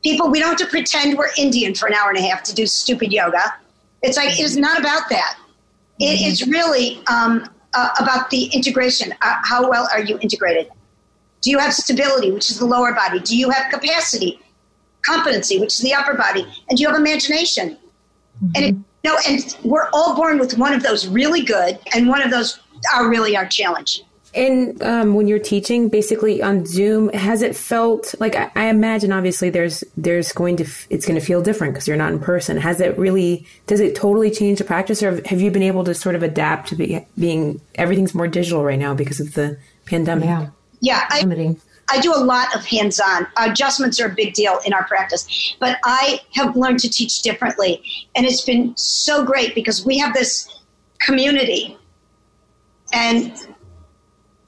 People, 0.03 0.31
we 0.31 0.39
don't 0.39 0.51
have 0.51 0.59
to 0.59 0.67
pretend 0.67 1.19
we're 1.19 1.31
Indian 1.37 1.75
for 1.75 1.87
an 1.87 1.95
hour 1.95 2.11
and 2.11 2.19
a 2.19 2.23
half 2.23 2.43
to 2.45 2.55
do 2.55 2.67
stupid 2.67 3.13
yoga. 3.13 3.55
It's 4.03 4.17
like, 4.17 4.39
it 4.39 4.45
is 4.45 4.57
not 4.57 4.79
about 4.79 5.09
that. 5.11 5.39
It 5.99 6.21
is 6.21 6.47
really 6.47 7.03
um, 7.09 7.49
uh, 7.75 7.91
about 7.99 8.31
the 8.31 8.45
integration. 8.47 9.13
Uh, 9.23 9.35
how 9.43 9.69
well 9.69 9.89
are 9.93 10.01
you 10.01 10.19
integrated? 10.21 10.71
Do 11.41 11.51
you 11.51 11.59
have 11.59 11.75
stability, 11.75 12.31
which 12.31 12.51
is 12.51 12.59
the 12.59 12.67
lower 12.67 12.93
body? 12.93 13.19
Do 13.21 13.37
you 13.37 13.51
have 13.51 13.73
capacity, 13.73 14.41
competency, 15.07 15.59
which 15.59 15.75
is 15.75 15.81
the 15.81 15.95
upper 15.95 16.15
body? 16.15 16.47
And 16.69 16.79
you 16.79 16.89
have 16.89 16.97
imagination? 16.97 17.77
And 18.55 18.65
it, 18.65 18.77
no, 19.05 19.17
and 19.29 19.57
we're 19.65 19.89
all 19.93 20.15
born 20.15 20.39
with 20.39 20.59
one 20.59 20.73
of 20.73 20.83
those 20.83 21.07
really 21.07 21.43
good, 21.43 21.79
and 21.95 22.09
one 22.09 22.23
of 22.23 22.31
those 22.31 22.59
are 22.95 23.09
really 23.09 23.37
our 23.37 23.47
challenge. 23.47 24.03
And 24.35 24.83
um, 24.83 25.15
when 25.15 25.27
you're 25.27 25.39
teaching, 25.39 25.89
basically 25.89 26.43
on 26.43 26.67
Zoom, 26.67 27.09
has 27.15 27.41
it 27.41 27.57
felt 27.57 28.15
like 28.21 28.37
I, 28.37 28.51
I 28.55 28.67
imagine? 28.67 29.11
Obviously, 29.11 29.49
there's 29.49 29.83
there's 29.97 30.33
going 30.33 30.57
to 30.59 30.65
f- 30.65 30.87
it's 30.91 31.07
going 31.07 31.19
to 31.19 31.25
feel 31.25 31.41
different 31.41 31.73
because 31.73 31.89
you're 31.89 31.97
not 31.97 32.13
in 32.13 32.19
person. 32.19 32.59
Has 32.59 32.79
it 32.81 32.99
really? 32.99 33.47
Does 33.67 33.81
it 33.81 33.95
totally 33.95 34.31
change 34.31 34.59
the 34.59 34.65
practice, 34.65 35.03
or 35.03 35.27
have 35.27 35.41
you 35.41 35.51
been 35.51 35.63
able 35.63 35.85
to 35.85 35.95
sort 35.95 36.17
of 36.17 36.23
adapt 36.23 36.69
to 36.69 36.75
be, 36.75 37.03
being 37.19 37.63
everything's 37.77 38.15
more 38.15 38.29
digital 38.29 38.63
right 38.63 38.79
now 38.79 38.93
because 38.93 39.21
of 39.21 39.33
the 39.33 39.59
pandemic? 39.87 40.27
Yeah. 40.27 40.49
Yeah, 40.81 41.07
I, 41.09 41.21
Limiting. 41.21 41.59
I 41.89 42.01
do 42.01 42.13
a 42.13 42.19
lot 42.19 42.55
of 42.55 42.65
hands 42.65 42.99
on. 42.99 43.27
Adjustments 43.37 44.01
are 44.01 44.07
a 44.07 44.15
big 44.15 44.35
deal 44.35 44.59
in 44.67 44.73
our 44.73 44.85
practice, 44.85 45.55
but 45.61 45.79
I 45.85 46.21
have 46.35 46.57
learned 46.57 46.81
to 46.81 46.91
teach 46.91 47.23
differently. 47.23 47.83
And 48.15 48.27
it's 48.27 48.45
been 48.45 48.77
so 48.77 49.25
great 49.25 49.55
because 49.55 49.85
we 49.85 49.99
have 49.99 50.13
this 50.13 50.63
community 51.01 51.79
and 52.93 53.33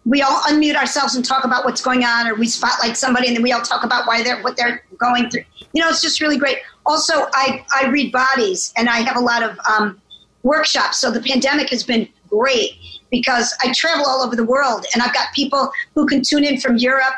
we 0.04 0.22
all 0.22 0.40
unmute 0.42 0.74
ourselves 0.74 1.14
and 1.14 1.24
talk 1.24 1.44
about 1.44 1.64
what's 1.64 1.82
going 1.82 2.02
on, 2.02 2.26
or 2.26 2.34
we 2.34 2.46
spotlight 2.48 2.96
somebody 2.96 3.28
and 3.28 3.36
then 3.36 3.42
we 3.42 3.52
all 3.52 3.60
talk 3.60 3.84
about 3.84 4.06
why 4.06 4.22
they're 4.22 4.42
what 4.42 4.56
they're 4.56 4.82
going 4.96 5.28
through. 5.28 5.44
You 5.74 5.82
know, 5.82 5.90
it's 5.90 6.00
just 6.00 6.20
really 6.20 6.38
great. 6.38 6.58
Also, 6.86 7.28
I, 7.34 7.64
I 7.74 7.88
read 7.88 8.10
bodies 8.10 8.72
and 8.76 8.88
I 8.88 9.00
have 9.00 9.16
a 9.16 9.20
lot 9.20 9.42
of 9.42 9.58
um, 9.70 10.00
workshops. 10.42 10.98
So 10.98 11.10
the 11.10 11.20
pandemic 11.20 11.68
has 11.70 11.84
been 11.84 12.08
great 12.28 12.72
because 13.10 13.54
I 13.62 13.72
travel 13.72 14.06
all 14.06 14.22
over 14.22 14.34
the 14.34 14.44
world 14.44 14.86
and 14.94 15.02
I've 15.02 15.12
got 15.12 15.32
people 15.34 15.70
who 15.94 16.06
can 16.06 16.22
tune 16.22 16.44
in 16.44 16.58
from 16.58 16.76
Europe, 16.76 17.14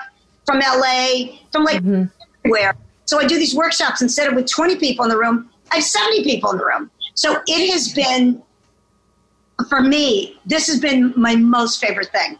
from 0.50 0.60
LA, 0.60 1.36
from 1.52 1.64
like 1.64 1.76
mm-hmm. 1.76 2.04
everywhere. 2.44 2.76
So 3.04 3.20
I 3.20 3.26
do 3.26 3.38
these 3.38 3.54
workshops 3.54 4.02
instead 4.02 4.28
of 4.28 4.34
with 4.34 4.50
20 4.50 4.76
people 4.76 5.04
in 5.04 5.10
the 5.10 5.18
room, 5.18 5.48
I 5.70 5.76
have 5.76 5.84
70 5.84 6.24
people 6.24 6.50
in 6.50 6.58
the 6.58 6.64
room. 6.64 6.90
So 7.14 7.40
it 7.46 7.70
has 7.72 7.92
been, 7.92 8.42
for 9.68 9.80
me, 9.80 10.38
this 10.46 10.66
has 10.66 10.80
been 10.80 11.12
my 11.16 11.36
most 11.36 11.80
favorite 11.80 12.08
thing. 12.08 12.38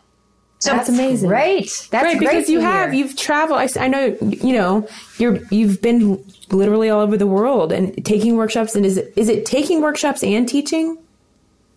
So 0.59 0.73
That's 0.73 0.89
amazing. 0.89 1.29
Great. 1.29 1.89
That's 1.91 2.05
right, 2.05 2.19
great 2.19 2.31
because 2.31 2.51
you 2.51 2.61
have 2.61 2.93
you've 2.93 3.17
traveled. 3.17 3.59
I 3.79 3.89
know 3.89 4.15
you 4.21 4.53
know 4.53 4.87
you're 5.17 5.39
you've 5.51 5.81
been 5.81 6.23
literally 6.51 6.91
all 6.91 7.01
over 7.01 7.17
the 7.17 7.27
world 7.27 7.73
and 7.73 8.05
taking 8.05 8.37
workshops. 8.37 8.77
And 8.77 8.85
is 8.85 8.99
it 8.99 9.11
is 9.17 9.31
it 9.31 9.47
taking 9.47 9.81
workshops 9.81 10.23
and 10.23 10.47
teaching? 10.47 10.99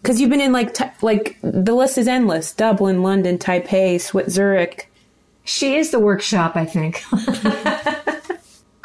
Because 0.01 0.19
you've 0.19 0.29
been 0.29 0.41
in 0.41 0.51
like 0.51 0.73
t- 0.73 0.83
like 1.01 1.37
the 1.41 1.73
list 1.73 1.97
is 1.97 2.09
endless: 2.09 2.51
Dublin, 2.51 3.03
London, 3.03 3.37
Taipei, 3.37 3.95
Swi- 3.95 4.29
Zurich. 4.29 4.91
She 5.43 5.75
is 5.75 5.91
the 5.91 5.99
workshop, 5.99 6.55
I 6.55 6.65
think. 6.65 7.03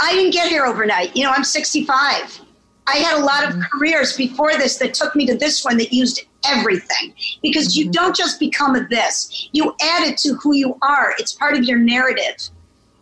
I 0.01 0.13
didn't 0.13 0.33
get 0.33 0.49
here 0.49 0.65
overnight. 0.65 1.17
You 1.17 1.25
know, 1.25 1.31
I'm 1.31 1.45
65. 1.45 2.41
I 2.87 2.97
had 2.97 3.21
a 3.21 3.25
lot 3.25 3.45
of 3.45 3.51
mm-hmm. 3.51 3.63
careers 3.79 4.17
before 4.17 4.57
this 4.57 4.79
that 4.79 4.95
took 4.95 5.15
me 5.15 5.27
to 5.27 5.37
this 5.37 5.65
one 5.65 5.77
that 5.77 5.93
used 5.93 6.23
everything 6.47 7.15
because 7.43 7.77
you 7.77 7.85
mm-hmm. 7.85 7.93
don't 7.93 8.17
just 8.17 8.41
become 8.41 8.75
a 8.75 8.87
this, 8.89 9.49
you 9.53 9.75
add 9.83 10.09
it 10.09 10.17
to 10.19 10.35
who 10.35 10.55
you 10.55 10.77
are. 10.83 11.15
It's 11.19 11.33
part 11.33 11.55
of 11.55 11.65
your 11.65 11.79
narrative. 11.79 12.37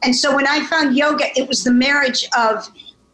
And 0.03 0.15
so 0.15 0.35
when 0.35 0.47
I 0.47 0.65
found 0.67 0.97
yoga, 0.97 1.27
it 1.39 1.49
was 1.49 1.65
the 1.65 1.73
marriage 1.73 2.29
of 2.37 2.69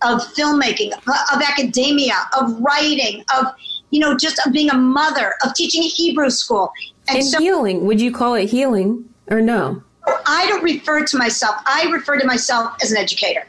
of 0.05 0.21
filmmaking, 0.35 0.93
of 0.93 1.43
academia, 1.43 2.15
of 2.37 2.59
writing, 2.61 3.25
of 3.37 3.47
you 3.91 4.01
know, 4.01 4.17
just 4.17 4.45
of 4.45 4.53
being 4.53 4.69
a 4.71 4.77
mother, 4.77 5.35
of 5.45 5.55
teaching 5.55 5.83
a 5.83 5.87
Hebrew 5.87 6.31
school. 6.31 6.73
And, 7.09 7.19
And 7.19 7.25
so 7.25 7.39
healing. 7.39 7.87
Would 7.87 8.01
you 8.01 8.11
call 8.11 8.35
it 8.35 8.51
healing 8.51 9.09
or 9.29 9.41
no? 9.41 9.83
I 10.07 10.47
don't 10.49 10.63
refer 10.63 11.05
to 11.05 11.17
myself. 11.17 11.57
I 11.67 11.89
refer 11.93 12.19
to 12.19 12.27
myself 12.27 12.75
as 12.83 12.91
an 12.93 12.99
educator. 12.99 13.47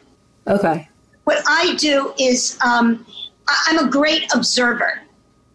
Okay. 0.47 0.87
what 1.23 1.41
I 1.47 1.75
do 1.75 2.13
is 2.19 2.57
um, 2.65 3.05
I- 3.47 3.63
I'm 3.67 3.87
a 3.87 3.89
great 3.89 4.25
observer. 4.35 4.99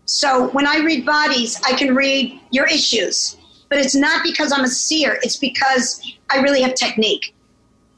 So 0.06 0.48
when 0.50 0.66
I 0.66 0.78
read 0.78 1.04
bodies, 1.04 1.60
I 1.66 1.74
can 1.74 1.94
read 1.94 2.40
your 2.50 2.64
issues, 2.66 3.36
but 3.68 3.76
it's 3.78 3.94
not 3.94 4.22
because 4.22 4.50
I'm 4.50 4.64
a 4.64 4.68
seer. 4.68 5.18
It's 5.22 5.36
because 5.36 6.00
I 6.30 6.38
really 6.40 6.62
have 6.62 6.74
technique. 6.74 7.34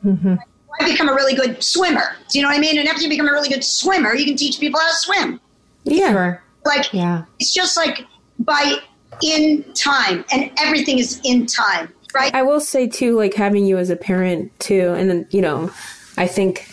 I 0.04 0.84
become 0.84 1.08
a 1.08 1.14
really 1.14 1.34
good 1.34 1.62
swimmer. 1.62 2.16
Do 2.30 2.38
you 2.38 2.42
know 2.42 2.48
what 2.50 2.56
I 2.56 2.60
mean? 2.60 2.78
And 2.78 2.88
after 2.88 3.02
you 3.02 3.08
become 3.08 3.28
a 3.28 3.32
really 3.32 3.48
good 3.48 3.62
swimmer, 3.64 4.14
you 4.14 4.24
can 4.24 4.36
teach 4.36 4.58
people 4.58 4.80
how 4.80 4.88
to 4.88 4.94
swim. 4.96 5.40
Yeah. 5.84 6.38
Like 6.64 6.92
Yeah. 6.92 7.24
it's 7.38 7.54
just 7.54 7.76
like 7.76 8.04
by 8.40 8.76
in 9.22 9.62
time, 9.74 10.24
and 10.32 10.50
everything 10.58 10.98
is 10.98 11.20
in 11.24 11.46
time, 11.46 11.92
right? 12.14 12.34
I 12.34 12.42
will 12.42 12.60
say 12.60 12.86
too, 12.88 13.16
like 13.16 13.34
having 13.34 13.66
you 13.66 13.78
as 13.78 13.90
a 13.90 13.96
parent 13.96 14.58
too, 14.60 14.94
and 14.96 15.08
then 15.10 15.26
you 15.30 15.40
know, 15.42 15.70
I 16.16 16.26
think 16.26 16.68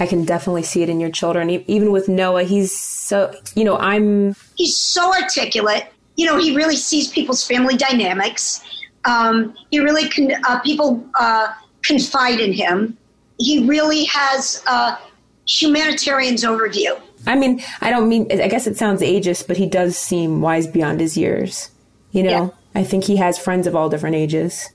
I 0.00 0.06
can 0.06 0.24
definitely 0.24 0.62
see 0.62 0.82
it 0.82 0.88
in 0.88 1.00
your 1.00 1.10
children. 1.10 1.50
Even 1.50 1.92
with 1.92 2.08
Noah, 2.08 2.44
he's 2.44 2.76
so 2.78 3.34
you 3.54 3.64
know, 3.64 3.76
I'm 3.78 4.34
he's 4.56 4.78
so 4.78 5.12
articulate. 5.14 5.86
You 6.16 6.26
know, 6.26 6.38
he 6.38 6.54
really 6.54 6.76
sees 6.76 7.08
people's 7.08 7.46
family 7.46 7.76
dynamics. 7.76 8.62
Um, 9.04 9.54
he 9.70 9.80
really 9.80 10.08
can. 10.08 10.32
Uh, 10.46 10.60
people 10.60 11.04
uh, 11.18 11.48
confide 11.84 12.38
in 12.38 12.52
him. 12.52 12.96
He 13.38 13.66
really 13.66 14.04
has 14.04 14.62
a 14.66 14.98
humanitarian's 15.46 16.44
overview. 16.44 17.00
I 17.26 17.36
mean, 17.36 17.62
I 17.80 17.90
don't 17.90 18.08
mean, 18.08 18.26
I 18.30 18.48
guess 18.48 18.66
it 18.66 18.76
sounds 18.76 19.00
ageist, 19.00 19.46
but 19.46 19.56
he 19.56 19.66
does 19.66 19.96
seem 19.96 20.40
wise 20.40 20.66
beyond 20.66 21.00
his 21.00 21.16
years. 21.16 21.70
You 22.10 22.24
know, 22.24 22.30
Yeah. 22.30 22.48
I 22.74 22.84
think 22.84 23.04
he 23.04 23.16
has 23.16 23.38
friends 23.38 23.66
of 23.66 23.76
all 23.76 23.88
different 23.88 24.16
ages. 24.16 24.68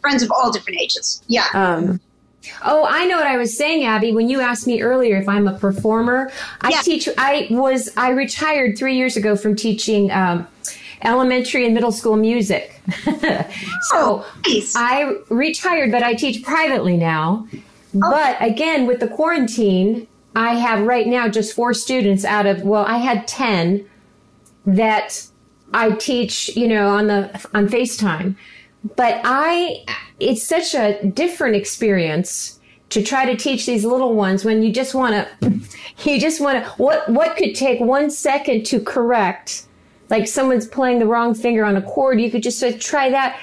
Friends 0.00 0.22
of 0.22 0.30
all 0.30 0.50
different 0.52 0.80
ages. 0.80 1.22
Yeah. 1.28 1.46
Um, 1.54 2.00
Oh, 2.64 2.84
I 2.88 3.04
know 3.06 3.16
what 3.18 3.28
I 3.28 3.36
was 3.36 3.56
saying, 3.56 3.84
Abby. 3.84 4.10
When 4.12 4.28
you 4.28 4.40
asked 4.40 4.66
me 4.66 4.82
earlier 4.82 5.16
if 5.16 5.28
I'm 5.28 5.46
a 5.46 5.56
performer, 5.56 6.28
I 6.60 6.70
Yeah. 6.70 6.80
teach. 6.82 7.08
I 7.16 7.46
was. 7.50 7.90
I 7.96 8.10
retired 8.10 8.76
three 8.76 8.96
years 8.96 9.16
ago 9.16 9.36
from 9.36 9.54
teaching 9.54 10.10
um, 10.10 10.48
elementary 11.02 11.64
and 11.64 11.72
middle 11.72 11.92
school 11.92 12.16
music. 12.16 12.80
so 13.04 13.44
Oh, 13.92 14.32
nice. 14.48 14.74
I 14.76 15.14
retired, 15.28 15.92
but 15.92 16.02
I 16.02 16.14
teach 16.14 16.42
privately 16.42 16.96
now. 16.96 17.46
But 17.94 18.36
again, 18.40 18.86
with 18.88 18.98
the 18.98 19.08
quarantine, 19.08 20.08
I 20.34 20.54
have 20.54 20.84
right 20.84 21.06
now 21.06 21.28
just 21.28 21.54
four 21.54 21.72
students 21.74 22.24
out 22.24 22.46
of 22.46 22.62
well, 22.62 22.84
I 22.84 22.96
had 22.96 23.28
ten 23.28 23.84
that 24.66 25.26
I 25.72 25.90
teach, 25.92 26.56
you 26.56 26.66
know, 26.66 26.88
on 26.88 27.06
the 27.06 27.30
on 27.54 27.68
FaceTime. 27.68 28.34
But 28.96 29.20
I 29.24 29.84
it's 30.22 30.42
such 30.42 30.74
a 30.74 31.04
different 31.04 31.56
experience 31.56 32.60
to 32.90 33.02
try 33.02 33.24
to 33.24 33.36
teach 33.36 33.66
these 33.66 33.84
little 33.84 34.14
ones 34.14 34.44
when 34.44 34.62
you 34.62 34.70
just 34.70 34.94
want 34.94 35.14
to, 35.40 35.60
you 36.04 36.20
just 36.20 36.40
want 36.40 36.62
to, 36.62 36.70
what, 36.72 37.08
what 37.08 37.36
could 37.36 37.54
take 37.54 37.80
one 37.80 38.10
second 38.10 38.64
to 38.66 38.80
correct? 38.80 39.66
Like 40.10 40.28
someone's 40.28 40.66
playing 40.66 40.98
the 40.98 41.06
wrong 41.06 41.34
finger 41.34 41.64
on 41.64 41.76
a 41.76 41.82
chord, 41.82 42.20
you 42.20 42.30
could 42.30 42.42
just 42.42 42.58
say, 42.58 42.76
try 42.76 43.10
that. 43.10 43.40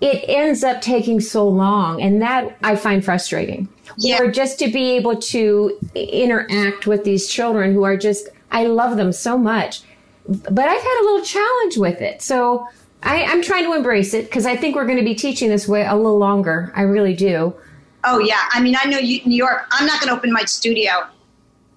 It 0.00 0.24
ends 0.28 0.62
up 0.62 0.80
taking 0.80 1.20
so 1.20 1.46
long. 1.46 2.00
And 2.00 2.22
that 2.22 2.56
I 2.62 2.76
find 2.76 3.04
frustrating. 3.04 3.68
Yeah. 3.98 4.22
Or 4.22 4.30
just 4.30 4.58
to 4.60 4.70
be 4.70 4.92
able 4.92 5.16
to 5.16 5.76
interact 5.94 6.86
with 6.86 7.04
these 7.04 7.28
children 7.28 7.72
who 7.72 7.82
are 7.82 7.96
just, 7.96 8.28
I 8.52 8.66
love 8.66 8.96
them 8.96 9.12
so 9.12 9.36
much. 9.36 9.82
But 10.28 10.68
I've 10.68 10.82
had 10.82 11.00
a 11.00 11.04
little 11.04 11.24
challenge 11.24 11.76
with 11.78 12.00
it. 12.00 12.22
So 12.22 12.66
I, 13.04 13.24
I'm 13.24 13.42
trying 13.42 13.64
to 13.64 13.74
embrace 13.74 14.14
it 14.14 14.24
because 14.24 14.46
I 14.46 14.56
think 14.56 14.74
we're 14.74 14.86
going 14.86 14.98
to 14.98 15.04
be 15.04 15.14
teaching 15.14 15.48
this 15.50 15.68
way 15.68 15.84
a 15.86 15.94
little 15.94 16.18
longer. 16.18 16.72
I 16.74 16.82
really 16.82 17.14
do. 17.14 17.54
Oh 18.04 18.18
yeah, 18.18 18.40
I 18.52 18.60
mean, 18.60 18.76
I 18.82 18.88
know 18.88 18.98
you, 18.98 19.20
New 19.24 19.36
York. 19.36 19.66
I'm 19.70 19.86
not 19.86 20.00
going 20.00 20.10
to 20.10 20.16
open 20.16 20.32
my 20.32 20.44
studio. 20.44 21.06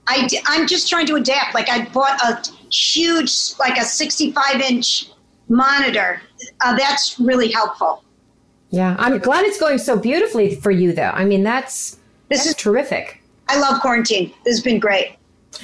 I, 0.07 0.27
am 0.49 0.67
just 0.67 0.87
trying 0.89 1.05
to 1.07 1.15
adapt. 1.15 1.53
Like 1.53 1.69
I 1.69 1.85
bought 1.89 2.21
a 2.23 2.41
huge, 2.73 3.31
like 3.59 3.77
a 3.77 3.83
65 3.83 4.61
inch 4.61 5.09
monitor. 5.49 6.21
Uh, 6.61 6.77
that's 6.77 7.19
really 7.19 7.51
helpful. 7.51 8.03
Yeah, 8.69 8.95
I'm 8.99 9.19
glad 9.19 9.45
it's 9.45 9.59
going 9.59 9.77
so 9.77 9.97
beautifully 9.97 10.55
for 10.55 10.71
you, 10.71 10.91
though. 10.93 11.11
I 11.13 11.23
mean, 11.25 11.43
that's 11.43 11.91
This 12.29 12.39
that's 12.39 12.47
is- 12.47 12.55
terrific. 12.55 13.21
I 13.49 13.59
love 13.59 13.81
quarantine. 13.81 14.33
This 14.43 14.57
has 14.57 14.63
been 14.63 14.79
great. 14.79 15.15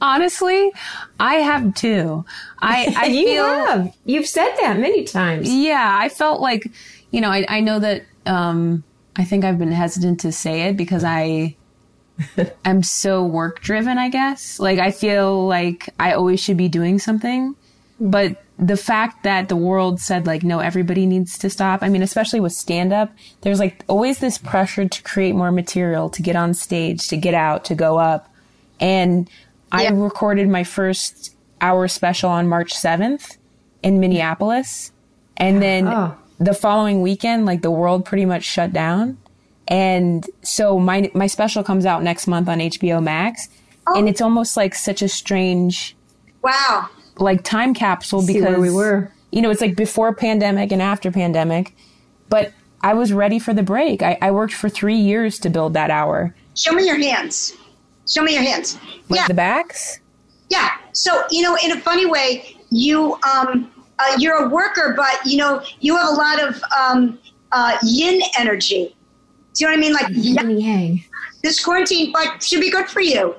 Honestly, 0.00 0.72
I 1.18 1.34
have 1.36 1.74
too. 1.74 2.24
I, 2.60 2.94
I 2.98 3.06
you 3.06 3.24
feel 3.26 3.44
have. 3.44 3.96
You've 4.04 4.26
said 4.26 4.54
that 4.60 4.78
many 4.78 5.04
times. 5.04 5.52
yeah, 5.52 5.96
I 6.00 6.08
felt 6.08 6.40
like, 6.40 6.70
you 7.10 7.20
know, 7.20 7.30
I, 7.30 7.46
I 7.48 7.60
know 7.60 7.78
that, 7.78 8.04
um, 8.26 8.84
I 9.16 9.24
think 9.24 9.44
I've 9.44 9.58
been 9.58 9.72
hesitant 9.72 10.20
to 10.20 10.32
say 10.32 10.62
it 10.62 10.76
because 10.76 11.04
I 11.04 11.56
am 12.64 12.82
so 12.82 13.24
work 13.24 13.60
driven, 13.60 13.98
I 13.98 14.08
guess. 14.08 14.58
Like, 14.58 14.78
I 14.78 14.90
feel 14.90 15.46
like 15.46 15.88
I 16.00 16.12
always 16.12 16.40
should 16.40 16.56
be 16.56 16.68
doing 16.68 16.98
something. 16.98 17.54
But 18.00 18.42
the 18.58 18.76
fact 18.76 19.22
that 19.22 19.48
the 19.48 19.56
world 19.56 20.00
said, 20.00 20.26
like, 20.26 20.42
no, 20.42 20.60
everybody 20.60 21.06
needs 21.06 21.38
to 21.38 21.50
stop. 21.50 21.82
I 21.82 21.88
mean, 21.88 22.02
especially 22.02 22.40
with 22.40 22.52
stand 22.52 22.92
up, 22.92 23.12
there's 23.42 23.58
like 23.58 23.84
always 23.88 24.18
this 24.18 24.38
pressure 24.38 24.88
to 24.88 25.02
create 25.02 25.34
more 25.34 25.52
material, 25.52 26.10
to 26.10 26.22
get 26.22 26.36
on 26.36 26.54
stage, 26.54 27.08
to 27.08 27.16
get 27.16 27.34
out, 27.34 27.64
to 27.66 27.74
go 27.74 27.98
up. 27.98 28.32
And 28.80 29.28
I 29.72 29.88
recorded 29.88 30.48
my 30.48 30.64
first 30.64 31.34
hour 31.60 31.88
special 31.88 32.30
on 32.30 32.48
March 32.48 32.72
7th 32.74 33.38
in 33.82 34.00
Minneapolis. 34.00 34.92
And 35.36 35.62
then 35.62 35.88
Oh. 35.88 36.14
the 36.38 36.54
following 36.54 37.02
weekend, 37.02 37.46
like 37.46 37.62
the 37.62 37.70
world 37.70 38.04
pretty 38.04 38.24
much 38.24 38.44
shut 38.44 38.72
down. 38.72 39.18
And 39.66 40.28
so 40.42 40.78
my 40.78 41.10
my 41.14 41.26
special 41.26 41.64
comes 41.64 41.86
out 41.86 42.02
next 42.02 42.26
month 42.26 42.48
on 42.48 42.58
HBO 42.60 43.02
Max. 43.02 43.48
And 43.94 44.06
oh. 44.06 44.10
it's 44.10 44.20
almost 44.20 44.56
like 44.56 44.74
such 44.74 45.02
a 45.02 45.08
strange 45.08 45.96
Wow. 46.42 46.88
Like 47.18 47.44
time 47.44 47.74
capsule 47.74 48.22
See 48.22 48.34
because 48.34 48.48
where 48.48 48.60
we 48.60 48.70
were. 48.70 49.10
You 49.30 49.42
know, 49.42 49.50
it's 49.50 49.60
like 49.60 49.76
before 49.76 50.14
pandemic 50.14 50.70
and 50.70 50.80
after 50.80 51.10
pandemic. 51.10 51.74
But 52.28 52.52
I 52.82 52.94
was 52.94 53.12
ready 53.12 53.38
for 53.38 53.52
the 53.52 53.62
break. 53.62 54.02
I, 54.02 54.16
I 54.22 54.30
worked 54.30 54.54
for 54.54 54.68
three 54.68 54.96
years 54.96 55.38
to 55.40 55.50
build 55.50 55.74
that 55.74 55.90
hour. 55.90 56.34
Show 56.54 56.72
me 56.72 56.86
your 56.86 56.98
hands. 56.98 57.54
Show 58.08 58.22
me 58.22 58.34
your 58.34 58.42
hands. 58.42 58.78
Like 59.08 59.20
yeah. 59.20 59.28
the 59.28 59.34
backs? 59.34 60.00
Yeah. 60.50 60.70
So 60.92 61.24
you 61.30 61.42
know, 61.42 61.56
in 61.64 61.72
a 61.72 61.80
funny 61.80 62.06
way, 62.06 62.56
you 62.70 63.18
um, 63.22 63.70
uh, 63.98 64.16
you're 64.18 64.44
a 64.44 64.48
worker, 64.48 64.94
but 64.96 65.24
you 65.24 65.38
know, 65.38 65.62
you 65.80 65.96
have 65.96 66.08
a 66.08 66.12
lot 66.12 66.42
of 66.42 66.62
um, 66.78 67.18
uh, 67.52 67.76
yin 67.82 68.22
energy. 68.38 68.94
Do 69.54 69.64
you 69.64 69.70
know 69.70 69.76
what 69.76 69.78
I 69.78 69.80
mean? 69.80 69.92
Like 69.92 70.06
Yin 70.10 70.58
yang. 70.58 71.04
this 71.42 71.64
quarantine, 71.64 72.10
like, 72.12 72.42
should 72.42 72.60
be 72.60 72.70
good 72.70 72.88
for 72.88 73.00
you. 73.00 73.34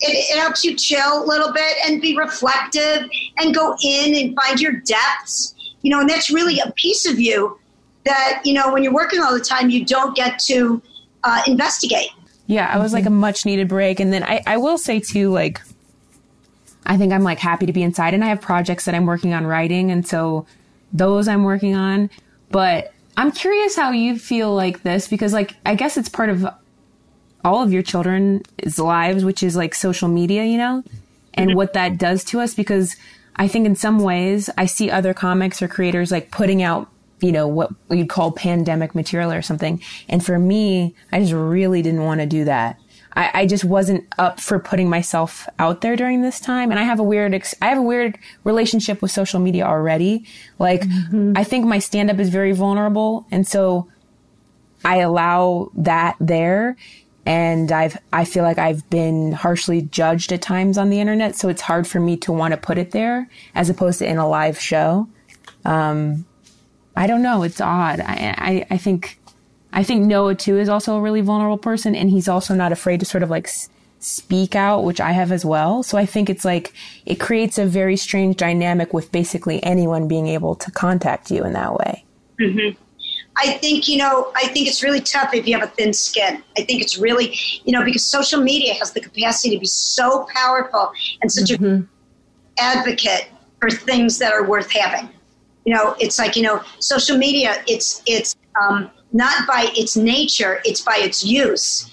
It, 0.00 0.36
it 0.36 0.40
helps 0.40 0.64
you 0.64 0.76
chill 0.76 1.22
a 1.22 1.26
little 1.26 1.52
bit 1.52 1.76
and 1.86 2.00
be 2.00 2.16
reflective 2.16 3.08
and 3.38 3.54
go 3.54 3.76
in 3.82 4.14
and 4.14 4.36
find 4.36 4.60
your 4.60 4.72
depths. 4.72 5.54
You 5.82 5.90
know, 5.90 6.00
and 6.00 6.08
that's 6.08 6.30
really 6.30 6.58
a 6.60 6.72
piece 6.72 7.06
of 7.06 7.20
you 7.20 7.58
that 8.04 8.42
you 8.44 8.54
know 8.54 8.72
when 8.72 8.82
you're 8.82 8.94
working 8.94 9.20
all 9.20 9.32
the 9.32 9.44
time, 9.44 9.70
you 9.70 9.84
don't 9.84 10.16
get 10.16 10.38
to 10.40 10.82
uh, 11.24 11.42
investigate. 11.46 12.10
Yeah, 12.46 12.70
I 12.72 12.78
was 12.78 12.92
like 12.92 13.06
a 13.06 13.10
much 13.10 13.46
needed 13.46 13.68
break. 13.68 14.00
And 14.00 14.12
then 14.12 14.22
I, 14.22 14.42
I 14.46 14.56
will 14.58 14.78
say 14.78 15.00
too, 15.00 15.30
like, 15.30 15.60
I 16.84 16.98
think 16.98 17.12
I'm 17.12 17.22
like 17.22 17.38
happy 17.38 17.66
to 17.66 17.72
be 17.72 17.82
inside 17.82 18.12
and 18.12 18.22
I 18.22 18.28
have 18.28 18.40
projects 18.40 18.84
that 18.84 18.94
I'm 18.94 19.06
working 19.06 19.32
on 19.32 19.46
writing. 19.46 19.90
And 19.90 20.06
so 20.06 20.46
those 20.92 21.26
I'm 21.26 21.44
working 21.44 21.74
on. 21.74 22.10
But 22.50 22.92
I'm 23.16 23.32
curious 23.32 23.76
how 23.76 23.92
you 23.92 24.18
feel 24.18 24.54
like 24.54 24.82
this 24.82 25.08
because, 25.08 25.32
like, 25.32 25.56
I 25.64 25.74
guess 25.74 25.96
it's 25.96 26.08
part 26.08 26.28
of 26.28 26.46
all 27.44 27.62
of 27.62 27.72
your 27.72 27.82
children's 27.82 28.78
lives, 28.78 29.24
which 29.24 29.42
is 29.42 29.54
like 29.54 29.74
social 29.74 30.08
media, 30.08 30.44
you 30.44 30.56
know, 30.56 30.82
and 31.34 31.50
mm-hmm. 31.50 31.56
what 31.56 31.74
that 31.74 31.98
does 31.98 32.24
to 32.24 32.40
us. 32.40 32.54
Because 32.54 32.96
I 33.36 33.48
think 33.48 33.66
in 33.66 33.76
some 33.76 33.98
ways 33.98 34.50
I 34.56 34.66
see 34.66 34.90
other 34.90 35.14
comics 35.14 35.60
or 35.60 35.68
creators 35.68 36.10
like 36.10 36.30
putting 36.30 36.62
out, 36.62 36.88
you 37.20 37.32
know, 37.32 37.46
what 37.46 37.70
you'd 37.90 38.08
call 38.08 38.32
pandemic 38.32 38.94
material 38.94 39.32
or 39.32 39.42
something. 39.42 39.80
And 40.08 40.24
for 40.24 40.38
me, 40.38 40.94
I 41.12 41.20
just 41.20 41.32
really 41.32 41.82
didn't 41.82 42.04
want 42.04 42.20
to 42.20 42.26
do 42.26 42.44
that. 42.44 42.80
I, 43.16 43.30
I 43.34 43.46
just 43.46 43.64
wasn't 43.64 44.04
up 44.18 44.40
for 44.40 44.58
putting 44.58 44.90
myself 44.90 45.48
out 45.58 45.80
there 45.80 45.96
during 45.96 46.22
this 46.22 46.40
time. 46.40 46.70
And 46.70 46.80
I 46.80 46.82
have 46.82 46.98
a 46.98 47.04
weird, 47.04 47.32
ex- 47.32 47.54
I 47.62 47.68
have 47.68 47.78
a 47.78 47.82
weird 47.82 48.18
relationship 48.42 49.00
with 49.00 49.10
social 49.10 49.38
media 49.38 49.64
already. 49.64 50.24
Like, 50.58 50.82
mm-hmm. 50.82 51.32
I 51.36 51.44
think 51.44 51.64
my 51.64 51.78
stand 51.78 52.10
up 52.10 52.18
is 52.18 52.28
very 52.28 52.52
vulnerable. 52.52 53.26
And 53.30 53.46
so 53.46 53.88
I 54.84 54.98
allow 54.98 55.70
that 55.74 56.16
there. 56.20 56.76
And 57.26 57.72
I've, 57.72 57.96
I 58.12 58.24
feel 58.24 58.42
like 58.42 58.58
I've 58.58 58.88
been 58.90 59.32
harshly 59.32 59.82
judged 59.82 60.30
at 60.32 60.42
times 60.42 60.76
on 60.76 60.90
the 60.90 61.00
internet. 61.00 61.36
So 61.36 61.48
it's 61.48 61.62
hard 61.62 61.86
for 61.86 61.98
me 61.98 62.16
to 62.18 62.32
want 62.32 62.52
to 62.52 62.58
put 62.58 62.76
it 62.76 62.90
there 62.90 63.30
as 63.54 63.70
opposed 63.70 64.00
to 64.00 64.06
in 64.06 64.18
a 64.18 64.28
live 64.28 64.60
show. 64.60 65.08
Um, 65.64 66.26
I 66.96 67.06
don't 67.06 67.22
know. 67.22 67.42
It's 67.42 67.60
odd. 67.60 68.00
I, 68.00 68.34
I, 68.36 68.66
I 68.70 68.76
think, 68.76 69.18
I 69.72 69.82
think 69.82 70.04
Noah 70.04 70.34
too 70.34 70.58
is 70.58 70.68
also 70.68 70.96
a 70.96 71.00
really 71.00 71.22
vulnerable 71.22 71.58
person 71.58 71.94
and 71.94 72.10
he's 72.10 72.28
also 72.28 72.54
not 72.54 72.72
afraid 72.72 73.00
to 73.00 73.06
sort 73.06 73.22
of 73.22 73.30
like 73.30 73.46
s- 73.46 73.70
speak 74.00 74.54
out, 74.54 74.84
which 74.84 75.00
I 75.00 75.12
have 75.12 75.32
as 75.32 75.46
well. 75.46 75.82
So 75.82 75.96
I 75.96 76.04
think 76.04 76.28
it's 76.28 76.44
like, 76.44 76.74
it 77.06 77.18
creates 77.18 77.56
a 77.56 77.64
very 77.64 77.96
strange 77.96 78.36
dynamic 78.36 78.92
with 78.92 79.10
basically 79.10 79.62
anyone 79.64 80.08
being 80.08 80.28
able 80.28 80.56
to 80.56 80.70
contact 80.70 81.30
you 81.30 81.42
in 81.42 81.54
that 81.54 81.74
way. 81.74 82.04
I 83.36 83.52
think, 83.52 83.88
you 83.88 83.96
know, 83.96 84.30
I 84.36 84.48
think 84.48 84.68
it's 84.68 84.82
really 84.82 85.00
tough 85.00 85.34
if 85.34 85.46
you 85.46 85.58
have 85.58 85.68
a 85.68 85.70
thin 85.72 85.92
skin. 85.92 86.42
I 86.56 86.62
think 86.62 86.80
it's 86.80 86.98
really, 86.98 87.36
you 87.64 87.72
know, 87.72 87.84
because 87.84 88.04
social 88.04 88.40
media 88.40 88.74
has 88.74 88.92
the 88.92 89.00
capacity 89.00 89.54
to 89.56 89.60
be 89.60 89.66
so 89.66 90.26
powerful 90.32 90.92
and 91.20 91.30
such 91.30 91.50
an 91.50 91.88
advocate 92.58 93.28
for 93.60 93.70
things 93.70 94.18
that 94.18 94.32
are 94.32 94.46
worth 94.46 94.70
having. 94.70 95.08
You 95.64 95.74
know, 95.74 95.96
it's 95.98 96.18
like, 96.18 96.36
you 96.36 96.42
know, 96.42 96.62
social 96.78 97.16
media, 97.16 97.62
it's, 97.66 98.02
it's 98.06 98.36
um, 98.62 98.90
not 99.12 99.46
by 99.48 99.70
its 99.74 99.96
nature, 99.96 100.60
it's 100.64 100.82
by 100.82 100.98
its 100.98 101.24
use, 101.24 101.90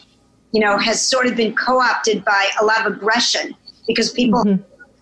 you 0.52 0.60
know, 0.60 0.78
has 0.78 1.06
sort 1.06 1.26
of 1.26 1.36
been 1.36 1.56
co 1.56 1.80
opted 1.80 2.24
by 2.24 2.50
a 2.62 2.66
lot 2.66 2.86
of 2.86 2.94
aggression 2.94 3.56
because 3.88 4.12
people 4.12 4.60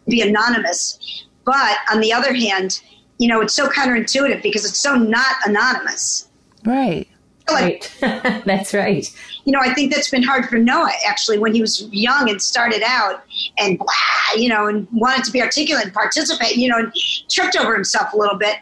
be 0.08 0.22
anonymous. 0.22 1.26
But 1.46 1.78
on 1.92 2.00
the 2.00 2.14
other 2.14 2.34
hand, 2.34 2.82
you 3.18 3.28
know, 3.28 3.42
it's 3.42 3.54
so 3.54 3.68
counterintuitive 3.68 4.42
because 4.42 4.66
it's 4.66 4.80
so 4.80 4.96
not 4.96 5.36
anonymous. 5.46 6.29
Right. 6.66 7.08
Like, 7.50 7.92
Right. 8.02 8.44
That's 8.46 8.74
right. 8.74 9.12
you 9.46 9.52
know, 9.52 9.60
I 9.60 9.74
think 9.74 9.92
that's 9.92 10.10
been 10.10 10.22
hard 10.22 10.48
for 10.48 10.60
Noah 10.60 10.92
actually 11.08 11.40
when 11.40 11.54
he 11.54 11.62
was 11.62 11.88
young 11.92 12.30
and 12.30 12.40
started 12.40 12.84
out 12.86 13.24
and 13.58 13.80
blah, 13.80 13.88
you 14.36 14.50
know, 14.50 14.68
and 14.68 14.88
wanted 14.92 15.24
to 15.26 15.32
be 15.32 15.42
articulate 15.42 15.86
and 15.86 15.94
participate, 15.94 16.58
you 16.58 16.70
know, 16.70 16.78
and 16.78 16.94
tripped 17.30 17.56
over 17.56 17.74
himself 17.74 18.14
a 18.14 18.18
little 18.18 18.38
bit. 18.38 18.58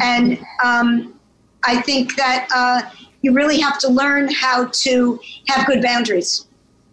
And 0.00 0.44
um, 0.64 1.18
I 1.64 1.80
think 1.82 2.16
that 2.16 2.48
uh, 2.54 2.90
you 3.22 3.32
really 3.32 3.60
have 3.60 3.78
to 3.80 3.88
learn 3.88 4.28
how 4.32 4.66
to 4.66 5.20
have 5.48 5.66
good 5.66 5.82
boundaries. 5.82 6.46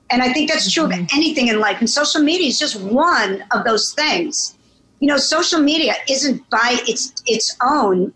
And 0.09 0.21
I 0.21 0.31
think 0.33 0.49
that's 0.49 0.71
true 0.71 0.85
of 0.85 0.91
anything 0.91 1.47
in 1.47 1.59
life. 1.59 1.79
And 1.79 1.89
social 1.89 2.21
media 2.21 2.47
is 2.47 2.59
just 2.59 2.79
one 2.79 3.43
of 3.51 3.63
those 3.63 3.93
things. 3.93 4.57
You 4.99 5.07
know, 5.07 5.17
social 5.17 5.59
media 5.59 5.95
isn't 6.09 6.47
by 6.49 6.77
its 6.87 7.13
its 7.25 7.57
own. 7.63 8.13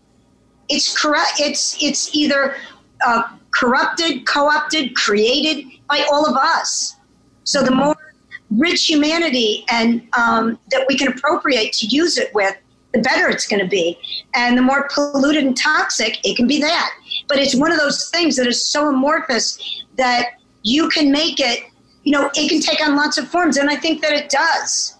It's 0.68 1.00
correct. 1.00 1.40
It's 1.40 1.82
it's 1.82 2.14
either 2.14 2.56
uh, 3.06 3.22
corrupted, 3.52 4.26
co-opted, 4.26 4.94
created 4.94 5.66
by 5.88 6.04
all 6.10 6.28
of 6.28 6.36
us. 6.36 6.96
So 7.44 7.62
the 7.62 7.70
more 7.70 7.96
rich 8.50 8.86
humanity 8.86 9.64
and 9.70 10.06
um, 10.16 10.58
that 10.70 10.86
we 10.88 10.96
can 10.96 11.08
appropriate 11.08 11.72
to 11.74 11.86
use 11.86 12.18
it 12.18 12.34
with, 12.34 12.56
the 12.92 13.00
better 13.00 13.28
it's 13.28 13.46
going 13.46 13.62
to 13.62 13.68
be. 13.68 13.98
And 14.34 14.56
the 14.56 14.62
more 14.62 14.88
polluted 14.92 15.44
and 15.44 15.56
toxic, 15.56 16.18
it 16.24 16.36
can 16.36 16.46
be 16.46 16.60
that. 16.60 16.90
But 17.28 17.38
it's 17.38 17.54
one 17.54 17.72
of 17.72 17.78
those 17.78 18.10
things 18.10 18.36
that 18.36 18.46
is 18.46 18.64
so 18.64 18.88
amorphous 18.88 19.58
that 19.96 20.34
you 20.62 20.88
can 20.88 21.10
make 21.10 21.40
it. 21.40 21.64
You 22.04 22.12
know, 22.12 22.30
it 22.34 22.48
can 22.48 22.60
take 22.60 22.80
on 22.86 22.94
lots 22.96 23.18
of 23.18 23.28
forms, 23.28 23.56
and 23.56 23.68
I 23.68 23.76
think 23.76 24.00
that 24.02 24.12
it 24.12 24.28
does. 24.28 24.95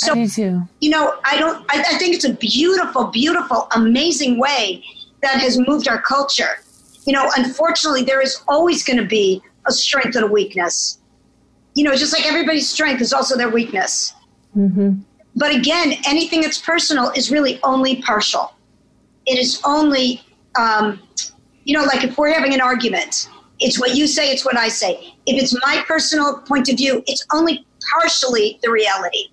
So 0.00 0.12
I 0.12 0.14
do 0.14 0.28
too. 0.28 0.62
you 0.80 0.88
know, 0.88 1.18
I 1.24 1.36
don't. 1.36 1.62
I, 1.68 1.80
I 1.80 1.98
think 1.98 2.14
it's 2.14 2.24
a 2.24 2.32
beautiful, 2.32 3.04
beautiful, 3.08 3.68
amazing 3.76 4.38
way 4.38 4.82
that 5.20 5.40
has 5.40 5.58
moved 5.58 5.88
our 5.88 6.00
culture. 6.00 6.62
you 7.04 7.12
know, 7.12 7.30
unfortunately, 7.36 8.02
there 8.02 8.22
is 8.22 8.42
always 8.48 8.82
going 8.82 8.96
to 8.96 9.04
be 9.04 9.42
a 9.66 9.72
strength 9.72 10.16
and 10.16 10.24
a 10.24 10.26
weakness. 10.26 10.98
You 11.74 11.84
know, 11.84 11.94
just 11.94 12.14
like 12.14 12.26
everybody's 12.26 12.68
strength 12.68 13.02
is 13.02 13.12
also 13.12 13.36
their 13.36 13.50
weakness. 13.50 14.14
Mm-hmm. 14.56 15.00
But 15.36 15.54
again, 15.54 15.92
anything 16.06 16.40
that's 16.40 16.58
personal 16.58 17.10
is 17.10 17.30
really 17.30 17.60
only 17.62 18.00
partial. 18.00 18.54
It 19.26 19.38
is 19.38 19.60
only, 19.66 20.22
um, 20.58 20.98
you 21.64 21.76
know, 21.76 21.84
like 21.84 22.04
if 22.04 22.16
we're 22.16 22.32
having 22.32 22.54
an 22.54 22.62
argument, 22.62 23.28
it's 23.60 23.78
what 23.78 23.94
you 23.94 24.06
say, 24.06 24.32
it's 24.32 24.46
what 24.46 24.56
I 24.56 24.68
say. 24.68 25.14
If 25.26 25.40
it's 25.40 25.54
my 25.64 25.84
personal 25.86 26.38
point 26.38 26.70
of 26.70 26.78
view, 26.78 27.02
it's 27.06 27.24
only 27.34 27.66
partially 27.92 28.58
the 28.62 28.70
reality. 28.70 29.28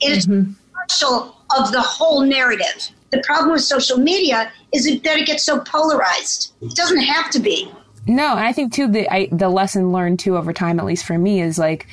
It 0.00 0.16
is 0.16 0.26
Mm-hmm. 0.26 0.52
partial 0.74 1.36
of 1.58 1.72
the 1.72 1.80
whole 1.80 2.22
narrative. 2.22 2.90
The 3.10 3.22
problem 3.26 3.52
with 3.52 3.62
social 3.62 3.96
media 3.98 4.52
is 4.72 4.84
that 4.84 5.18
it 5.18 5.26
gets 5.26 5.44
so 5.44 5.60
polarized. 5.60 6.52
It 6.60 6.74
doesn't 6.74 7.00
have 7.00 7.30
to 7.30 7.38
be. 7.40 7.70
No, 8.06 8.32
and 8.32 8.40
I 8.40 8.52
think 8.52 8.72
too 8.72 8.86
the 8.88 9.08
I, 9.12 9.28
the 9.32 9.48
lesson 9.48 9.92
learned 9.92 10.18
too 10.18 10.36
over 10.36 10.52
time, 10.52 10.78
at 10.78 10.84
least 10.86 11.04
for 11.06 11.18
me, 11.18 11.40
is 11.40 11.58
like 11.58 11.86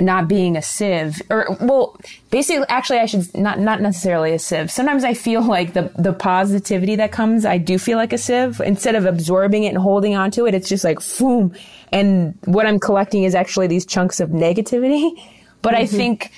not 0.00 0.26
being 0.26 0.56
a 0.56 0.62
sieve 0.62 1.20
or 1.28 1.46
well 1.60 1.94
basically 2.30 2.64
actually 2.70 2.98
i 2.98 3.04
should 3.04 3.32
not 3.36 3.60
not 3.60 3.82
necessarily 3.82 4.32
a 4.32 4.38
sieve 4.38 4.70
sometimes 4.70 5.04
i 5.04 5.12
feel 5.12 5.42
like 5.42 5.74
the 5.74 5.92
the 5.98 6.14
positivity 6.14 6.96
that 6.96 7.12
comes 7.12 7.44
i 7.44 7.58
do 7.58 7.78
feel 7.78 7.98
like 7.98 8.10
a 8.10 8.16
sieve 8.18 8.58
instead 8.64 8.94
of 8.94 9.04
absorbing 9.04 9.64
it 9.64 9.68
and 9.68 9.76
holding 9.76 10.14
on 10.16 10.30
to 10.30 10.46
it 10.46 10.54
it's 10.54 10.66
just 10.68 10.82
like 10.82 10.98
boom 11.18 11.54
and 11.92 12.36
what 12.46 12.64
i'm 12.64 12.80
collecting 12.80 13.24
is 13.24 13.34
actually 13.34 13.66
these 13.66 13.84
chunks 13.84 14.18
of 14.18 14.30
negativity 14.30 15.12
but 15.60 15.74
i 15.74 15.84
think 15.84 16.32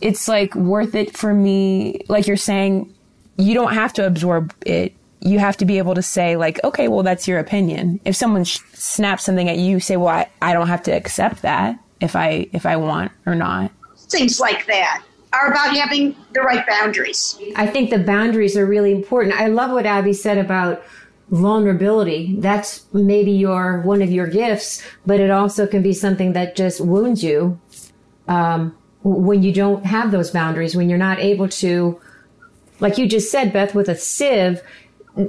it's 0.00 0.28
like 0.28 0.54
worth 0.54 0.94
it 0.94 1.16
for 1.16 1.34
me 1.34 2.00
like 2.08 2.26
you're 2.26 2.36
saying 2.36 2.92
you 3.36 3.54
don't 3.54 3.74
have 3.74 3.92
to 3.92 4.06
absorb 4.06 4.54
it 4.66 4.94
you 5.20 5.38
have 5.38 5.56
to 5.56 5.64
be 5.64 5.78
able 5.78 5.94
to 5.94 6.02
say 6.02 6.36
like 6.36 6.62
okay 6.64 6.88
well 6.88 7.02
that's 7.02 7.28
your 7.28 7.38
opinion 7.38 8.00
if 8.04 8.16
someone 8.16 8.44
sh- 8.44 8.60
snaps 8.72 9.24
something 9.24 9.48
at 9.48 9.58
you 9.58 9.80
say 9.80 9.96
well 9.96 10.08
I, 10.08 10.28
I 10.40 10.52
don't 10.52 10.68
have 10.68 10.82
to 10.84 10.90
accept 10.90 11.42
that 11.42 11.78
if 12.00 12.16
i 12.16 12.48
if 12.52 12.66
i 12.66 12.76
want 12.76 13.12
or 13.26 13.34
not 13.34 13.70
Things 14.08 14.40
like 14.40 14.66
that 14.66 15.04
are 15.32 15.50
about 15.50 15.76
having 15.76 16.16
the 16.32 16.40
right 16.40 16.66
boundaries. 16.66 17.38
I 17.54 17.66
think 17.66 17.90
the 17.90 17.98
boundaries 17.98 18.56
are 18.56 18.66
really 18.66 18.92
important. 18.92 19.38
I 19.38 19.46
love 19.46 19.70
what 19.70 19.86
Abby 19.86 20.12
said 20.12 20.38
about 20.38 20.82
vulnerability. 21.30 22.34
That's 22.38 22.86
maybe 22.92 23.30
your 23.30 23.82
one 23.82 24.02
of 24.02 24.10
your 24.10 24.26
gifts, 24.26 24.82
but 25.06 25.20
it 25.20 25.30
also 25.30 25.66
can 25.66 25.82
be 25.82 25.92
something 25.92 26.32
that 26.32 26.56
just 26.56 26.80
wounds 26.80 27.22
you 27.22 27.60
um, 28.26 28.76
when 29.02 29.42
you 29.42 29.52
don't 29.52 29.84
have 29.86 30.10
those 30.10 30.30
boundaries. 30.30 30.76
When 30.76 30.88
you're 30.88 30.98
not 30.98 31.18
able 31.18 31.48
to, 31.48 32.00
like 32.80 32.98
you 32.98 33.08
just 33.08 33.30
said, 33.30 33.52
Beth, 33.52 33.74
with 33.74 33.88
a 33.88 33.96
sieve, 33.96 34.60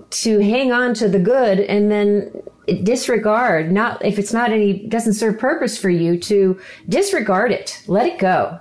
to 0.10 0.40
hang 0.40 0.72
on 0.72 0.94
to 0.96 1.10
the 1.10 1.20
good 1.20 1.60
and 1.60 1.92
then 1.92 2.32
disregard. 2.84 3.72
Not 3.72 4.04
if 4.06 4.20
it's 4.20 4.34
not 4.34 4.52
any 4.52 4.86
doesn't 4.88 5.14
serve 5.14 5.40
purpose 5.40 5.78
for 5.78 5.90
you 5.90 6.20
to 6.20 6.60
disregard 6.88 7.52
it. 7.52 7.82
Let 7.88 8.06
it 8.06 8.20
go. 8.20 8.60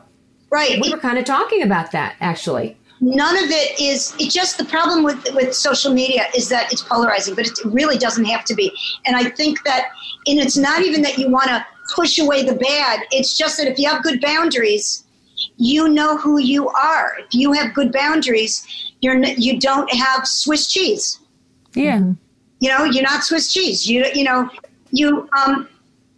Right. 0.51 0.81
We 0.81 0.91
were 0.91 0.99
kind 0.99 1.19
of 1.19 1.25
talking 1.25 1.63
about 1.63 1.93
that 1.93 2.17
actually. 2.21 2.77
None 3.03 3.37
of 3.37 3.51
it 3.51 3.81
is. 3.81 4.15
It 4.19 4.31
just 4.31 4.59
the 4.59 4.65
problem 4.65 5.05
with 5.05 5.27
with 5.35 5.55
social 5.55 5.93
media 5.93 6.25
is 6.37 6.49
that 6.51 6.71
it's 6.71 6.83
polarizing, 6.83 7.35
but 7.35 7.47
it 7.47 7.59
really 7.65 7.97
doesn't 7.97 8.27
have 8.27 8.45
to 8.45 8.55
be. 8.55 8.71
And 9.07 9.17
I 9.17 9.31
think 9.31 9.63
that, 9.65 9.91
and 10.27 10.39
it's 10.39 10.59
not 10.59 10.83
even 10.83 11.01
that 11.03 11.17
you 11.17 11.31
want 11.31 11.49
to 11.49 11.65
push 11.95 12.19
away 12.19 12.43
the 12.45 12.55
bad. 12.55 13.01
It's 13.11 13.37
just 13.37 13.57
that 13.59 13.67
if 13.69 13.79
you 13.79 13.89
have 13.89 14.03
good 14.03 14.21
boundaries, 14.21 15.05
you 15.57 15.89
know 15.89 16.17
who 16.17 16.39
you 16.39 16.69
are. 16.69 17.13
If 17.19 17.35
you 17.35 17.53
have 17.53 17.75
good 17.75 17.93
boundaries, 17.93 18.67
you're 19.01 19.17
n- 19.17 19.35
you 19.39 19.59
don't 19.59 19.93
have 19.95 20.27
Swiss 20.27 20.71
cheese. 20.71 21.19
yeah 21.75 21.99
You 22.61 22.69
know, 22.69 22.85
you're 22.85 23.03
not 23.03 23.25
Swiss 23.25 23.53
cheese. 23.53 23.89
You 23.89 24.05
you 24.15 24.25
know, 24.25 24.49
you 24.91 25.29
um, 25.39 25.69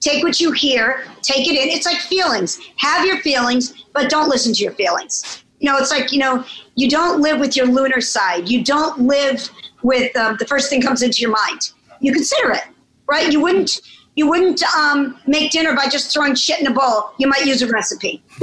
take 0.00 0.22
what 0.24 0.40
you 0.40 0.50
hear, 0.52 1.04
take 1.22 1.46
it 1.48 1.52
in. 1.52 1.68
It's 1.68 1.86
like 1.86 1.98
feelings. 1.98 2.58
Have 2.76 3.06
your 3.06 3.18
feelings, 3.18 3.74
but 3.92 4.10
don't 4.10 4.28
listen 4.28 4.52
to 4.54 4.62
your 4.62 4.72
feelings. 4.72 5.44
You 5.60 5.70
know, 5.70 5.78
it's 5.78 5.92
like 5.92 6.10
you 6.10 6.18
know, 6.18 6.44
you 6.74 6.88
don't 6.90 7.20
live 7.20 7.38
with 7.38 7.56
your 7.56 7.66
lunar 7.66 8.00
side. 8.00 8.48
You 8.48 8.64
don't 8.64 9.02
live 9.02 9.48
with 9.82 10.16
um, 10.16 10.36
the 10.38 10.46
first 10.46 10.68
thing 10.70 10.82
comes 10.82 11.02
into 11.02 11.20
your 11.20 11.30
mind. 11.30 11.70
You 12.00 12.12
consider 12.12 12.50
it, 12.50 12.64
right? 13.08 13.30
You 13.32 13.40
wouldn't. 13.40 13.80
You 14.14 14.28
wouldn't 14.28 14.62
um, 14.74 15.18
make 15.26 15.52
dinner 15.52 15.74
by 15.74 15.88
just 15.88 16.12
throwing 16.12 16.34
shit 16.34 16.60
in 16.60 16.66
a 16.66 16.70
bowl. 16.70 17.12
You 17.18 17.28
might 17.28 17.46
use 17.46 17.62
a 17.62 17.66
recipe. 17.66 18.22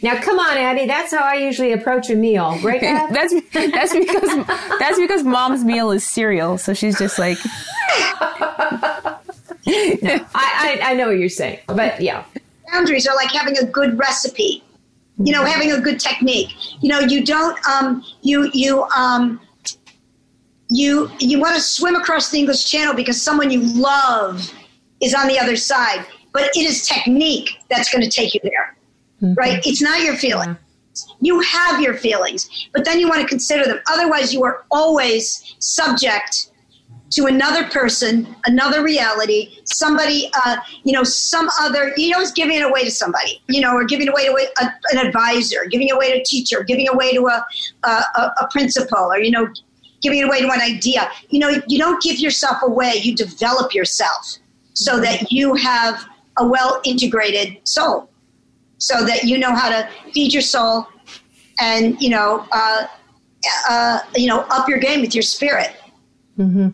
Now, 0.00 0.20
come 0.20 0.38
on, 0.38 0.56
Abby. 0.56 0.86
That's 0.86 1.12
how 1.12 1.24
I 1.24 1.34
usually 1.34 1.72
approach 1.72 2.08
a 2.10 2.14
meal. 2.14 2.56
Right, 2.62 2.80
Beth? 2.80 3.10
that's 3.12 3.34
that's 3.52 3.92
because 3.92 4.46
that's 4.78 4.98
because 4.98 5.24
mom's 5.24 5.64
meal 5.64 5.90
is 5.90 6.06
cereal 6.06 6.58
so 6.58 6.72
she's 6.74 6.98
just 6.98 7.18
like 7.18 7.38
I, 9.66 10.20
I, 10.34 10.78
I 10.82 10.94
know 10.94 11.08
what 11.08 11.18
you're 11.18 11.28
saying, 11.28 11.60
but 11.66 12.00
yeah. 12.00 12.24
boundaries 12.72 13.06
are 13.06 13.16
like 13.16 13.30
having 13.32 13.58
a 13.58 13.64
good 13.64 13.98
recipe 13.98 14.62
you 15.20 15.32
know 15.32 15.44
having 15.44 15.72
a 15.72 15.80
good 15.80 15.98
technique 15.98 16.50
you 16.80 16.88
know 16.88 17.00
you 17.00 17.24
don't 17.24 17.58
um 17.66 18.04
you 18.22 18.50
you 18.52 18.84
um 18.96 19.40
you 20.68 21.10
you 21.18 21.40
want 21.40 21.54
to 21.54 21.60
swim 21.60 21.94
across 21.94 22.30
the 22.30 22.38
english 22.38 22.70
channel 22.70 22.94
because 22.94 23.20
someone 23.20 23.50
you 23.50 23.60
love 23.60 24.52
is 25.00 25.14
on 25.14 25.26
the 25.28 25.38
other 25.38 25.56
side. 25.56 26.04
But 26.32 26.50
it 26.54 26.66
is 26.66 26.86
technique 26.86 27.50
that's 27.70 27.90
going 27.90 28.02
to 28.02 28.10
take 28.10 28.34
you 28.34 28.40
there 28.42 28.76
right? 29.36 29.60
It's 29.66 29.82
not 29.82 30.00
your 30.02 30.16
feeling 30.16 30.56
you 31.20 31.40
have 31.40 31.80
your 31.80 31.94
feelings 31.94 32.68
but 32.72 32.84
then 32.84 32.98
you 32.98 33.08
want 33.08 33.20
to 33.20 33.26
consider 33.26 33.64
them. 33.64 33.80
Otherwise 33.90 34.32
you 34.32 34.42
are 34.44 34.64
always 34.70 35.56
subject 35.58 36.50
to 37.10 37.24
another 37.26 37.64
person, 37.70 38.34
another 38.44 38.82
reality, 38.82 39.58
somebody, 39.64 40.30
uh, 40.44 40.56
you 40.84 40.92
know, 40.92 41.02
some 41.02 41.48
other, 41.58 41.92
you 41.96 42.10
know, 42.10 42.20
is 42.20 42.32
giving 42.32 42.56
it 42.56 42.62
away 42.62 42.84
to 42.84 42.90
somebody, 42.90 43.40
you 43.48 43.60
know, 43.62 43.74
or 43.74 43.84
giving 43.84 44.06
it 44.06 44.10
away 44.10 44.26
to 44.26 44.48
a, 44.60 44.74
an 44.92 45.06
advisor, 45.06 45.64
giving 45.70 45.88
it 45.88 45.94
away 45.94 46.12
to 46.12 46.20
a 46.20 46.24
teacher, 46.24 46.62
giving 46.62 46.84
it 46.84 46.92
away 46.92 47.14
to 47.14 47.26
a, 47.26 47.46
a, 47.84 47.88
a 47.88 48.48
principal, 48.50 49.10
or, 49.10 49.18
you 49.18 49.30
know, 49.30 49.48
giving 50.00 50.20
it 50.20 50.26
away 50.26 50.40
to 50.40 50.50
an 50.50 50.60
idea. 50.60 51.10
You 51.30 51.40
know, 51.40 51.62
you 51.66 51.78
don't 51.78 52.00
give 52.02 52.18
yourself 52.18 52.58
away, 52.62 52.94
you 53.02 53.14
develop 53.14 53.74
yourself 53.74 54.38
so 54.74 55.00
that 55.00 55.32
you 55.32 55.54
have 55.54 56.04
a 56.38 56.46
well 56.46 56.80
integrated 56.84 57.58
soul, 57.64 58.08
so 58.78 59.04
that 59.04 59.24
you 59.24 59.38
know 59.38 59.54
how 59.54 59.68
to 59.68 59.88
feed 60.12 60.32
your 60.32 60.42
soul 60.42 60.86
and, 61.60 62.00
you 62.00 62.10
know, 62.10 62.46
uh, 62.52 62.86
uh, 63.68 64.00
you 64.14 64.28
know, 64.28 64.40
up 64.50 64.68
your 64.68 64.78
game 64.78 65.00
with 65.00 65.14
your 65.14 65.22
spirit. 65.22 65.74
Mm-hmm. 66.38 66.68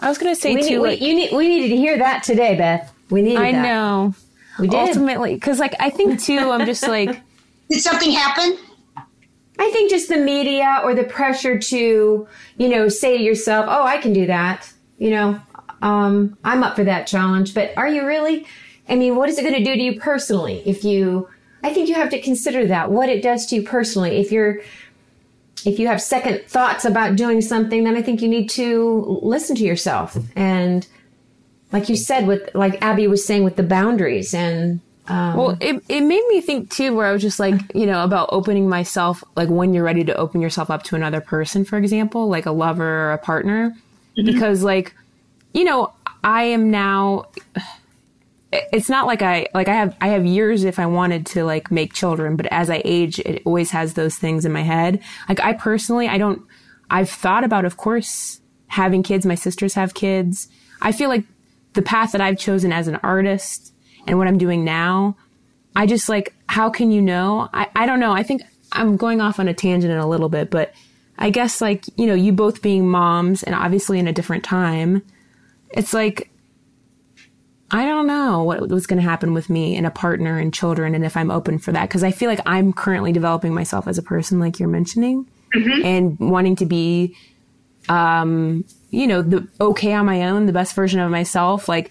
I 0.00 0.08
was 0.08 0.18
gonna 0.18 0.34
say 0.34 0.54
We, 0.54 0.62
need, 0.62 0.68
too 0.68 0.82
we, 0.82 0.88
like 0.88 1.00
you 1.00 1.14
need, 1.14 1.32
we 1.32 1.48
needed 1.48 1.68
to 1.68 1.76
hear 1.76 1.98
that 1.98 2.22
today, 2.24 2.56
Beth. 2.56 2.92
We 3.10 3.22
needed 3.22 3.38
i 3.38 3.52
that. 3.52 3.62
know 3.62 4.14
We 4.58 4.68
did. 4.68 4.76
ultimately 4.76 5.34
because 5.34 5.58
like 5.58 5.74
i 5.80 5.90
think 5.90 6.20
too 6.22 6.38
i'm 6.38 6.64
just 6.64 6.86
like 6.86 7.20
Did 7.70 7.82
something 7.82 8.10
happen? 8.10 8.58
I 9.60 9.70
think 9.72 9.90
just 9.90 10.08
the 10.08 10.16
media 10.16 10.80
or 10.82 10.94
the 10.94 11.04
pressure 11.04 11.58
to, 11.58 12.26
you 12.56 12.68
know, 12.68 12.88
say 12.88 13.18
to 13.18 13.22
yourself, 13.22 13.66
oh, 13.68 13.84
I 13.84 13.98
can 13.98 14.14
do 14.14 14.26
that. 14.26 14.72
You 14.96 15.10
know, 15.10 15.40
um, 15.82 16.38
I'm 16.42 16.62
up 16.62 16.76
for 16.76 16.84
that 16.84 17.06
challenge. 17.06 17.54
But 17.54 17.76
are 17.76 17.86
you 17.86 18.06
really? 18.06 18.46
I 18.88 18.96
mean, 18.96 19.16
what 19.16 19.28
is 19.28 19.38
it 19.38 19.42
going 19.42 19.54
to 19.54 19.62
do 19.62 19.76
to 19.76 19.82
you 19.82 20.00
personally 20.00 20.62
if 20.64 20.82
you, 20.82 21.28
I 21.62 21.74
think 21.74 21.90
you 21.90 21.94
have 21.96 22.08
to 22.08 22.20
consider 22.22 22.66
that, 22.68 22.90
what 22.90 23.10
it 23.10 23.22
does 23.22 23.44
to 23.48 23.56
you 23.56 23.62
personally. 23.62 24.16
If 24.16 24.32
you're, 24.32 24.62
if 25.66 25.78
you 25.78 25.88
have 25.88 26.00
second 26.00 26.46
thoughts 26.46 26.86
about 26.86 27.16
doing 27.16 27.42
something, 27.42 27.84
then 27.84 27.96
I 27.96 28.02
think 28.02 28.22
you 28.22 28.28
need 28.28 28.48
to 28.50 29.20
listen 29.22 29.56
to 29.56 29.62
yourself. 29.62 30.16
And 30.34 30.86
like 31.70 31.90
you 31.90 31.96
said, 31.96 32.26
with, 32.26 32.48
like 32.54 32.82
Abby 32.82 33.06
was 33.06 33.26
saying, 33.26 33.44
with 33.44 33.56
the 33.56 33.62
boundaries 33.62 34.32
and, 34.32 34.80
um, 35.10 35.36
Well, 35.36 35.58
it, 35.60 35.82
it 35.88 36.02
made 36.02 36.24
me 36.28 36.40
think 36.40 36.70
too, 36.70 36.94
where 36.94 37.06
I 37.06 37.12
was 37.12 37.20
just 37.20 37.40
like, 37.40 37.54
you 37.74 37.84
know, 37.84 38.04
about 38.04 38.28
opening 38.32 38.68
myself, 38.68 39.24
like 39.36 39.48
when 39.48 39.74
you're 39.74 39.84
ready 39.84 40.04
to 40.04 40.14
open 40.16 40.40
yourself 40.40 40.70
up 40.70 40.84
to 40.84 40.96
another 40.96 41.20
person, 41.20 41.64
for 41.64 41.76
example, 41.76 42.28
like 42.28 42.46
a 42.46 42.52
lover 42.52 43.08
or 43.08 43.12
a 43.12 43.18
partner. 43.18 43.76
Because, 44.14 44.62
like, 44.62 44.94
you 45.54 45.64
know, 45.64 45.92
I 46.22 46.44
am 46.44 46.70
now, 46.70 47.26
it's 48.52 48.88
not 48.88 49.06
like 49.06 49.22
I, 49.22 49.48
like 49.54 49.68
I 49.68 49.74
have, 49.74 49.96
I 50.00 50.08
have 50.08 50.26
years 50.26 50.64
if 50.64 50.78
I 50.78 50.86
wanted 50.86 51.26
to 51.26 51.44
like 51.44 51.70
make 51.70 51.94
children, 51.94 52.36
but 52.36 52.46
as 52.46 52.68
I 52.68 52.82
age, 52.84 53.18
it 53.20 53.42
always 53.44 53.70
has 53.70 53.94
those 53.94 54.16
things 54.16 54.44
in 54.44 54.52
my 54.52 54.62
head. 54.62 55.02
Like, 55.28 55.40
I 55.40 55.54
personally, 55.54 56.06
I 56.06 56.18
don't, 56.18 56.42
I've 56.90 57.10
thought 57.10 57.44
about, 57.44 57.64
of 57.64 57.76
course, 57.76 58.40
having 58.66 59.02
kids. 59.02 59.24
My 59.24 59.34
sisters 59.34 59.74
have 59.74 59.94
kids. 59.94 60.48
I 60.82 60.92
feel 60.92 61.08
like 61.08 61.24
the 61.72 61.82
path 61.82 62.12
that 62.12 62.20
I've 62.20 62.38
chosen 62.38 62.72
as 62.72 62.88
an 62.88 62.96
artist 62.96 63.72
and 64.06 64.18
what 64.18 64.26
I'm 64.26 64.38
doing 64.38 64.64
now, 64.64 65.16
I 65.76 65.86
just 65.86 66.08
like, 66.08 66.34
how 66.46 66.70
can 66.70 66.90
you 66.90 67.00
know? 67.00 67.48
I, 67.52 67.68
I 67.74 67.86
don't 67.86 68.00
know. 68.00 68.12
I 68.12 68.22
think 68.22 68.42
I'm 68.72 68.96
going 68.96 69.20
off 69.20 69.38
on 69.38 69.48
a 69.48 69.54
tangent 69.54 69.92
in 69.92 69.98
a 69.98 70.08
little 70.08 70.28
bit, 70.28 70.50
but 70.50 70.72
I 71.18 71.30
guess 71.30 71.60
like, 71.60 71.84
you 71.96 72.06
know, 72.06 72.14
you 72.14 72.32
both 72.32 72.62
being 72.62 72.88
moms 72.88 73.42
and 73.42 73.54
obviously 73.54 73.98
in 73.98 74.08
a 74.08 74.12
different 74.12 74.44
time, 74.44 75.02
it's 75.70 75.92
like, 75.92 76.30
I 77.70 77.84
don't 77.84 78.08
know 78.08 78.42
what 78.42 78.68
was 78.68 78.86
going 78.86 79.00
to 79.00 79.08
happen 79.08 79.32
with 79.32 79.48
me 79.48 79.76
and 79.76 79.86
a 79.86 79.90
partner 79.90 80.38
and 80.38 80.52
children 80.52 80.94
and 80.94 81.04
if 81.04 81.16
I'm 81.16 81.30
open 81.30 81.58
for 81.58 81.70
that. 81.70 81.88
Cause 81.88 82.02
I 82.02 82.10
feel 82.10 82.28
like 82.28 82.40
I'm 82.46 82.72
currently 82.72 83.12
developing 83.12 83.54
myself 83.54 83.86
as 83.86 83.96
a 83.96 84.02
person, 84.02 84.40
like 84.40 84.58
you're 84.58 84.68
mentioning, 84.68 85.28
and 85.84 86.18
wanting 86.18 86.56
to 86.56 86.66
be 86.66 87.14
um, 87.88 88.64
you 88.90 89.06
know, 89.06 89.22
the 89.22 89.46
okay 89.60 89.92
on 89.92 90.06
my 90.06 90.24
own, 90.24 90.46
the 90.46 90.52
best 90.52 90.74
version 90.74 91.00
of 91.00 91.10
myself. 91.10 91.68
Like, 91.68 91.90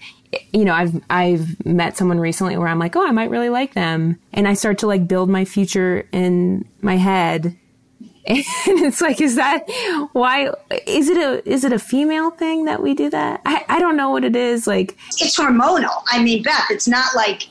you 0.53 0.65
know, 0.65 0.73
I've 0.73 1.01
I've 1.09 1.65
met 1.65 1.97
someone 1.97 2.19
recently 2.19 2.57
where 2.57 2.67
I'm 2.67 2.79
like, 2.79 2.95
oh, 2.95 3.05
I 3.05 3.11
might 3.11 3.29
really 3.29 3.49
like 3.49 3.73
them, 3.73 4.19
and 4.33 4.47
I 4.47 4.53
start 4.53 4.77
to 4.79 4.87
like 4.87 5.07
build 5.07 5.29
my 5.29 5.45
future 5.45 6.07
in 6.11 6.67
my 6.81 6.97
head. 6.97 7.55
And 8.27 8.43
it's 8.85 9.01
like, 9.01 9.21
is 9.21 9.37
that 9.37 9.63
why? 10.11 10.51
Is 10.85 11.09
it 11.09 11.17
a 11.17 11.49
is 11.49 11.63
it 11.63 11.73
a 11.73 11.79
female 11.79 12.29
thing 12.29 12.65
that 12.65 12.83
we 12.83 12.93
do 12.93 13.09
that? 13.09 13.41
I, 13.43 13.65
I 13.67 13.79
don't 13.79 13.97
know 13.97 14.11
what 14.11 14.23
it 14.23 14.35
is. 14.35 14.67
Like, 14.67 14.97
it's 15.17 15.39
hormonal. 15.39 16.03
I 16.09 16.21
mean, 16.21 16.43
Beth, 16.43 16.65
it's 16.69 16.87
not 16.87 17.15
like, 17.15 17.47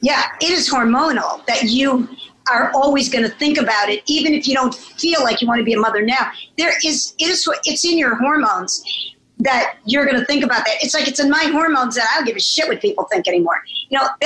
yeah, 0.00 0.22
it 0.40 0.48
is 0.48 0.70
hormonal 0.70 1.44
that 1.44 1.64
you 1.64 2.08
are 2.50 2.70
always 2.72 3.10
going 3.10 3.24
to 3.24 3.36
think 3.36 3.58
about 3.58 3.90
it, 3.90 4.02
even 4.06 4.32
if 4.32 4.48
you 4.48 4.54
don't 4.54 4.74
feel 4.74 5.22
like 5.22 5.42
you 5.42 5.48
want 5.48 5.58
to 5.58 5.64
be 5.64 5.74
a 5.74 5.78
mother 5.78 6.00
now. 6.00 6.30
There 6.56 6.72
is 6.82 7.14
it 7.18 7.28
is 7.28 7.46
it's 7.64 7.84
in 7.84 7.98
your 7.98 8.14
hormones 8.16 9.13
that 9.44 9.76
you're 9.84 10.04
going 10.06 10.18
to 10.18 10.24
think 10.24 10.42
about 10.42 10.64
that. 10.64 10.76
It's 10.82 10.94
like 10.94 11.06
it's 11.06 11.20
in 11.20 11.30
my 11.30 11.44
hormones 11.44 11.94
that 11.94 12.08
I 12.10 12.16
don't 12.16 12.26
give 12.26 12.36
a 12.36 12.40
shit 12.40 12.66
what 12.66 12.80
people 12.80 13.04
think 13.04 13.28
anymore. 13.28 13.62
You 13.88 13.98
know, 13.98 14.08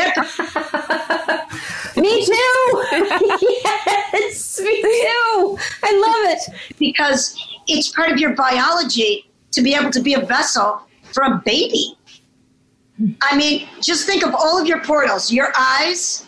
me 1.96 2.24
too. 2.24 2.84
yes, 3.42 4.60
me 4.60 4.82
too. 4.82 5.58
I 5.82 5.92
love 5.92 6.32
it 6.32 6.42
because 6.78 7.36
it's 7.66 7.88
part 7.90 8.10
of 8.10 8.18
your 8.18 8.34
biology 8.34 9.28
to 9.50 9.60
be 9.60 9.74
able 9.74 9.90
to 9.90 10.00
be 10.00 10.14
a 10.14 10.20
vessel 10.20 10.82
for 11.12 11.24
a 11.24 11.42
baby. 11.44 11.96
I 13.22 13.36
mean, 13.36 13.68
just 13.80 14.06
think 14.06 14.24
of 14.24 14.34
all 14.34 14.60
of 14.60 14.66
your 14.66 14.82
portals, 14.82 15.32
your 15.32 15.52
eyes, 15.56 16.26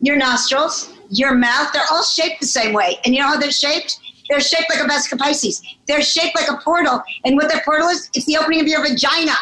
your 0.00 0.16
nostrils, 0.16 0.92
your 1.10 1.34
mouth, 1.34 1.72
they're 1.72 1.82
all 1.90 2.02
shaped 2.02 2.40
the 2.40 2.46
same 2.46 2.72
way. 2.72 2.98
And 3.04 3.14
you 3.14 3.20
know 3.20 3.28
how 3.28 3.36
they're 3.38 3.50
shaped? 3.52 4.00
They're 4.32 4.40
shaped 4.40 4.70
like 4.70 4.80
a 4.80 4.84
Vesica 4.84 5.18
Piscis. 5.18 5.60
They're 5.86 6.00
shaped 6.00 6.34
like 6.34 6.48
a 6.48 6.56
portal. 6.56 7.02
And 7.26 7.36
what 7.36 7.50
that 7.50 7.66
portal 7.66 7.88
is, 7.88 8.08
it's 8.14 8.24
the 8.24 8.38
opening 8.38 8.62
of 8.62 8.66
your 8.66 8.80
vagina. 8.80 9.34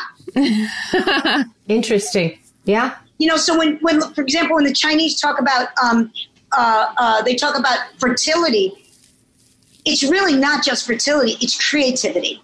Interesting. 1.68 2.40
Yeah. 2.64 2.96
You 3.18 3.28
know, 3.28 3.36
so 3.36 3.56
when, 3.56 3.76
when, 3.82 4.00
for 4.00 4.22
example, 4.22 4.56
when 4.56 4.64
the 4.64 4.72
Chinese 4.72 5.20
talk 5.20 5.38
about, 5.38 5.68
um, 5.80 6.10
uh, 6.50 6.92
uh, 6.96 7.22
they 7.22 7.36
talk 7.36 7.56
about 7.56 7.78
fertility, 7.98 8.72
it's 9.84 10.02
really 10.02 10.34
not 10.34 10.64
just 10.64 10.88
fertility, 10.88 11.36
it's 11.40 11.70
creativity. 11.70 12.42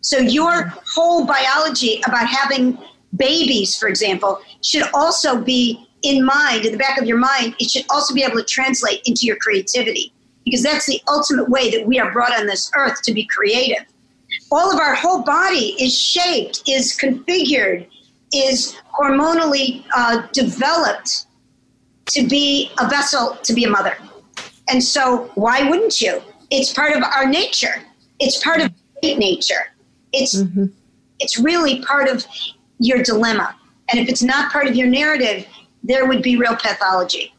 So 0.00 0.18
your 0.18 0.74
whole 0.92 1.24
biology 1.24 2.02
about 2.04 2.26
having 2.26 2.78
babies, 3.14 3.78
for 3.78 3.88
example, 3.88 4.40
should 4.60 4.88
also 4.92 5.40
be 5.40 5.86
in 6.02 6.24
mind, 6.24 6.66
in 6.66 6.72
the 6.72 6.78
back 6.78 6.98
of 6.98 7.06
your 7.06 7.18
mind, 7.18 7.54
it 7.60 7.70
should 7.70 7.84
also 7.90 8.12
be 8.12 8.24
able 8.24 8.38
to 8.38 8.44
translate 8.44 9.02
into 9.06 9.24
your 9.24 9.36
creativity 9.36 10.12
because 10.46 10.62
that's 10.62 10.86
the 10.86 11.02
ultimate 11.08 11.50
way 11.50 11.70
that 11.70 11.86
we 11.86 11.98
are 11.98 12.10
brought 12.12 12.32
on 12.38 12.46
this 12.46 12.70
earth 12.76 13.02
to 13.02 13.12
be 13.12 13.26
creative. 13.26 13.84
All 14.50 14.72
of 14.72 14.78
our 14.78 14.94
whole 14.94 15.22
body 15.22 15.74
is 15.78 15.98
shaped, 16.00 16.62
is 16.68 16.96
configured, 16.96 17.86
is 18.32 18.76
hormonally 18.98 19.84
uh, 19.94 20.26
developed 20.32 21.26
to 22.10 22.26
be 22.26 22.70
a 22.78 22.88
vessel, 22.88 23.36
to 23.42 23.52
be 23.52 23.64
a 23.64 23.68
mother. 23.68 23.98
And 24.68 24.82
so, 24.82 25.30
why 25.34 25.68
wouldn't 25.68 26.00
you? 26.00 26.22
It's 26.50 26.72
part 26.72 26.96
of 26.96 27.02
our 27.02 27.26
nature. 27.26 27.82
It's 28.20 28.42
part 28.42 28.60
of 28.60 28.72
nature. 29.02 29.72
It's 30.12 30.36
mm-hmm. 30.36 30.66
it's 31.18 31.38
really 31.38 31.82
part 31.82 32.08
of 32.08 32.24
your 32.78 33.02
dilemma. 33.02 33.56
And 33.90 34.00
if 34.00 34.08
it's 34.08 34.22
not 34.22 34.52
part 34.52 34.68
of 34.68 34.76
your 34.76 34.86
narrative, 34.86 35.46
there 35.82 36.06
would 36.06 36.22
be 36.22 36.36
real 36.36 36.56
pathology 36.56 37.32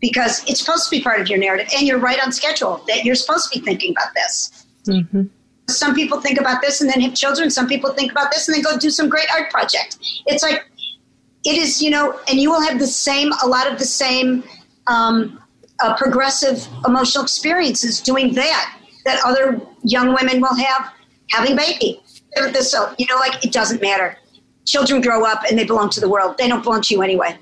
because 0.00 0.44
it's 0.48 0.60
supposed 0.60 0.84
to 0.84 0.90
be 0.90 1.02
part 1.02 1.20
of 1.20 1.28
your 1.28 1.38
narrative 1.38 1.68
and 1.76 1.86
you're 1.86 1.98
right 1.98 2.18
on 2.24 2.32
schedule 2.32 2.82
that 2.86 3.04
you're 3.04 3.14
supposed 3.14 3.52
to 3.52 3.58
be 3.58 3.64
thinking 3.64 3.92
about 3.92 4.14
this. 4.14 4.66
Mm-hmm. 4.86 5.24
Some 5.68 5.94
people 5.94 6.20
think 6.20 6.40
about 6.40 6.62
this 6.62 6.80
and 6.80 6.88
then 6.88 7.00
have 7.00 7.14
children. 7.14 7.50
Some 7.50 7.66
people 7.66 7.92
think 7.92 8.10
about 8.10 8.30
this 8.30 8.48
and 8.48 8.54
then 8.54 8.62
go 8.62 8.78
do 8.78 8.90
some 8.90 9.08
great 9.08 9.26
art 9.34 9.50
project. 9.50 9.98
It's 10.26 10.42
like, 10.42 10.64
it 11.44 11.58
is, 11.58 11.82
you 11.82 11.90
know, 11.90 12.18
and 12.28 12.40
you 12.40 12.50
will 12.50 12.62
have 12.62 12.78
the 12.78 12.86
same, 12.86 13.30
a 13.44 13.46
lot 13.46 13.70
of 13.70 13.78
the 13.78 13.84
same 13.84 14.44
um, 14.86 15.40
uh, 15.80 15.96
progressive 15.96 16.66
emotional 16.86 17.22
experiences 17.22 18.00
doing 18.00 18.34
that 18.34 18.74
that 19.04 19.20
other 19.24 19.60
young 19.84 20.14
women 20.14 20.40
will 20.40 20.54
have 20.54 20.92
having 21.30 21.56
baby. 21.56 22.02
So, 22.60 22.94
you 22.98 23.06
know, 23.06 23.16
like 23.16 23.44
it 23.44 23.52
doesn't 23.52 23.80
matter. 23.80 24.16
Children 24.66 25.00
grow 25.00 25.24
up 25.24 25.42
and 25.48 25.58
they 25.58 25.64
belong 25.64 25.88
to 25.90 26.00
the 26.00 26.08
world. 26.08 26.36
They 26.38 26.46
don't 26.46 26.62
belong 26.62 26.82
to 26.82 26.94
you 26.94 27.02
anyway. 27.02 27.38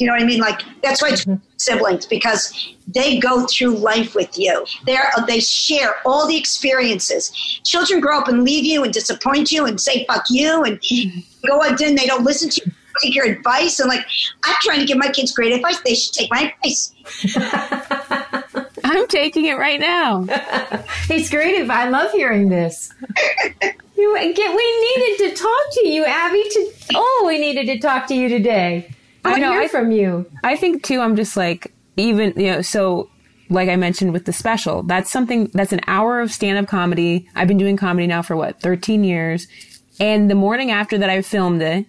Do 0.00 0.06
you 0.06 0.10
know 0.10 0.14
what 0.14 0.22
I 0.22 0.26
mean? 0.26 0.40
Like 0.40 0.62
that's 0.82 1.02
why 1.02 1.10
mm-hmm. 1.10 1.34
siblings 1.58 2.06
because 2.06 2.74
they 2.88 3.18
go 3.18 3.46
through 3.46 3.76
life 3.76 4.14
with 4.14 4.38
you. 4.38 4.64
They 4.86 4.96
they 5.26 5.40
share 5.40 5.96
all 6.06 6.26
the 6.26 6.38
experiences. 6.38 7.30
Children 7.66 8.00
grow 8.00 8.20
up 8.20 8.28
and 8.28 8.42
leave 8.42 8.64
you 8.64 8.82
and 8.82 8.94
disappoint 8.94 9.52
you 9.52 9.66
and 9.66 9.78
say 9.78 10.06
fuck 10.06 10.24
you 10.30 10.64
and 10.64 10.80
mm-hmm. 10.80 11.20
go 11.46 11.62
out 11.62 11.78
and 11.82 11.98
they 11.98 12.06
don't 12.06 12.24
listen 12.24 12.48
to 12.48 12.62
you, 12.64 12.72
take 13.02 13.14
your 13.14 13.26
advice 13.26 13.78
and 13.78 13.90
like 13.90 14.00
I'm 14.42 14.56
trying 14.62 14.80
to 14.80 14.86
give 14.86 14.96
my 14.96 15.10
kids 15.10 15.32
great 15.32 15.52
advice. 15.52 15.78
They 15.82 15.94
should 15.94 16.14
take 16.14 16.30
my 16.30 16.54
advice. 16.54 16.94
I'm 18.82 19.06
taking 19.06 19.44
it 19.44 19.58
right 19.58 19.80
now. 19.80 20.24
it's 21.10 21.28
great. 21.28 21.68
I 21.68 21.90
love 21.90 22.10
hearing 22.12 22.48
this. 22.48 22.90
You, 23.98 24.14
we 24.14 24.30
needed 24.30 25.28
to 25.28 25.34
talk 25.36 25.62
to 25.72 25.88
you, 25.88 26.06
Abby. 26.06 26.42
To, 26.42 26.72
oh, 26.94 27.24
we 27.26 27.38
needed 27.38 27.66
to 27.66 27.78
talk 27.78 28.06
to 28.06 28.14
you 28.14 28.30
today. 28.30 28.94
I, 29.24 29.34
I 29.34 29.38
know 29.38 29.52
hear 29.52 29.62
I, 29.62 29.68
from 29.68 29.90
you. 29.90 30.30
I 30.44 30.56
think 30.56 30.82
too. 30.82 31.00
I'm 31.00 31.16
just 31.16 31.36
like 31.36 31.72
even 31.96 32.32
you 32.36 32.52
know. 32.52 32.62
So 32.62 33.10
like 33.48 33.68
I 33.68 33.76
mentioned 33.76 34.12
with 34.12 34.24
the 34.24 34.32
special, 34.32 34.82
that's 34.82 35.10
something 35.10 35.50
that's 35.54 35.72
an 35.72 35.80
hour 35.86 36.20
of 36.20 36.30
stand 36.30 36.58
up 36.58 36.68
comedy. 36.68 37.28
I've 37.34 37.48
been 37.48 37.58
doing 37.58 37.76
comedy 37.76 38.06
now 38.06 38.22
for 38.22 38.36
what 38.36 38.60
13 38.60 39.04
years, 39.04 39.46
and 39.98 40.30
the 40.30 40.34
morning 40.34 40.70
after 40.70 40.98
that 40.98 41.10
I 41.10 41.22
filmed 41.22 41.62
it, 41.62 41.86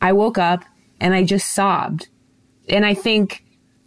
I 0.00 0.12
woke 0.12 0.38
up 0.38 0.64
and 1.00 1.14
I 1.14 1.24
just 1.24 1.54
sobbed, 1.54 2.08
and 2.68 2.84
I 2.84 2.94
think 2.94 3.44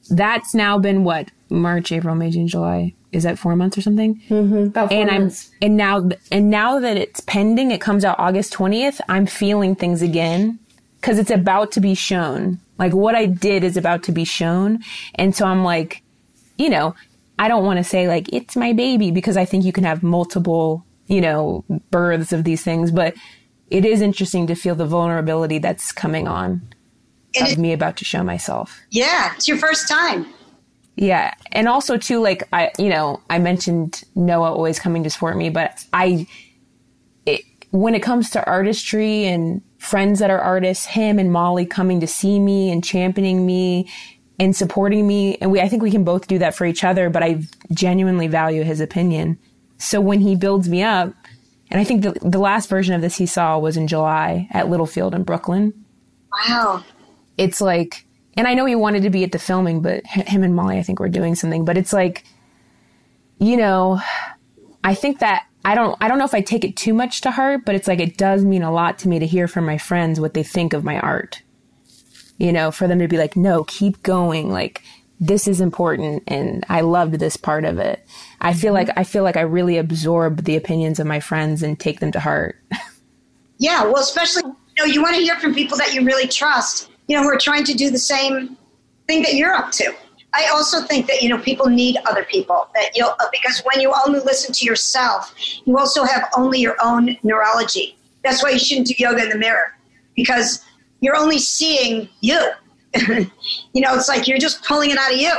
that's 0.09 0.53
now 0.53 0.77
been 0.77 1.03
what 1.03 1.31
March, 1.49 1.91
April, 1.91 2.15
May, 2.15 2.31
June, 2.31 2.47
July. 2.47 2.93
Is 3.11 3.23
that 3.23 3.37
four 3.37 3.57
months 3.57 3.77
or 3.77 3.81
something? 3.81 4.21
Mm-hmm, 4.29 4.57
about 4.67 4.89
four 4.89 4.97
and 4.97 5.11
months. 5.11 5.51
I'm 5.61 5.67
and 5.67 5.77
now 5.77 6.09
and 6.31 6.49
now 6.49 6.79
that 6.79 6.97
it's 6.97 7.19
pending, 7.21 7.71
it 7.71 7.81
comes 7.81 8.05
out 8.05 8.17
August 8.19 8.53
20th. 8.53 9.01
I'm 9.09 9.25
feeling 9.25 9.75
things 9.75 10.01
again 10.01 10.59
because 11.01 11.19
it's 11.19 11.31
about 11.31 11.71
to 11.73 11.81
be 11.81 11.93
shown. 11.93 12.59
Like 12.81 12.93
what 12.93 13.13
I 13.13 13.27
did 13.27 13.63
is 13.63 13.77
about 13.77 14.01
to 14.03 14.11
be 14.11 14.25
shown. 14.25 14.79
And 15.13 15.35
so 15.35 15.45
I'm 15.45 15.63
like, 15.63 16.01
you 16.57 16.67
know, 16.67 16.95
I 17.37 17.47
don't 17.47 17.63
want 17.63 17.77
to 17.77 17.83
say 17.83 18.07
like, 18.07 18.27
it's 18.33 18.55
my 18.55 18.73
baby 18.73 19.11
because 19.11 19.37
I 19.37 19.45
think 19.45 19.63
you 19.63 19.71
can 19.71 19.83
have 19.83 20.01
multiple, 20.01 20.83
you 21.05 21.21
know, 21.21 21.63
births 21.91 22.33
of 22.33 22.43
these 22.43 22.63
things, 22.63 22.89
but 22.89 23.13
it 23.69 23.85
is 23.85 24.01
interesting 24.01 24.47
to 24.47 24.55
feel 24.55 24.73
the 24.73 24.87
vulnerability 24.87 25.59
that's 25.59 25.91
coming 25.91 26.27
on 26.27 26.73
and 27.35 27.45
of 27.45 27.53
it, 27.53 27.59
me 27.59 27.71
about 27.71 27.97
to 27.97 28.05
show 28.05 28.23
myself. 28.23 28.79
Yeah. 28.89 29.31
It's 29.35 29.47
your 29.47 29.57
first 29.57 29.87
time. 29.87 30.25
Yeah. 30.95 31.35
And 31.51 31.67
also 31.67 31.97
too, 31.97 32.19
like 32.19 32.47
I, 32.51 32.71
you 32.79 32.89
know, 32.89 33.21
I 33.29 33.37
mentioned 33.37 34.03
Noah 34.15 34.53
always 34.53 34.79
coming 34.79 35.03
to 35.03 35.09
support 35.11 35.37
me, 35.37 35.51
but 35.51 35.85
I, 35.93 36.27
it, 37.27 37.41
when 37.69 37.93
it 37.93 38.01
comes 38.01 38.31
to 38.31 38.43
artistry 38.47 39.25
and 39.25 39.61
friends 39.81 40.19
that 40.19 40.29
are 40.29 40.39
artists, 40.39 40.85
him 40.85 41.17
and 41.17 41.31
Molly 41.31 41.65
coming 41.65 41.99
to 42.01 42.05
see 42.05 42.39
me 42.39 42.69
and 42.69 42.83
championing 42.83 43.47
me 43.47 43.89
and 44.39 44.55
supporting 44.55 45.07
me. 45.07 45.37
And 45.41 45.51
we, 45.51 45.59
I 45.59 45.67
think 45.67 45.81
we 45.81 45.89
can 45.89 46.03
both 46.03 46.27
do 46.27 46.37
that 46.37 46.53
for 46.53 46.65
each 46.65 46.83
other, 46.83 47.09
but 47.09 47.23
I 47.23 47.41
genuinely 47.71 48.27
value 48.27 48.61
his 48.61 48.79
opinion. 48.79 49.39
So 49.79 49.99
when 49.99 50.19
he 50.21 50.35
builds 50.35 50.69
me 50.69 50.83
up, 50.83 51.15
and 51.71 51.81
I 51.81 51.83
think 51.83 52.03
the, 52.03 52.11
the 52.21 52.37
last 52.37 52.69
version 52.69 52.93
of 52.93 53.01
this 53.01 53.17
he 53.17 53.25
saw 53.25 53.57
was 53.57 53.75
in 53.75 53.87
July 53.87 54.47
at 54.51 54.69
Littlefield 54.69 55.15
in 55.15 55.23
Brooklyn. 55.23 55.73
Wow. 56.47 56.83
It's 57.39 57.59
like, 57.59 58.05
and 58.37 58.47
I 58.47 58.53
know 58.53 58.65
he 58.65 58.75
wanted 58.75 59.01
to 59.01 59.09
be 59.09 59.23
at 59.23 59.31
the 59.31 59.39
filming, 59.39 59.81
but 59.81 60.05
him 60.05 60.43
and 60.43 60.55
Molly, 60.55 60.77
I 60.77 60.83
think, 60.83 60.99
were 60.99 61.09
doing 61.09 61.33
something. 61.33 61.65
But 61.65 61.77
it's 61.77 61.91
like, 61.91 62.23
you 63.39 63.57
know, 63.57 63.99
I 64.83 64.93
think 64.93 65.19
that 65.19 65.47
I 65.63 65.75
don't 65.75 65.95
I 66.01 66.07
don't 66.07 66.17
know 66.17 66.25
if 66.25 66.33
I 66.33 66.41
take 66.41 66.63
it 66.63 66.75
too 66.75 66.93
much 66.93 67.21
to 67.21 67.31
heart, 67.31 67.65
but 67.65 67.75
it's 67.75 67.87
like 67.87 67.99
it 67.99 68.17
does 68.17 68.43
mean 68.43 68.63
a 68.63 68.71
lot 68.71 68.99
to 68.99 69.07
me 69.07 69.19
to 69.19 69.27
hear 69.27 69.47
from 69.47 69.65
my 69.65 69.77
friends 69.77 70.19
what 70.19 70.33
they 70.33 70.43
think 70.43 70.73
of 70.73 70.83
my 70.83 70.99
art. 70.99 71.41
You 72.37 72.51
know, 72.51 72.71
for 72.71 72.87
them 72.87 72.99
to 72.99 73.07
be 73.07 73.17
like, 73.17 73.35
"No, 73.35 73.63
keep 73.65 74.01
going. 74.01 74.51
Like 74.51 74.81
this 75.19 75.47
is 75.47 75.61
important 75.61 76.23
and 76.27 76.65
I 76.67 76.81
loved 76.81 77.15
this 77.15 77.37
part 77.37 77.65
of 77.65 77.77
it." 77.77 78.03
I 78.39 78.53
feel 78.53 78.73
like 78.73 78.89
I 78.97 79.03
feel 79.03 79.23
like 79.23 79.37
I 79.37 79.41
really 79.41 79.77
absorb 79.77 80.45
the 80.45 80.55
opinions 80.55 80.99
of 80.99 81.05
my 81.05 81.19
friends 81.19 81.61
and 81.61 81.79
take 81.79 81.99
them 81.99 82.11
to 82.13 82.19
heart. 82.19 82.57
yeah, 83.57 83.83
well, 83.83 83.97
especially 84.01 84.43
you 84.43 84.55
know, 84.79 84.85
you 84.85 85.01
want 85.01 85.15
to 85.15 85.21
hear 85.21 85.37
from 85.39 85.53
people 85.53 85.77
that 85.77 85.93
you 85.93 86.03
really 86.03 86.27
trust, 86.27 86.89
you 87.07 87.15
know, 87.15 87.23
who 87.23 87.29
are 87.29 87.37
trying 87.37 87.65
to 87.65 87.73
do 87.73 87.91
the 87.91 87.99
same 87.99 88.57
thing 89.07 89.21
that 89.23 89.35
you're 89.35 89.53
up 89.53 89.71
to. 89.73 89.93
I 90.33 90.47
also 90.47 90.81
think 90.81 91.07
that 91.07 91.21
you 91.21 91.29
know 91.29 91.37
people 91.37 91.67
need 91.67 91.97
other 92.05 92.23
people 92.23 92.69
that 92.73 92.95
you'll 92.95 93.13
because 93.31 93.61
when 93.71 93.81
you 93.81 93.93
only 94.05 94.19
listen 94.19 94.53
to 94.53 94.65
yourself, 94.65 95.33
you 95.65 95.77
also 95.77 96.03
have 96.03 96.29
only 96.37 96.59
your 96.59 96.75
own 96.81 97.17
neurology. 97.23 97.97
That's 98.23 98.43
why 98.43 98.51
you 98.51 98.59
shouldn't 98.59 98.87
do 98.87 98.93
yoga 98.97 99.23
in 99.23 99.29
the 99.29 99.37
mirror 99.37 99.75
because 100.15 100.63
you're 101.01 101.17
only 101.17 101.39
seeing 101.39 102.07
you. 102.21 102.39
you 102.93 103.81
know, 103.81 103.95
it's 103.95 104.07
like 104.07 104.27
you're 104.27 104.37
just 104.37 104.63
pulling 104.63 104.91
it 104.91 104.97
out 104.97 105.13
of 105.13 105.17
you. 105.17 105.33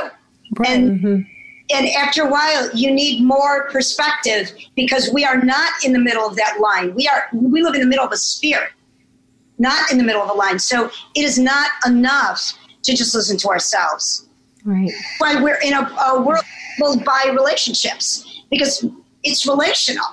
Right. 0.57 0.69
And 0.69 0.99
mm-hmm. 0.99 1.75
and 1.75 1.87
after 1.95 2.23
a 2.23 2.29
while, 2.29 2.69
you 2.75 2.91
need 2.91 3.23
more 3.23 3.69
perspective 3.69 4.51
because 4.75 5.09
we 5.11 5.25
are 5.25 5.41
not 5.41 5.71
in 5.83 5.93
the 5.93 5.99
middle 5.99 6.27
of 6.27 6.35
that 6.35 6.59
line. 6.59 6.93
We 6.93 7.07
are 7.07 7.29
we 7.33 7.63
live 7.63 7.73
in 7.73 7.81
the 7.81 7.87
middle 7.87 8.05
of 8.05 8.11
a 8.11 8.17
sphere, 8.17 8.69
not 9.57 9.91
in 9.91 9.97
the 9.97 10.03
middle 10.03 10.21
of 10.21 10.29
a 10.29 10.33
line. 10.33 10.59
So 10.59 10.91
it 11.15 11.23
is 11.23 11.39
not 11.39 11.71
enough 11.85 12.53
to 12.83 12.95
just 12.95 13.15
listen 13.15 13.37
to 13.37 13.47
ourselves. 13.47 14.27
Right. 14.63 14.91
Why 15.17 15.41
we're 15.41 15.59
in 15.61 15.73
a, 15.73 15.81
a 15.81 16.21
world 16.21 17.05
by 17.05 17.31
relationships 17.33 18.43
because 18.49 18.85
it's 19.23 19.47
relational. 19.47 20.05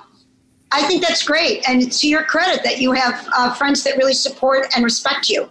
I 0.73 0.83
think 0.83 1.05
that's 1.05 1.23
great, 1.23 1.67
and 1.67 1.91
to 1.91 2.07
your 2.07 2.23
credit 2.23 2.63
that 2.63 2.79
you 2.79 2.93
have 2.93 3.27
uh, 3.35 3.53
friends 3.53 3.83
that 3.83 3.97
really 3.97 4.13
support 4.13 4.67
and 4.73 4.85
respect 4.85 5.29
you. 5.29 5.49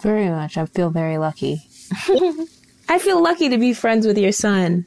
Very 0.00 0.28
much. 0.28 0.56
I 0.56 0.66
feel 0.66 0.90
very 0.90 1.18
lucky. 1.18 1.62
I 2.88 2.98
feel 2.98 3.22
lucky 3.22 3.48
to 3.48 3.58
be 3.58 3.72
friends 3.72 4.06
with 4.06 4.16
your 4.16 4.32
son. 4.32 4.86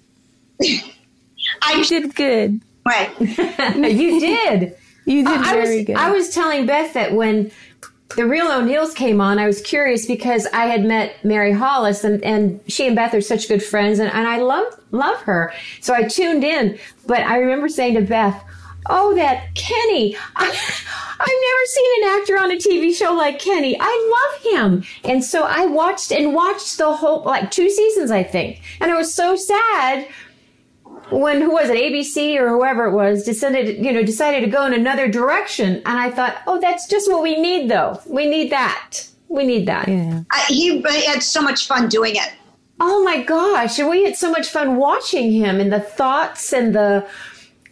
I 1.61 1.83
did 1.83 2.15
good. 2.15 2.61
Right. 2.85 3.11
you 3.19 4.19
did. 4.19 4.77
You 5.05 5.23
did 5.25 5.37
I 5.37 5.53
very 5.53 5.77
was, 5.77 5.85
good. 5.85 5.95
I 5.97 6.11
was 6.11 6.33
telling 6.33 6.65
Beth 6.65 6.93
that 6.93 7.13
when 7.13 7.51
the 8.15 8.25
Real 8.25 8.51
O'Neals 8.51 8.93
came 8.93 9.21
on, 9.21 9.39
I 9.39 9.47
was 9.47 9.61
curious 9.61 10.05
because 10.05 10.47
I 10.47 10.65
had 10.65 10.83
met 10.83 11.23
Mary 11.23 11.51
Hollis 11.51 12.03
and, 12.03 12.23
and 12.23 12.59
she 12.67 12.87
and 12.87 12.95
Beth 12.95 13.13
are 13.13 13.21
such 13.21 13.47
good 13.47 13.63
friends 13.63 13.99
and, 13.99 14.11
and 14.11 14.27
I 14.27 14.39
love, 14.39 14.79
love 14.91 15.21
her. 15.21 15.53
So 15.79 15.93
I 15.93 16.03
tuned 16.03 16.43
in, 16.43 16.77
but 17.07 17.21
I 17.21 17.37
remember 17.37 17.69
saying 17.69 17.95
to 17.95 18.01
Beth, 18.01 18.43
Oh, 18.89 19.13
that 19.15 19.53
Kenny. 19.53 20.15
I, 20.35 20.45
I've 21.19 21.27
never 21.27 21.65
seen 21.65 22.03
an 22.03 22.19
actor 22.19 22.37
on 22.39 22.51
a 22.51 22.55
TV 22.55 22.95
show 22.95 23.13
like 23.13 23.39
Kenny. 23.39 23.77
I 23.79 24.33
love 24.41 24.53
him. 24.53 24.83
And 25.03 25.23
so 25.23 25.43
I 25.43 25.65
watched 25.67 26.11
and 26.11 26.33
watched 26.33 26.77
the 26.77 26.91
whole, 26.95 27.21
like 27.21 27.51
two 27.51 27.69
seasons, 27.69 28.09
I 28.09 28.23
think. 28.23 28.61
And 28.79 28.91
I 28.91 28.97
was 28.97 29.13
so 29.13 29.35
sad 29.35 30.07
when 31.11 31.41
who 31.41 31.51
was 31.51 31.69
it 31.69 31.75
ABC 31.77 32.37
or 32.39 32.49
whoever 32.49 32.85
it 32.85 32.93
was 32.93 33.23
decided 33.23 33.83
you 33.83 33.91
know 33.91 34.03
decided 34.03 34.41
to 34.41 34.47
go 34.47 34.65
in 34.65 34.73
another 34.73 35.07
direction. 35.07 35.81
And 35.85 35.99
I 35.99 36.09
thought 36.11 36.37
oh 36.47 36.59
that's 36.59 36.87
just 36.87 37.11
what 37.11 37.21
we 37.21 37.39
need 37.39 37.69
though. 37.69 37.99
We 38.07 38.25
need 38.27 38.51
that. 38.51 39.07
We 39.27 39.45
need 39.45 39.67
that. 39.67 39.87
Yeah. 39.87 40.23
I, 40.31 40.43
he 40.47 40.81
had 41.05 41.23
so 41.23 41.41
much 41.41 41.67
fun 41.67 41.87
doing 41.89 42.15
it. 42.15 42.33
oh 42.79 43.03
my 43.03 43.23
gosh. 43.23 43.79
And 43.79 43.89
we 43.89 44.03
had 44.03 44.15
so 44.15 44.31
much 44.31 44.49
fun 44.49 44.75
watching 44.77 45.31
him 45.31 45.59
and 45.59 45.71
the 45.71 45.79
thoughts 45.79 46.51
and 46.51 46.73
the 46.75 47.07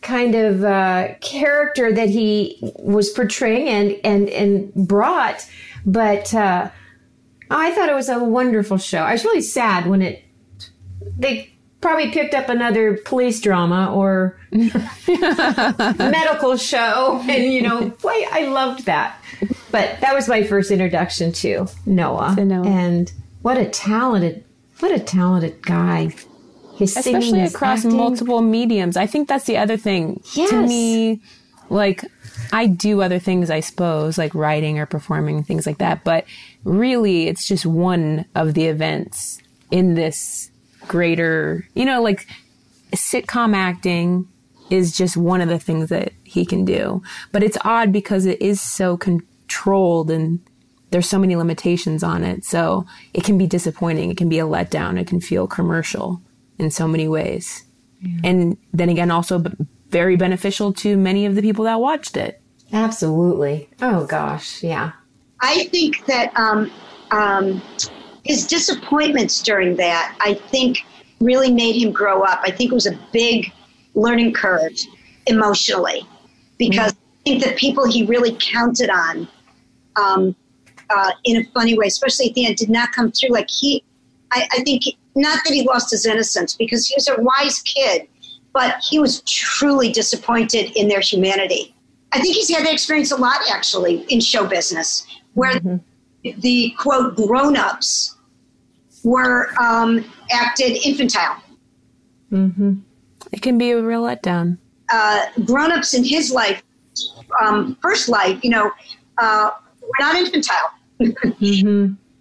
kind 0.01 0.35
of 0.35 0.63
uh, 0.63 1.15
character 1.19 1.91
that 1.91 2.07
he 2.09 2.57
was 2.77 3.09
portraying 3.09 3.67
and 3.67 3.99
and 4.05 4.29
and 4.29 4.73
brought. 4.73 5.45
But 5.85 6.33
uh, 6.33 6.69
I 7.49 7.71
thought 7.71 7.89
it 7.89 7.95
was 7.95 8.09
a 8.09 8.23
wonderful 8.23 8.77
show. 8.77 8.99
I 8.99 9.13
was 9.13 9.25
really 9.25 9.41
sad 9.41 9.87
when 9.87 10.01
it 10.01 10.23
they 11.17 11.53
probably 11.81 12.11
picked 12.11 12.33
up 12.33 12.49
another 12.49 12.97
police 13.05 13.39
drama 13.41 13.91
or 13.93 14.37
medical 15.97 16.57
show 16.57 17.21
and 17.29 17.43
you 17.53 17.61
know 17.61 17.89
boy 18.01 18.21
i 18.31 18.45
loved 18.51 18.85
that 18.85 19.17
but 19.71 19.99
that 20.01 20.13
was 20.13 20.27
my 20.27 20.43
first 20.43 20.71
introduction 20.71 21.31
to 21.31 21.67
noah, 21.85 22.33
To 22.35 22.45
Noah. 22.45 22.67
and 22.67 23.11
what 23.41 23.57
a 23.57 23.65
talented 23.69 24.43
what 24.79 24.91
a 24.91 24.99
talented 24.99 25.61
guy 25.61 26.09
his 26.75 26.93
singing, 26.93 27.35
his 27.35 27.53
across 27.53 27.79
acting. 27.79 27.97
multiple 27.97 28.41
mediums. 28.41 28.95
I 28.95 29.05
think 29.05 29.27
that's 29.27 29.43
the 29.43 29.57
other 29.57 29.75
thing. 29.75 30.21
To 30.35 30.65
me, 30.65 31.19
like 31.69 32.05
I 32.53 32.67
do 32.67 33.01
other 33.01 33.19
things, 33.19 33.49
I 33.49 33.59
suppose, 33.59 34.17
like 34.17 34.33
writing 34.33 34.79
or 34.79 34.85
performing 34.85 35.43
things 35.43 35.67
like 35.67 35.79
that. 35.79 36.05
But 36.05 36.23
really, 36.63 37.27
it's 37.27 37.45
just 37.45 37.65
one 37.65 38.23
of 38.33 38.53
the 38.53 38.67
events 38.67 39.39
in 39.71 39.95
this 39.95 40.48
greater, 40.89 41.65
you 41.73 41.85
know, 41.85 42.01
like 42.01 42.27
sitcom 42.93 43.55
acting 43.55 44.27
is 44.69 44.95
just 44.97 45.15
one 45.15 45.39
of 45.39 45.47
the 45.47 45.57
things 45.59 45.87
that 45.89 46.11
he 46.25 46.45
can 46.45 46.65
do. 46.65 47.01
But 47.31 47.43
it's 47.43 47.57
odd 47.63 47.93
because 47.93 48.25
it 48.25 48.41
is 48.41 48.59
so 48.59 48.97
controlled 48.97 50.11
and 50.11 50.41
there's 50.91 51.07
so 51.07 51.17
many 51.19 51.37
limitations 51.37 52.03
on 52.03 52.25
it. 52.25 52.43
So 52.43 52.85
it 53.13 53.23
can 53.23 53.37
be 53.37 53.47
disappointing. 53.47 54.11
It 54.11 54.17
can 54.17 54.27
be 54.27 54.39
a 54.39 54.45
letdown. 54.45 54.99
It 54.99 55.07
can 55.07 55.21
feel 55.21 55.47
commercial 55.47 56.21
in 56.57 56.69
so 56.71 56.87
many 56.87 57.07
ways. 57.07 57.63
And 58.23 58.57
then 58.73 58.89
again, 58.89 59.11
also 59.11 59.39
b- 59.39 59.51
very 59.89 60.15
beneficial 60.17 60.71
to 60.73 60.97
many 60.97 61.25
of 61.25 61.35
the 61.35 61.41
people 61.41 61.65
that 61.65 61.79
watched 61.79 62.15
it. 62.17 62.41
absolutely 62.71 63.67
oh 63.81 64.05
gosh 64.05 64.63
yeah 64.63 64.91
I 65.41 65.65
think 65.65 66.05
that 66.05 66.31
um, 66.37 66.69
um, 67.11 67.61
his 68.23 68.47
disappointments 68.47 69.41
during 69.41 69.75
that, 69.77 70.17
I 70.21 70.33
think, 70.33 70.85
really 71.19 71.51
made 71.51 71.75
him 71.75 71.91
grow 71.91 72.21
up. 72.21 72.39
I 72.43 72.51
think 72.51 72.71
it 72.71 72.75
was 72.75 72.87
a 72.87 72.97
big 73.11 73.51
learning 73.95 74.33
curve 74.33 74.73
emotionally 75.27 76.07
because 76.57 76.91
I 76.91 77.23
think 77.23 77.43
the 77.43 77.51
people 77.53 77.89
he 77.89 78.05
really 78.05 78.37
counted 78.39 78.89
on 78.89 79.27
um, 79.95 80.35
uh, 80.89 81.11
in 81.25 81.37
a 81.37 81.43
funny 81.51 81.77
way, 81.77 81.87
especially 81.87 82.29
at 82.29 82.35
the 82.35 82.45
end, 82.45 82.55
did 82.55 82.69
not 82.69 82.91
come 82.91 83.11
through. 83.11 83.29
Like 83.29 83.49
he, 83.49 83.83
I, 84.31 84.47
I 84.51 84.63
think, 84.63 84.83
not 85.15 85.39
that 85.43 85.53
he 85.53 85.63
lost 85.63 85.91
his 85.91 86.05
innocence 86.05 86.55
because 86.55 86.87
he 86.87 86.95
was 86.95 87.07
a 87.09 87.21
wise 87.21 87.59
kid, 87.61 88.07
but 88.53 88.81
he 88.81 88.99
was 88.99 89.21
truly 89.21 89.91
disappointed 89.91 90.71
in 90.77 90.87
their 90.87 91.01
humanity. 91.01 91.75
I 92.11 92.19
think 92.19 92.35
he's 92.35 92.49
had 92.49 92.65
that 92.65 92.73
experience 92.73 93.11
a 93.11 93.17
lot 93.17 93.37
actually 93.51 94.05
in 94.09 94.19
show 94.19 94.47
business, 94.47 95.05
where 95.33 95.59
the 96.23 96.75
quote 96.77 97.15
grown 97.15 97.55
ups 97.55 98.17
were 99.03 99.49
um, 99.59 100.03
acted 100.31 100.77
infantile. 100.85 101.41
It 103.31 103.41
can 103.41 103.57
be 103.57 103.71
a 103.71 103.81
real 103.81 104.03
letdown. 104.03 104.57
Uh, 104.91 105.25
grown 105.45 105.71
ups 105.71 105.93
in 105.93 106.03
his 106.03 106.31
life, 106.31 106.63
um, 107.41 107.77
first 107.81 108.09
life, 108.09 108.43
you 108.43 108.49
know, 108.49 108.71
uh, 109.17 109.51
were 109.81 109.89
not 109.99 110.15
infantile. 110.15 110.73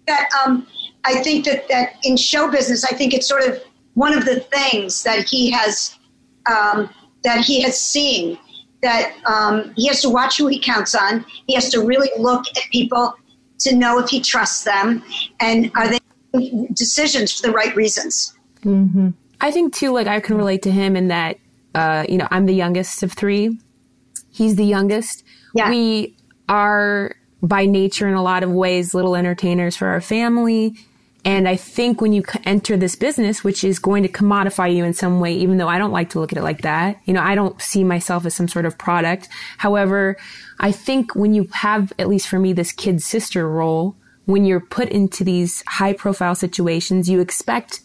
That 0.07 0.29
um, 0.45 0.67
I 1.03 1.21
think 1.21 1.45
that, 1.45 1.67
that 1.69 1.97
in 2.03 2.17
show 2.17 2.49
business, 2.49 2.83
I 2.83 2.95
think 2.95 3.13
it's 3.13 3.27
sort 3.27 3.43
of 3.43 3.61
one 3.93 4.13
of 4.17 4.25
the 4.25 4.39
things 4.39 5.03
that 5.03 5.27
he 5.27 5.51
has 5.51 5.97
um, 6.45 6.89
that 7.23 7.43
he 7.43 7.61
has 7.61 7.79
seen 7.79 8.37
that 8.81 9.13
um, 9.25 9.73
he 9.75 9.87
has 9.87 10.01
to 10.01 10.09
watch 10.09 10.37
who 10.37 10.47
he 10.47 10.59
counts 10.59 10.95
on. 10.95 11.25
He 11.47 11.53
has 11.53 11.69
to 11.69 11.81
really 11.81 12.09
look 12.17 12.45
at 12.55 12.63
people 12.71 13.13
to 13.59 13.75
know 13.75 13.99
if 13.99 14.09
he 14.09 14.21
trusts 14.21 14.63
them 14.63 15.03
and 15.39 15.71
are 15.75 15.87
they 15.87 15.99
making 16.33 16.67
decisions 16.73 17.33
for 17.33 17.47
the 17.47 17.53
right 17.53 17.75
reasons. 17.75 18.33
I 19.41 19.51
think 19.51 19.73
too, 19.73 19.91
like 19.91 20.07
I 20.07 20.19
can 20.19 20.37
relate 20.37 20.61
to 20.63 20.71
him 20.71 20.95
in 20.95 21.07
that, 21.09 21.37
uh, 21.75 22.05
you 22.09 22.17
know, 22.17 22.27
I'm 22.31 22.45
the 22.45 22.53
youngest 22.53 23.03
of 23.03 23.13
three. 23.13 23.57
He's 24.31 24.55
the 24.55 24.65
youngest. 24.65 25.23
Yeah. 25.55 25.69
We 25.69 26.15
are 26.47 27.15
by 27.41 27.65
nature 27.65 28.07
in 28.07 28.15
a 28.15 28.23
lot 28.23 28.43
of 28.43 28.51
ways 28.51 28.93
little 28.93 29.15
entertainers 29.15 29.75
for 29.75 29.87
our 29.87 30.01
family. 30.01 30.75
And 31.25 31.49
I 31.49 31.57
think 31.57 32.01
when 32.01 32.13
you 32.13 32.23
enter 32.45 32.77
this 32.77 32.95
business, 32.95 33.43
which 33.43 33.63
is 33.63 33.77
going 33.77 34.03
to 34.03 34.09
commodify 34.09 34.73
you 34.73 34.85
in 34.85 34.93
some 34.93 35.19
way, 35.19 35.33
even 35.33 35.57
though 35.57 35.67
I 35.67 35.77
don't 35.77 35.91
like 35.91 36.09
to 36.11 36.19
look 36.19 36.31
at 36.31 36.37
it 36.37 36.43
like 36.43 36.61
that, 36.61 36.99
you 37.05 37.13
know, 37.13 37.21
I 37.21 37.35
don't 37.35 37.61
see 37.61 37.83
myself 37.83 38.25
as 38.25 38.33
some 38.33 38.47
sort 38.47 38.65
of 38.65 38.77
product. 38.77 39.27
However, 39.57 40.15
I 40.59 40.71
think 40.71 41.15
when 41.15 41.33
you 41.33 41.49
have, 41.51 41.91
at 41.99 42.07
least 42.07 42.27
for 42.27 42.39
me, 42.39 42.53
this 42.53 42.71
kid 42.71 43.01
sister 43.01 43.49
role, 43.49 43.97
when 44.25 44.45
you're 44.45 44.61
put 44.61 44.89
into 44.89 45.23
these 45.23 45.61
high 45.67 45.93
profile 45.93 46.35
situations, 46.35 47.09
you 47.09 47.19
expect 47.19 47.81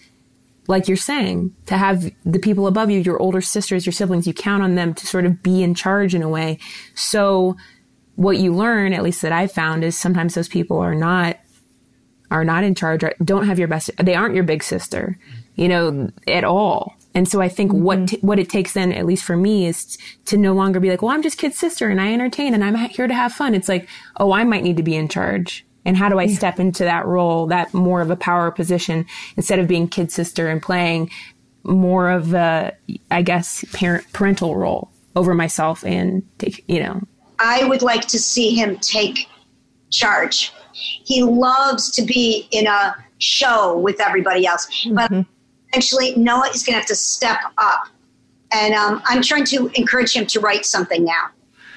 like 0.66 0.88
you're 0.88 0.96
saying, 0.96 1.54
to 1.66 1.76
have 1.76 2.10
the 2.24 2.38
people 2.38 2.66
above 2.66 2.90
you, 2.90 3.00
your 3.00 3.20
older 3.20 3.40
sisters, 3.40 3.84
your 3.84 3.92
siblings, 3.92 4.26
you 4.26 4.32
count 4.32 4.62
on 4.62 4.76
them 4.76 4.94
to 4.94 5.06
sort 5.06 5.26
of 5.26 5.42
be 5.42 5.62
in 5.62 5.74
charge 5.74 6.14
in 6.14 6.22
a 6.22 6.28
way. 6.28 6.58
So 6.94 7.56
what 8.16 8.38
you 8.38 8.54
learn, 8.54 8.92
at 8.92 9.02
least 9.02 9.22
that 9.22 9.32
I've 9.32 9.52
found, 9.52 9.84
is 9.84 9.98
sometimes 9.98 10.34
those 10.34 10.48
people 10.48 10.78
are 10.78 10.94
not 10.94 11.36
are 12.34 12.44
not 12.44 12.64
in 12.64 12.74
charge, 12.74 13.04
or 13.04 13.14
don't 13.24 13.46
have 13.46 13.60
your 13.60 13.68
best, 13.68 13.90
they 14.02 14.16
aren't 14.16 14.34
your 14.34 14.42
big 14.44 14.64
sister, 14.64 15.16
you 15.54 15.68
know, 15.68 16.10
at 16.26 16.42
all. 16.42 16.96
And 17.14 17.28
so 17.28 17.40
I 17.40 17.48
think 17.48 17.72
what, 17.72 17.98
mm-hmm. 17.98 18.06
t- 18.06 18.18
what 18.22 18.40
it 18.40 18.50
takes 18.50 18.72
then, 18.72 18.92
at 18.92 19.06
least 19.06 19.24
for 19.24 19.36
me, 19.36 19.66
is 19.66 19.84
t- 19.84 20.04
to 20.24 20.36
no 20.36 20.52
longer 20.52 20.80
be 20.80 20.90
like, 20.90 21.00
well, 21.00 21.12
I'm 21.12 21.22
just 21.22 21.38
kid 21.38 21.54
sister 21.54 21.88
and 21.88 22.00
I 22.00 22.12
entertain 22.12 22.52
and 22.52 22.64
I'm 22.64 22.74
here 22.74 23.06
to 23.06 23.14
have 23.14 23.32
fun. 23.32 23.54
It's 23.54 23.68
like, 23.68 23.88
oh, 24.16 24.32
I 24.32 24.42
might 24.42 24.64
need 24.64 24.76
to 24.78 24.82
be 24.82 24.96
in 24.96 25.08
charge. 25.08 25.64
And 25.84 25.96
how 25.96 26.08
do 26.08 26.18
I 26.18 26.26
step 26.26 26.58
into 26.58 26.82
that 26.82 27.06
role, 27.06 27.46
that 27.46 27.72
more 27.72 28.00
of 28.00 28.10
a 28.10 28.16
power 28.16 28.50
position 28.50 29.06
instead 29.36 29.60
of 29.60 29.68
being 29.68 29.86
kid 29.86 30.10
sister 30.10 30.48
and 30.48 30.60
playing 30.60 31.10
more 31.62 32.10
of 32.10 32.34
a, 32.34 32.72
I 33.12 33.22
guess, 33.22 33.64
parent, 33.72 34.12
parental 34.12 34.56
role 34.56 34.90
over 35.14 35.34
myself 35.34 35.84
and 35.84 36.22
take, 36.38 36.64
you 36.66 36.82
know, 36.82 37.00
I 37.38 37.64
would 37.64 37.82
like 37.82 38.06
to 38.08 38.18
see 38.18 38.54
him 38.54 38.78
take 38.78 39.28
charge. 39.90 40.52
He 40.74 41.22
loves 41.22 41.90
to 41.92 42.02
be 42.02 42.48
in 42.50 42.66
a 42.66 42.96
show 43.18 43.78
with 43.78 44.00
everybody 44.00 44.46
else, 44.46 44.86
but 44.92 45.10
eventually 45.70 46.14
Noah 46.16 46.48
is 46.54 46.62
going 46.62 46.74
to 46.74 46.80
have 46.80 46.86
to 46.86 46.94
step 46.94 47.38
up. 47.58 47.88
And 48.52 48.74
um, 48.74 49.02
I'm 49.06 49.22
trying 49.22 49.44
to 49.46 49.70
encourage 49.74 50.14
him 50.14 50.26
to 50.26 50.40
write 50.40 50.64
something 50.64 51.04
now. 51.04 51.30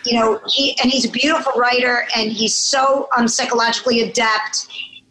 You 0.05 0.19
know, 0.19 0.41
he 0.47 0.77
and 0.81 0.91
he's 0.91 1.05
a 1.05 1.11
beautiful 1.11 1.51
writer, 1.53 2.07
and 2.15 2.31
he's 2.31 2.55
so 2.55 3.09
um, 3.17 3.27
psychologically 3.27 4.01
adept, 4.01 4.67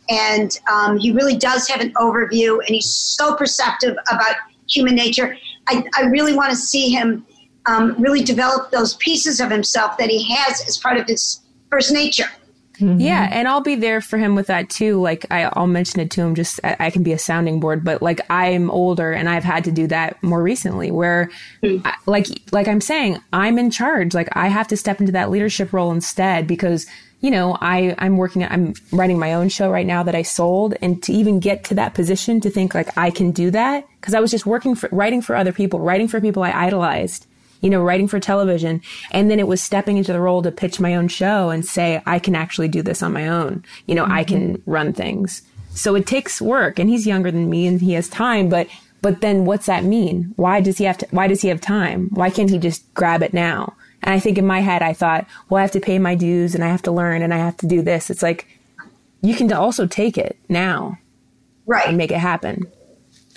and 0.09 0.59
um, 0.73 0.97
he 0.99 1.13
really 1.13 1.37
does 1.37 1.69
have 1.69 1.81
an 1.81 1.93
overview, 1.95 2.59
and 2.59 2.69
he's 2.69 2.89
so 2.89 3.35
perceptive 3.35 3.97
about 4.11 4.37
human 4.69 4.95
nature. 4.95 5.37
I, 5.69 5.85
I 5.97 6.03
really 6.03 6.35
want 6.35 6.51
to 6.51 6.57
see 6.57 6.91
him 6.91 7.27
um, 7.67 7.95
really 7.99 8.23
develop 8.23 8.71
those 8.71 8.95
pieces 8.95 9.41
of 9.41 9.51
himself 9.51 9.99
that 9.99 10.09
he 10.09 10.23
has 10.33 10.67
as 10.67 10.79
part 10.79 10.97
of 10.97 11.07
his 11.07 11.41
first 11.71 11.93
nature. 11.93 12.29
Mm-hmm. 12.79 13.01
Yeah, 13.01 13.29
and 13.31 13.49
I'll 13.49 13.63
be 13.63 13.75
there 13.75 14.01
for 14.01 14.19
him 14.19 14.35
with 14.35 14.49
that 14.49 14.69
too. 14.69 15.01
Like 15.01 15.27
I, 15.31 15.51
will 15.57 15.67
mention 15.67 16.01
it 16.01 16.11
to 16.13 16.23
him. 16.23 16.35
Just 16.35 16.61
I, 16.63 16.77
I, 16.79 16.91
can 16.91 17.03
be 17.03 17.13
a 17.13 17.19
sounding 17.19 17.59
board, 17.59 17.85
but 17.85 18.03
like 18.03 18.21
I'm 18.31 18.71
older 18.71 19.13
and 19.13 19.29
I've 19.29 19.45
had 19.45 19.65
to 19.65 19.73
do 19.73 19.87
that 19.87 20.23
more 20.23 20.43
recently. 20.43 20.91
Where, 20.91 21.31
mm-hmm. 21.63 21.87
I, 21.87 21.95
like 22.07 22.27
like 22.53 22.69
I'm 22.69 22.81
saying, 22.81 23.19
I'm 23.33 23.59
in 23.59 23.71
charge. 23.71 24.15
Like 24.15 24.29
I 24.33 24.49
have 24.49 24.69
to 24.69 24.77
step 24.77 25.01
into 25.01 25.13
that 25.13 25.31
leadership 25.31 25.73
role 25.73 25.91
instead 25.91 26.47
because 26.47 26.87
you 27.21 27.31
know 27.31 27.57
I 27.61 27.95
I'm 27.99 28.19
working. 28.19 28.45
I'm 28.45 28.75
writing 28.93 29.19
my 29.19 29.33
own 29.33 29.49
show 29.49 29.71
right 29.71 29.87
now 29.87 30.03
that 30.03 30.15
I 30.15 30.23
sold, 30.23 30.75
and 30.83 31.03
to 31.05 31.13
even 31.13 31.41
get 31.41 31.65
to 31.65 31.75
that 31.77 31.95
position 31.95 32.41
to 32.43 32.51
think 32.51 32.75
like 32.75 32.97
I 32.99 33.11
can 33.11 33.31
do 33.31 33.51
that 33.53 33.87
because 34.01 34.13
I 34.13 34.21
was 34.21 34.31
just 34.31 34.45
working 34.45 34.75
for 34.75 34.91
writing 34.93 35.23
for 35.23 35.35
other 35.35 35.53
people, 35.53 35.81
writing 35.81 36.09
for 36.09 36.21
people 36.21 36.43
I 36.43 36.53
idolized 36.53 37.27
you 37.61 37.71
know, 37.71 37.83
writing 37.83 38.09
for 38.09 38.21
television. 38.21 38.83
And 39.11 39.31
then 39.31 39.39
it 39.39 39.49
was 39.49 39.63
stepping 39.63 39.97
into 39.97 40.13
the 40.13 40.21
role 40.21 40.43
to 40.43 40.51
pitch 40.51 40.81
my 40.81 40.95
own 40.95 41.09
show 41.09 41.51
and 41.51 41.65
say, 41.65 42.03
I 42.07 42.19
can 42.19 42.35
actually 42.35 42.69
do 42.69 42.83
this 42.83 43.03
on 43.03 43.13
my 43.13 43.29
own. 43.29 43.65
You 43.87 43.95
know, 43.95 44.05
mm-hmm. 44.05 44.13
I 44.13 44.25
can 44.25 44.59
mm-hmm. 44.59 44.71
run 44.71 44.93
things. 44.93 45.43
So 45.71 45.95
it 45.95 46.07
takes 46.07 46.41
work 46.41 46.79
and 46.79 46.89
he's 46.89 47.07
younger 47.07 47.31
than 47.31 47.51
me 47.51 47.67
and 47.67 47.81
he 47.81 47.93
has 47.93 48.09
time, 48.09 48.49
but 48.49 48.69
but 49.03 49.21
then 49.21 49.45
what's 49.45 49.67
that 49.67 49.85
mean? 49.85 50.33
Why 50.37 50.61
does 50.61 50.79
he 50.79 50.85
have 50.85 50.99
to 50.99 51.07
why 51.11 51.29
does 51.29 51.43
he 51.43 51.49
have 51.49 51.61
time? 51.61 52.09
Why 52.15 52.31
can't 52.31 52.51
he 52.51 52.59
just 52.59 52.93
grab 52.95 53.23
it 53.23 53.35
now? 53.35 53.77
And 54.03 54.15
I 54.15 54.19
think 54.19 54.39
in 54.39 54.47
my 54.47 54.61
head 54.61 54.83
I 54.83 54.95
thought, 54.95 55.27
well, 55.49 55.59
I 55.59 55.63
have 55.63 55.71
to 55.73 55.81
pay 55.81 55.99
my 55.99 56.15
dues 56.15 56.55
and 56.55 56.65
I 56.65 56.69
have 56.69 56.83
to 56.83 56.93
learn 56.93 57.23
and 57.23 57.35
I 57.35 57.39
have 57.39 57.59
to 57.59 57.67
do 57.67 57.83
this. 57.83 58.09
It's 58.09 58.23
like 58.23 58.47
you 59.21 59.35
can 59.35 59.53
also 59.53 59.87
take 59.87 60.17
it 60.17 60.39
now. 60.49 60.99
Right. 61.67 61.87
And 61.89 61.99
make 61.99 62.11
it 62.11 62.19
happen. 62.19 62.71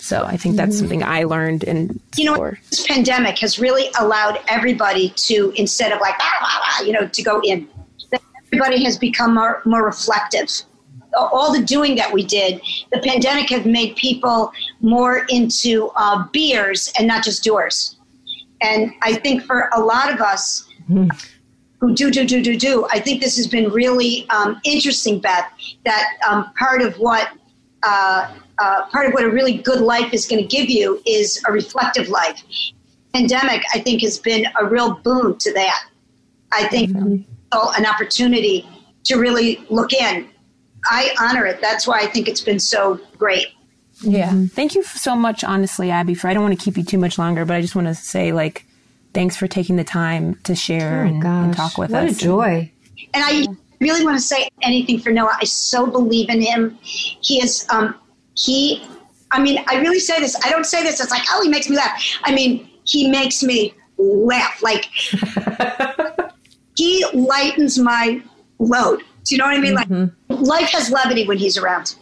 So 0.00 0.24
I 0.24 0.36
think 0.36 0.56
that's 0.56 0.76
mm-hmm. 0.76 0.78
something 0.78 1.02
I 1.04 1.24
learned 1.24 1.62
and 1.64 2.00
you 2.16 2.24
know 2.24 2.52
this 2.70 2.86
pandemic 2.86 3.38
has 3.38 3.58
really 3.58 3.90
allowed 3.98 4.40
everybody 4.48 5.10
to 5.10 5.52
instead 5.56 5.92
of 5.92 6.00
like 6.00 6.14
you 6.84 6.92
know 6.92 7.06
to 7.06 7.22
go 7.22 7.40
in. 7.42 7.68
Everybody 8.52 8.82
has 8.84 8.98
become 8.98 9.34
more 9.34 9.62
more 9.64 9.84
reflective. 9.84 10.48
All 11.16 11.52
the 11.52 11.62
doing 11.62 11.96
that 11.96 12.12
we 12.12 12.24
did, 12.24 12.60
the 12.92 13.00
pandemic 13.00 13.50
has 13.50 13.64
made 13.64 13.96
people 13.96 14.52
more 14.80 15.26
into 15.28 15.90
uh, 15.96 16.26
beers 16.32 16.92
and 16.98 17.06
not 17.06 17.24
just 17.24 17.42
doers. 17.42 17.96
And 18.60 18.92
I 19.02 19.14
think 19.14 19.42
for 19.42 19.70
a 19.74 19.80
lot 19.80 20.12
of 20.12 20.20
us 20.20 20.68
mm-hmm. 20.88 21.08
who 21.80 21.94
do 21.94 22.10
do 22.10 22.24
do 22.24 22.42
do 22.42 22.56
do, 22.56 22.86
I 22.90 23.00
think 23.00 23.20
this 23.20 23.36
has 23.36 23.46
been 23.46 23.70
really 23.70 24.28
um, 24.30 24.60
interesting, 24.64 25.20
Beth. 25.20 25.50
That 25.84 26.04
um, 26.28 26.52
part 26.58 26.80
of 26.80 26.94
what 26.96 27.28
uh, 27.82 28.34
uh, 28.60 28.86
part 28.86 29.06
of 29.06 29.14
what 29.14 29.24
a 29.24 29.30
really 29.30 29.54
good 29.54 29.80
life 29.80 30.12
is 30.12 30.26
going 30.26 30.40
to 30.40 30.46
give 30.46 30.68
you 30.68 31.02
is 31.06 31.42
a 31.48 31.52
reflective 31.52 32.08
life. 32.08 32.42
Pandemic, 33.12 33.62
I 33.74 33.80
think, 33.80 34.02
has 34.02 34.18
been 34.18 34.46
a 34.60 34.66
real 34.66 34.94
boon 34.94 35.38
to 35.38 35.52
that. 35.54 35.84
I 36.52 36.68
think 36.68 36.90
mm-hmm. 36.90 37.22
an 37.52 37.86
opportunity 37.86 38.68
to 39.04 39.16
really 39.16 39.64
look 39.70 39.92
in. 39.92 40.28
I 40.86 41.14
honor 41.20 41.46
it. 41.46 41.60
That's 41.60 41.86
why 41.86 42.00
I 42.00 42.06
think 42.06 42.28
it's 42.28 42.40
been 42.40 42.60
so 42.60 43.00
great. 43.18 43.46
Yeah. 44.02 44.28
Mm-hmm. 44.28 44.46
Thank 44.46 44.74
you 44.74 44.82
so 44.82 45.14
much, 45.14 45.42
honestly, 45.44 45.90
Abby, 45.90 46.14
for 46.14 46.28
I 46.28 46.34
don't 46.34 46.42
want 46.42 46.58
to 46.58 46.64
keep 46.64 46.76
you 46.76 46.84
too 46.84 46.98
much 46.98 47.18
longer, 47.18 47.44
but 47.44 47.56
I 47.56 47.60
just 47.60 47.74
want 47.74 47.88
to 47.88 47.94
say, 47.94 48.32
like, 48.32 48.64
thanks 49.12 49.36
for 49.36 49.46
taking 49.46 49.76
the 49.76 49.84
time 49.84 50.36
to 50.44 50.54
share 50.54 51.04
oh, 51.04 51.08
and, 51.08 51.24
and, 51.24 51.56
talk 51.56 51.78
with 51.78 51.90
what 51.90 52.04
us. 52.04 52.12
What 52.12 52.22
a 52.22 52.24
joy. 52.24 52.72
And 53.12 53.24
I 53.24 53.46
really 53.80 54.04
want 54.04 54.16
to 54.16 54.22
say 54.22 54.48
anything 54.62 55.00
for 55.00 55.10
Noah. 55.10 55.36
I 55.40 55.44
so 55.44 55.86
believe 55.86 56.30
in 56.30 56.40
him. 56.40 56.78
He 56.82 57.42
is 57.42 57.66
um, 57.70 57.94
he, 58.44 58.82
I 59.32 59.40
mean, 59.40 59.62
I 59.68 59.76
really 59.76 59.98
say 59.98 60.18
this. 60.20 60.36
I 60.44 60.50
don't 60.50 60.64
say 60.64 60.82
this. 60.82 61.00
It's 61.00 61.10
like, 61.10 61.22
oh, 61.30 61.42
he 61.42 61.48
makes 61.48 61.68
me 61.68 61.76
laugh. 61.76 62.02
I 62.24 62.32
mean, 62.32 62.68
he 62.84 63.08
makes 63.08 63.42
me 63.42 63.74
laugh. 63.98 64.62
Like, 64.62 64.84
he 66.76 67.04
lightens 67.12 67.78
my 67.78 68.22
load. 68.58 69.02
Do 69.24 69.34
you 69.34 69.38
know 69.38 69.46
what 69.46 69.56
I 69.56 69.60
mean? 69.60 69.76
Mm-hmm. 69.76 70.34
Like, 70.34 70.40
life 70.40 70.70
has 70.70 70.90
levity 70.90 71.26
when 71.26 71.38
he's 71.38 71.56
around. 71.58 71.96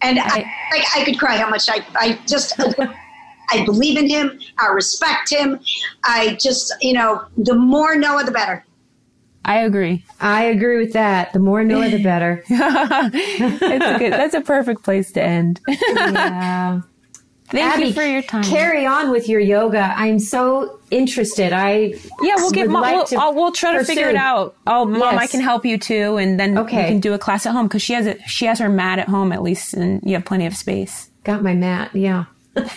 And 0.00 0.18
I, 0.18 0.50
I, 0.72 0.84
I 0.96 1.04
could 1.04 1.18
cry 1.18 1.36
how 1.36 1.48
much 1.48 1.68
I, 1.68 1.84
I 1.96 2.18
just, 2.26 2.54
I 3.50 3.64
believe 3.64 3.98
in 3.98 4.08
him. 4.08 4.38
I 4.58 4.68
respect 4.68 5.30
him. 5.30 5.60
I 6.04 6.36
just, 6.40 6.74
you 6.80 6.94
know, 6.94 7.26
the 7.36 7.54
more 7.54 7.96
Noah, 7.96 8.24
the 8.24 8.32
better. 8.32 8.64
I 9.44 9.60
agree. 9.60 10.04
I 10.20 10.44
agree 10.44 10.78
with 10.78 10.94
that. 10.94 11.32
The 11.32 11.38
more 11.38 11.62
Noah, 11.64 11.90
the 11.90 12.02
better. 12.02 12.42
that's, 12.48 13.14
a 13.14 13.98
good, 13.98 14.12
that's 14.12 14.34
a 14.34 14.40
perfect 14.40 14.82
place 14.82 15.12
to 15.12 15.22
end. 15.22 15.60
yeah. 15.68 16.80
Thank 17.48 17.74
Abby, 17.74 17.86
you 17.88 17.92
for 17.92 18.02
your 18.02 18.22
time. 18.22 18.42
Carry 18.42 18.86
on 18.86 19.10
with 19.10 19.28
your 19.28 19.38
yoga. 19.38 19.92
I'm 19.94 20.18
so 20.18 20.80
interested. 20.90 21.52
I 21.52 21.94
yeah, 22.22 22.34
we'll 22.36 22.50
get 22.50 22.70
mom. 22.70 22.82
Like 22.82 23.10
we'll, 23.10 23.34
we'll, 23.34 23.52
try 23.52 23.72
to 23.72 23.78
pursue. 23.80 23.94
figure 23.94 24.08
it 24.08 24.16
out. 24.16 24.56
Oh, 24.66 24.86
mom, 24.86 25.00
yes. 25.00 25.22
I 25.22 25.26
can 25.26 25.40
help 25.40 25.66
you 25.66 25.76
too, 25.76 26.16
and 26.16 26.40
then 26.40 26.56
okay. 26.58 26.82
you 26.82 26.88
can 26.88 27.00
do 27.00 27.12
a 27.12 27.18
class 27.18 27.44
at 27.44 27.52
home 27.52 27.68
because 27.68 27.82
she 27.82 27.92
has 27.92 28.06
it. 28.06 28.22
She 28.26 28.46
has 28.46 28.58
her 28.60 28.70
mat 28.70 28.98
at 28.98 29.08
home 29.08 29.30
at 29.30 29.42
least, 29.42 29.74
and 29.74 30.00
you 30.04 30.14
have 30.14 30.24
plenty 30.24 30.46
of 30.46 30.56
space. 30.56 31.10
Got 31.22 31.42
my 31.42 31.54
mat, 31.54 31.94
yeah. 31.94 32.24
but 32.54 32.68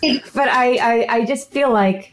I, 0.00 0.76
I, 0.76 1.06
I 1.08 1.24
just 1.24 1.50
feel 1.50 1.70
like 1.72 2.10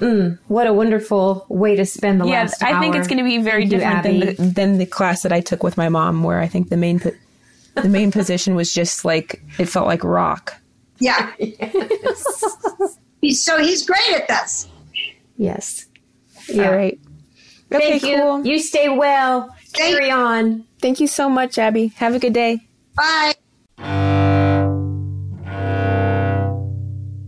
Mm, 0.00 0.38
what 0.48 0.66
a 0.66 0.72
wonderful 0.72 1.46
way 1.48 1.76
to 1.76 1.84
spend 1.84 2.20
the 2.20 2.26
yeah, 2.26 2.42
last 2.42 2.62
I 2.62 2.80
think 2.80 2.96
it's 2.96 3.06
going 3.06 3.18
to 3.18 3.24
be 3.24 3.38
very 3.38 3.68
Thank 3.68 3.70
different 3.70 4.06
you, 4.06 4.24
than, 4.24 4.36
the, 4.36 4.54
than 4.54 4.78
the 4.78 4.86
class 4.86 5.22
that 5.22 5.32
I 5.32 5.40
took 5.40 5.62
with 5.62 5.76
my 5.76 5.88
mom, 5.88 6.22
where 6.22 6.40
I 6.40 6.48
think 6.48 6.70
the 6.70 6.76
main 6.76 7.00
po- 7.00 7.14
the 7.74 7.88
main 7.88 8.10
position 8.20 8.54
was 8.54 8.72
just 8.72 9.04
like 9.04 9.42
it 9.58 9.66
felt 9.66 9.86
like 9.86 10.02
rock. 10.02 10.54
Yeah. 10.98 11.32
he's, 13.20 13.42
so 13.42 13.58
he's 13.58 13.86
great 13.86 14.12
at 14.14 14.28
this. 14.28 14.68
Yes. 15.36 15.86
Yeah. 16.48 16.68
All 16.68 16.76
right. 16.76 16.98
Okay, 17.72 17.98
Thank 17.98 18.02
cool. 18.02 18.44
you. 18.44 18.52
You 18.52 18.58
stay 18.58 18.88
well. 18.88 19.54
Carry 19.72 20.10
on. 20.10 20.64
Thank 20.80 21.00
you 21.00 21.06
so 21.06 21.28
much, 21.28 21.58
Abby. 21.58 21.88
Have 21.96 22.14
a 22.14 22.18
good 22.18 22.32
day. 22.34 22.60
Bye. 22.96 23.34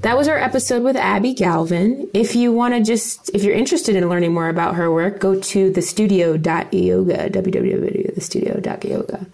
That 0.03 0.17
was 0.17 0.27
our 0.27 0.37
episode 0.37 0.83
with 0.83 0.97
Abby 0.97 1.33
Galvin. 1.33 2.11
If 2.13 2.35
you 2.35 2.53
want 2.53 2.75
to 2.75 2.83
just, 2.83 3.31
if 3.35 3.45
you're 3.45 3.55
interested 3.55 3.95
in 3.95 4.09
learning 4.09 4.35
more 4.35 4.49
about 4.49 4.75
her 4.75 4.91
work, 4.91 5.21
go 5.21 5.39
to 5.41 5.71
thestudio.yoga, 5.71 7.31
www.thestudio.yoga. 7.31 9.27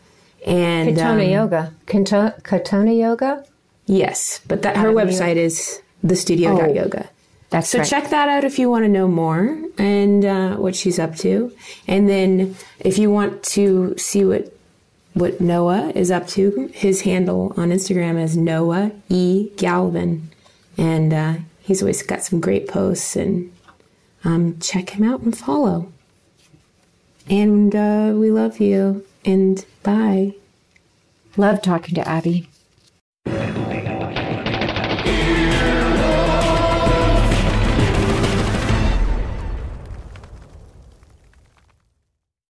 And 0.47 0.97
Katonah 0.97 1.25
um, 1.25 1.31
Yoga. 1.31 1.73
Katonah 1.87 2.99
Yoga? 2.99 3.47
Yes, 3.87 4.43
but 4.47 4.61
that 4.61 4.77
her 4.77 4.93
website 4.93 5.37
is 5.37 5.81
thestudio.yoga. 6.05 7.07
Oh, 7.07 7.11
that's 7.49 7.71
so 7.71 7.79
right. 7.79 7.89
check 7.89 8.11
that 8.11 8.29
out 8.29 8.45
if 8.45 8.59
you 8.59 8.69
want 8.69 8.85
to 8.85 8.91
know 8.91 9.09
more 9.09 9.59
and 9.79 10.23
uh, 10.23 10.57
what 10.57 10.77
she's 10.77 10.99
up 10.99 11.17
to. 11.17 11.51
And 11.87 12.11
then 12.11 12.57
if 12.79 12.99
you 12.99 13.11
want 13.11 13.43
to 13.45 13.97
see 13.97 14.23
what 14.27 14.53
what 15.15 15.41
Noah 15.41 15.93
is 15.95 16.11
up 16.11 16.29
to, 16.29 16.71
his 16.75 17.01
handle 17.01 17.55
on 17.57 17.71
Instagram 17.71 18.23
is 18.23 18.37
Noah 18.37 18.93
E 19.09 19.51
Galvin 19.57 20.31
and 20.79 21.13
uh, 21.13 21.35
he's 21.61 21.83
always 21.83 22.03
got 22.03 22.23
some 22.23 22.41
great 22.41 22.69
posts 22.69 23.17
and 23.17 23.53
um, 24.25 24.59
check 24.61 24.91
him 24.91 25.07
out 25.07 25.21
and 25.21 25.37
follow. 25.37 25.93
And 27.29 27.75
uh, 27.75 28.13
we 28.15 28.31
love 28.31 28.61
you. 28.61 29.05
And 29.25 29.65
bye. 29.83 30.35
Love 31.37 31.61
talking 31.61 31.95
to 31.97 32.09
abby 32.09 32.49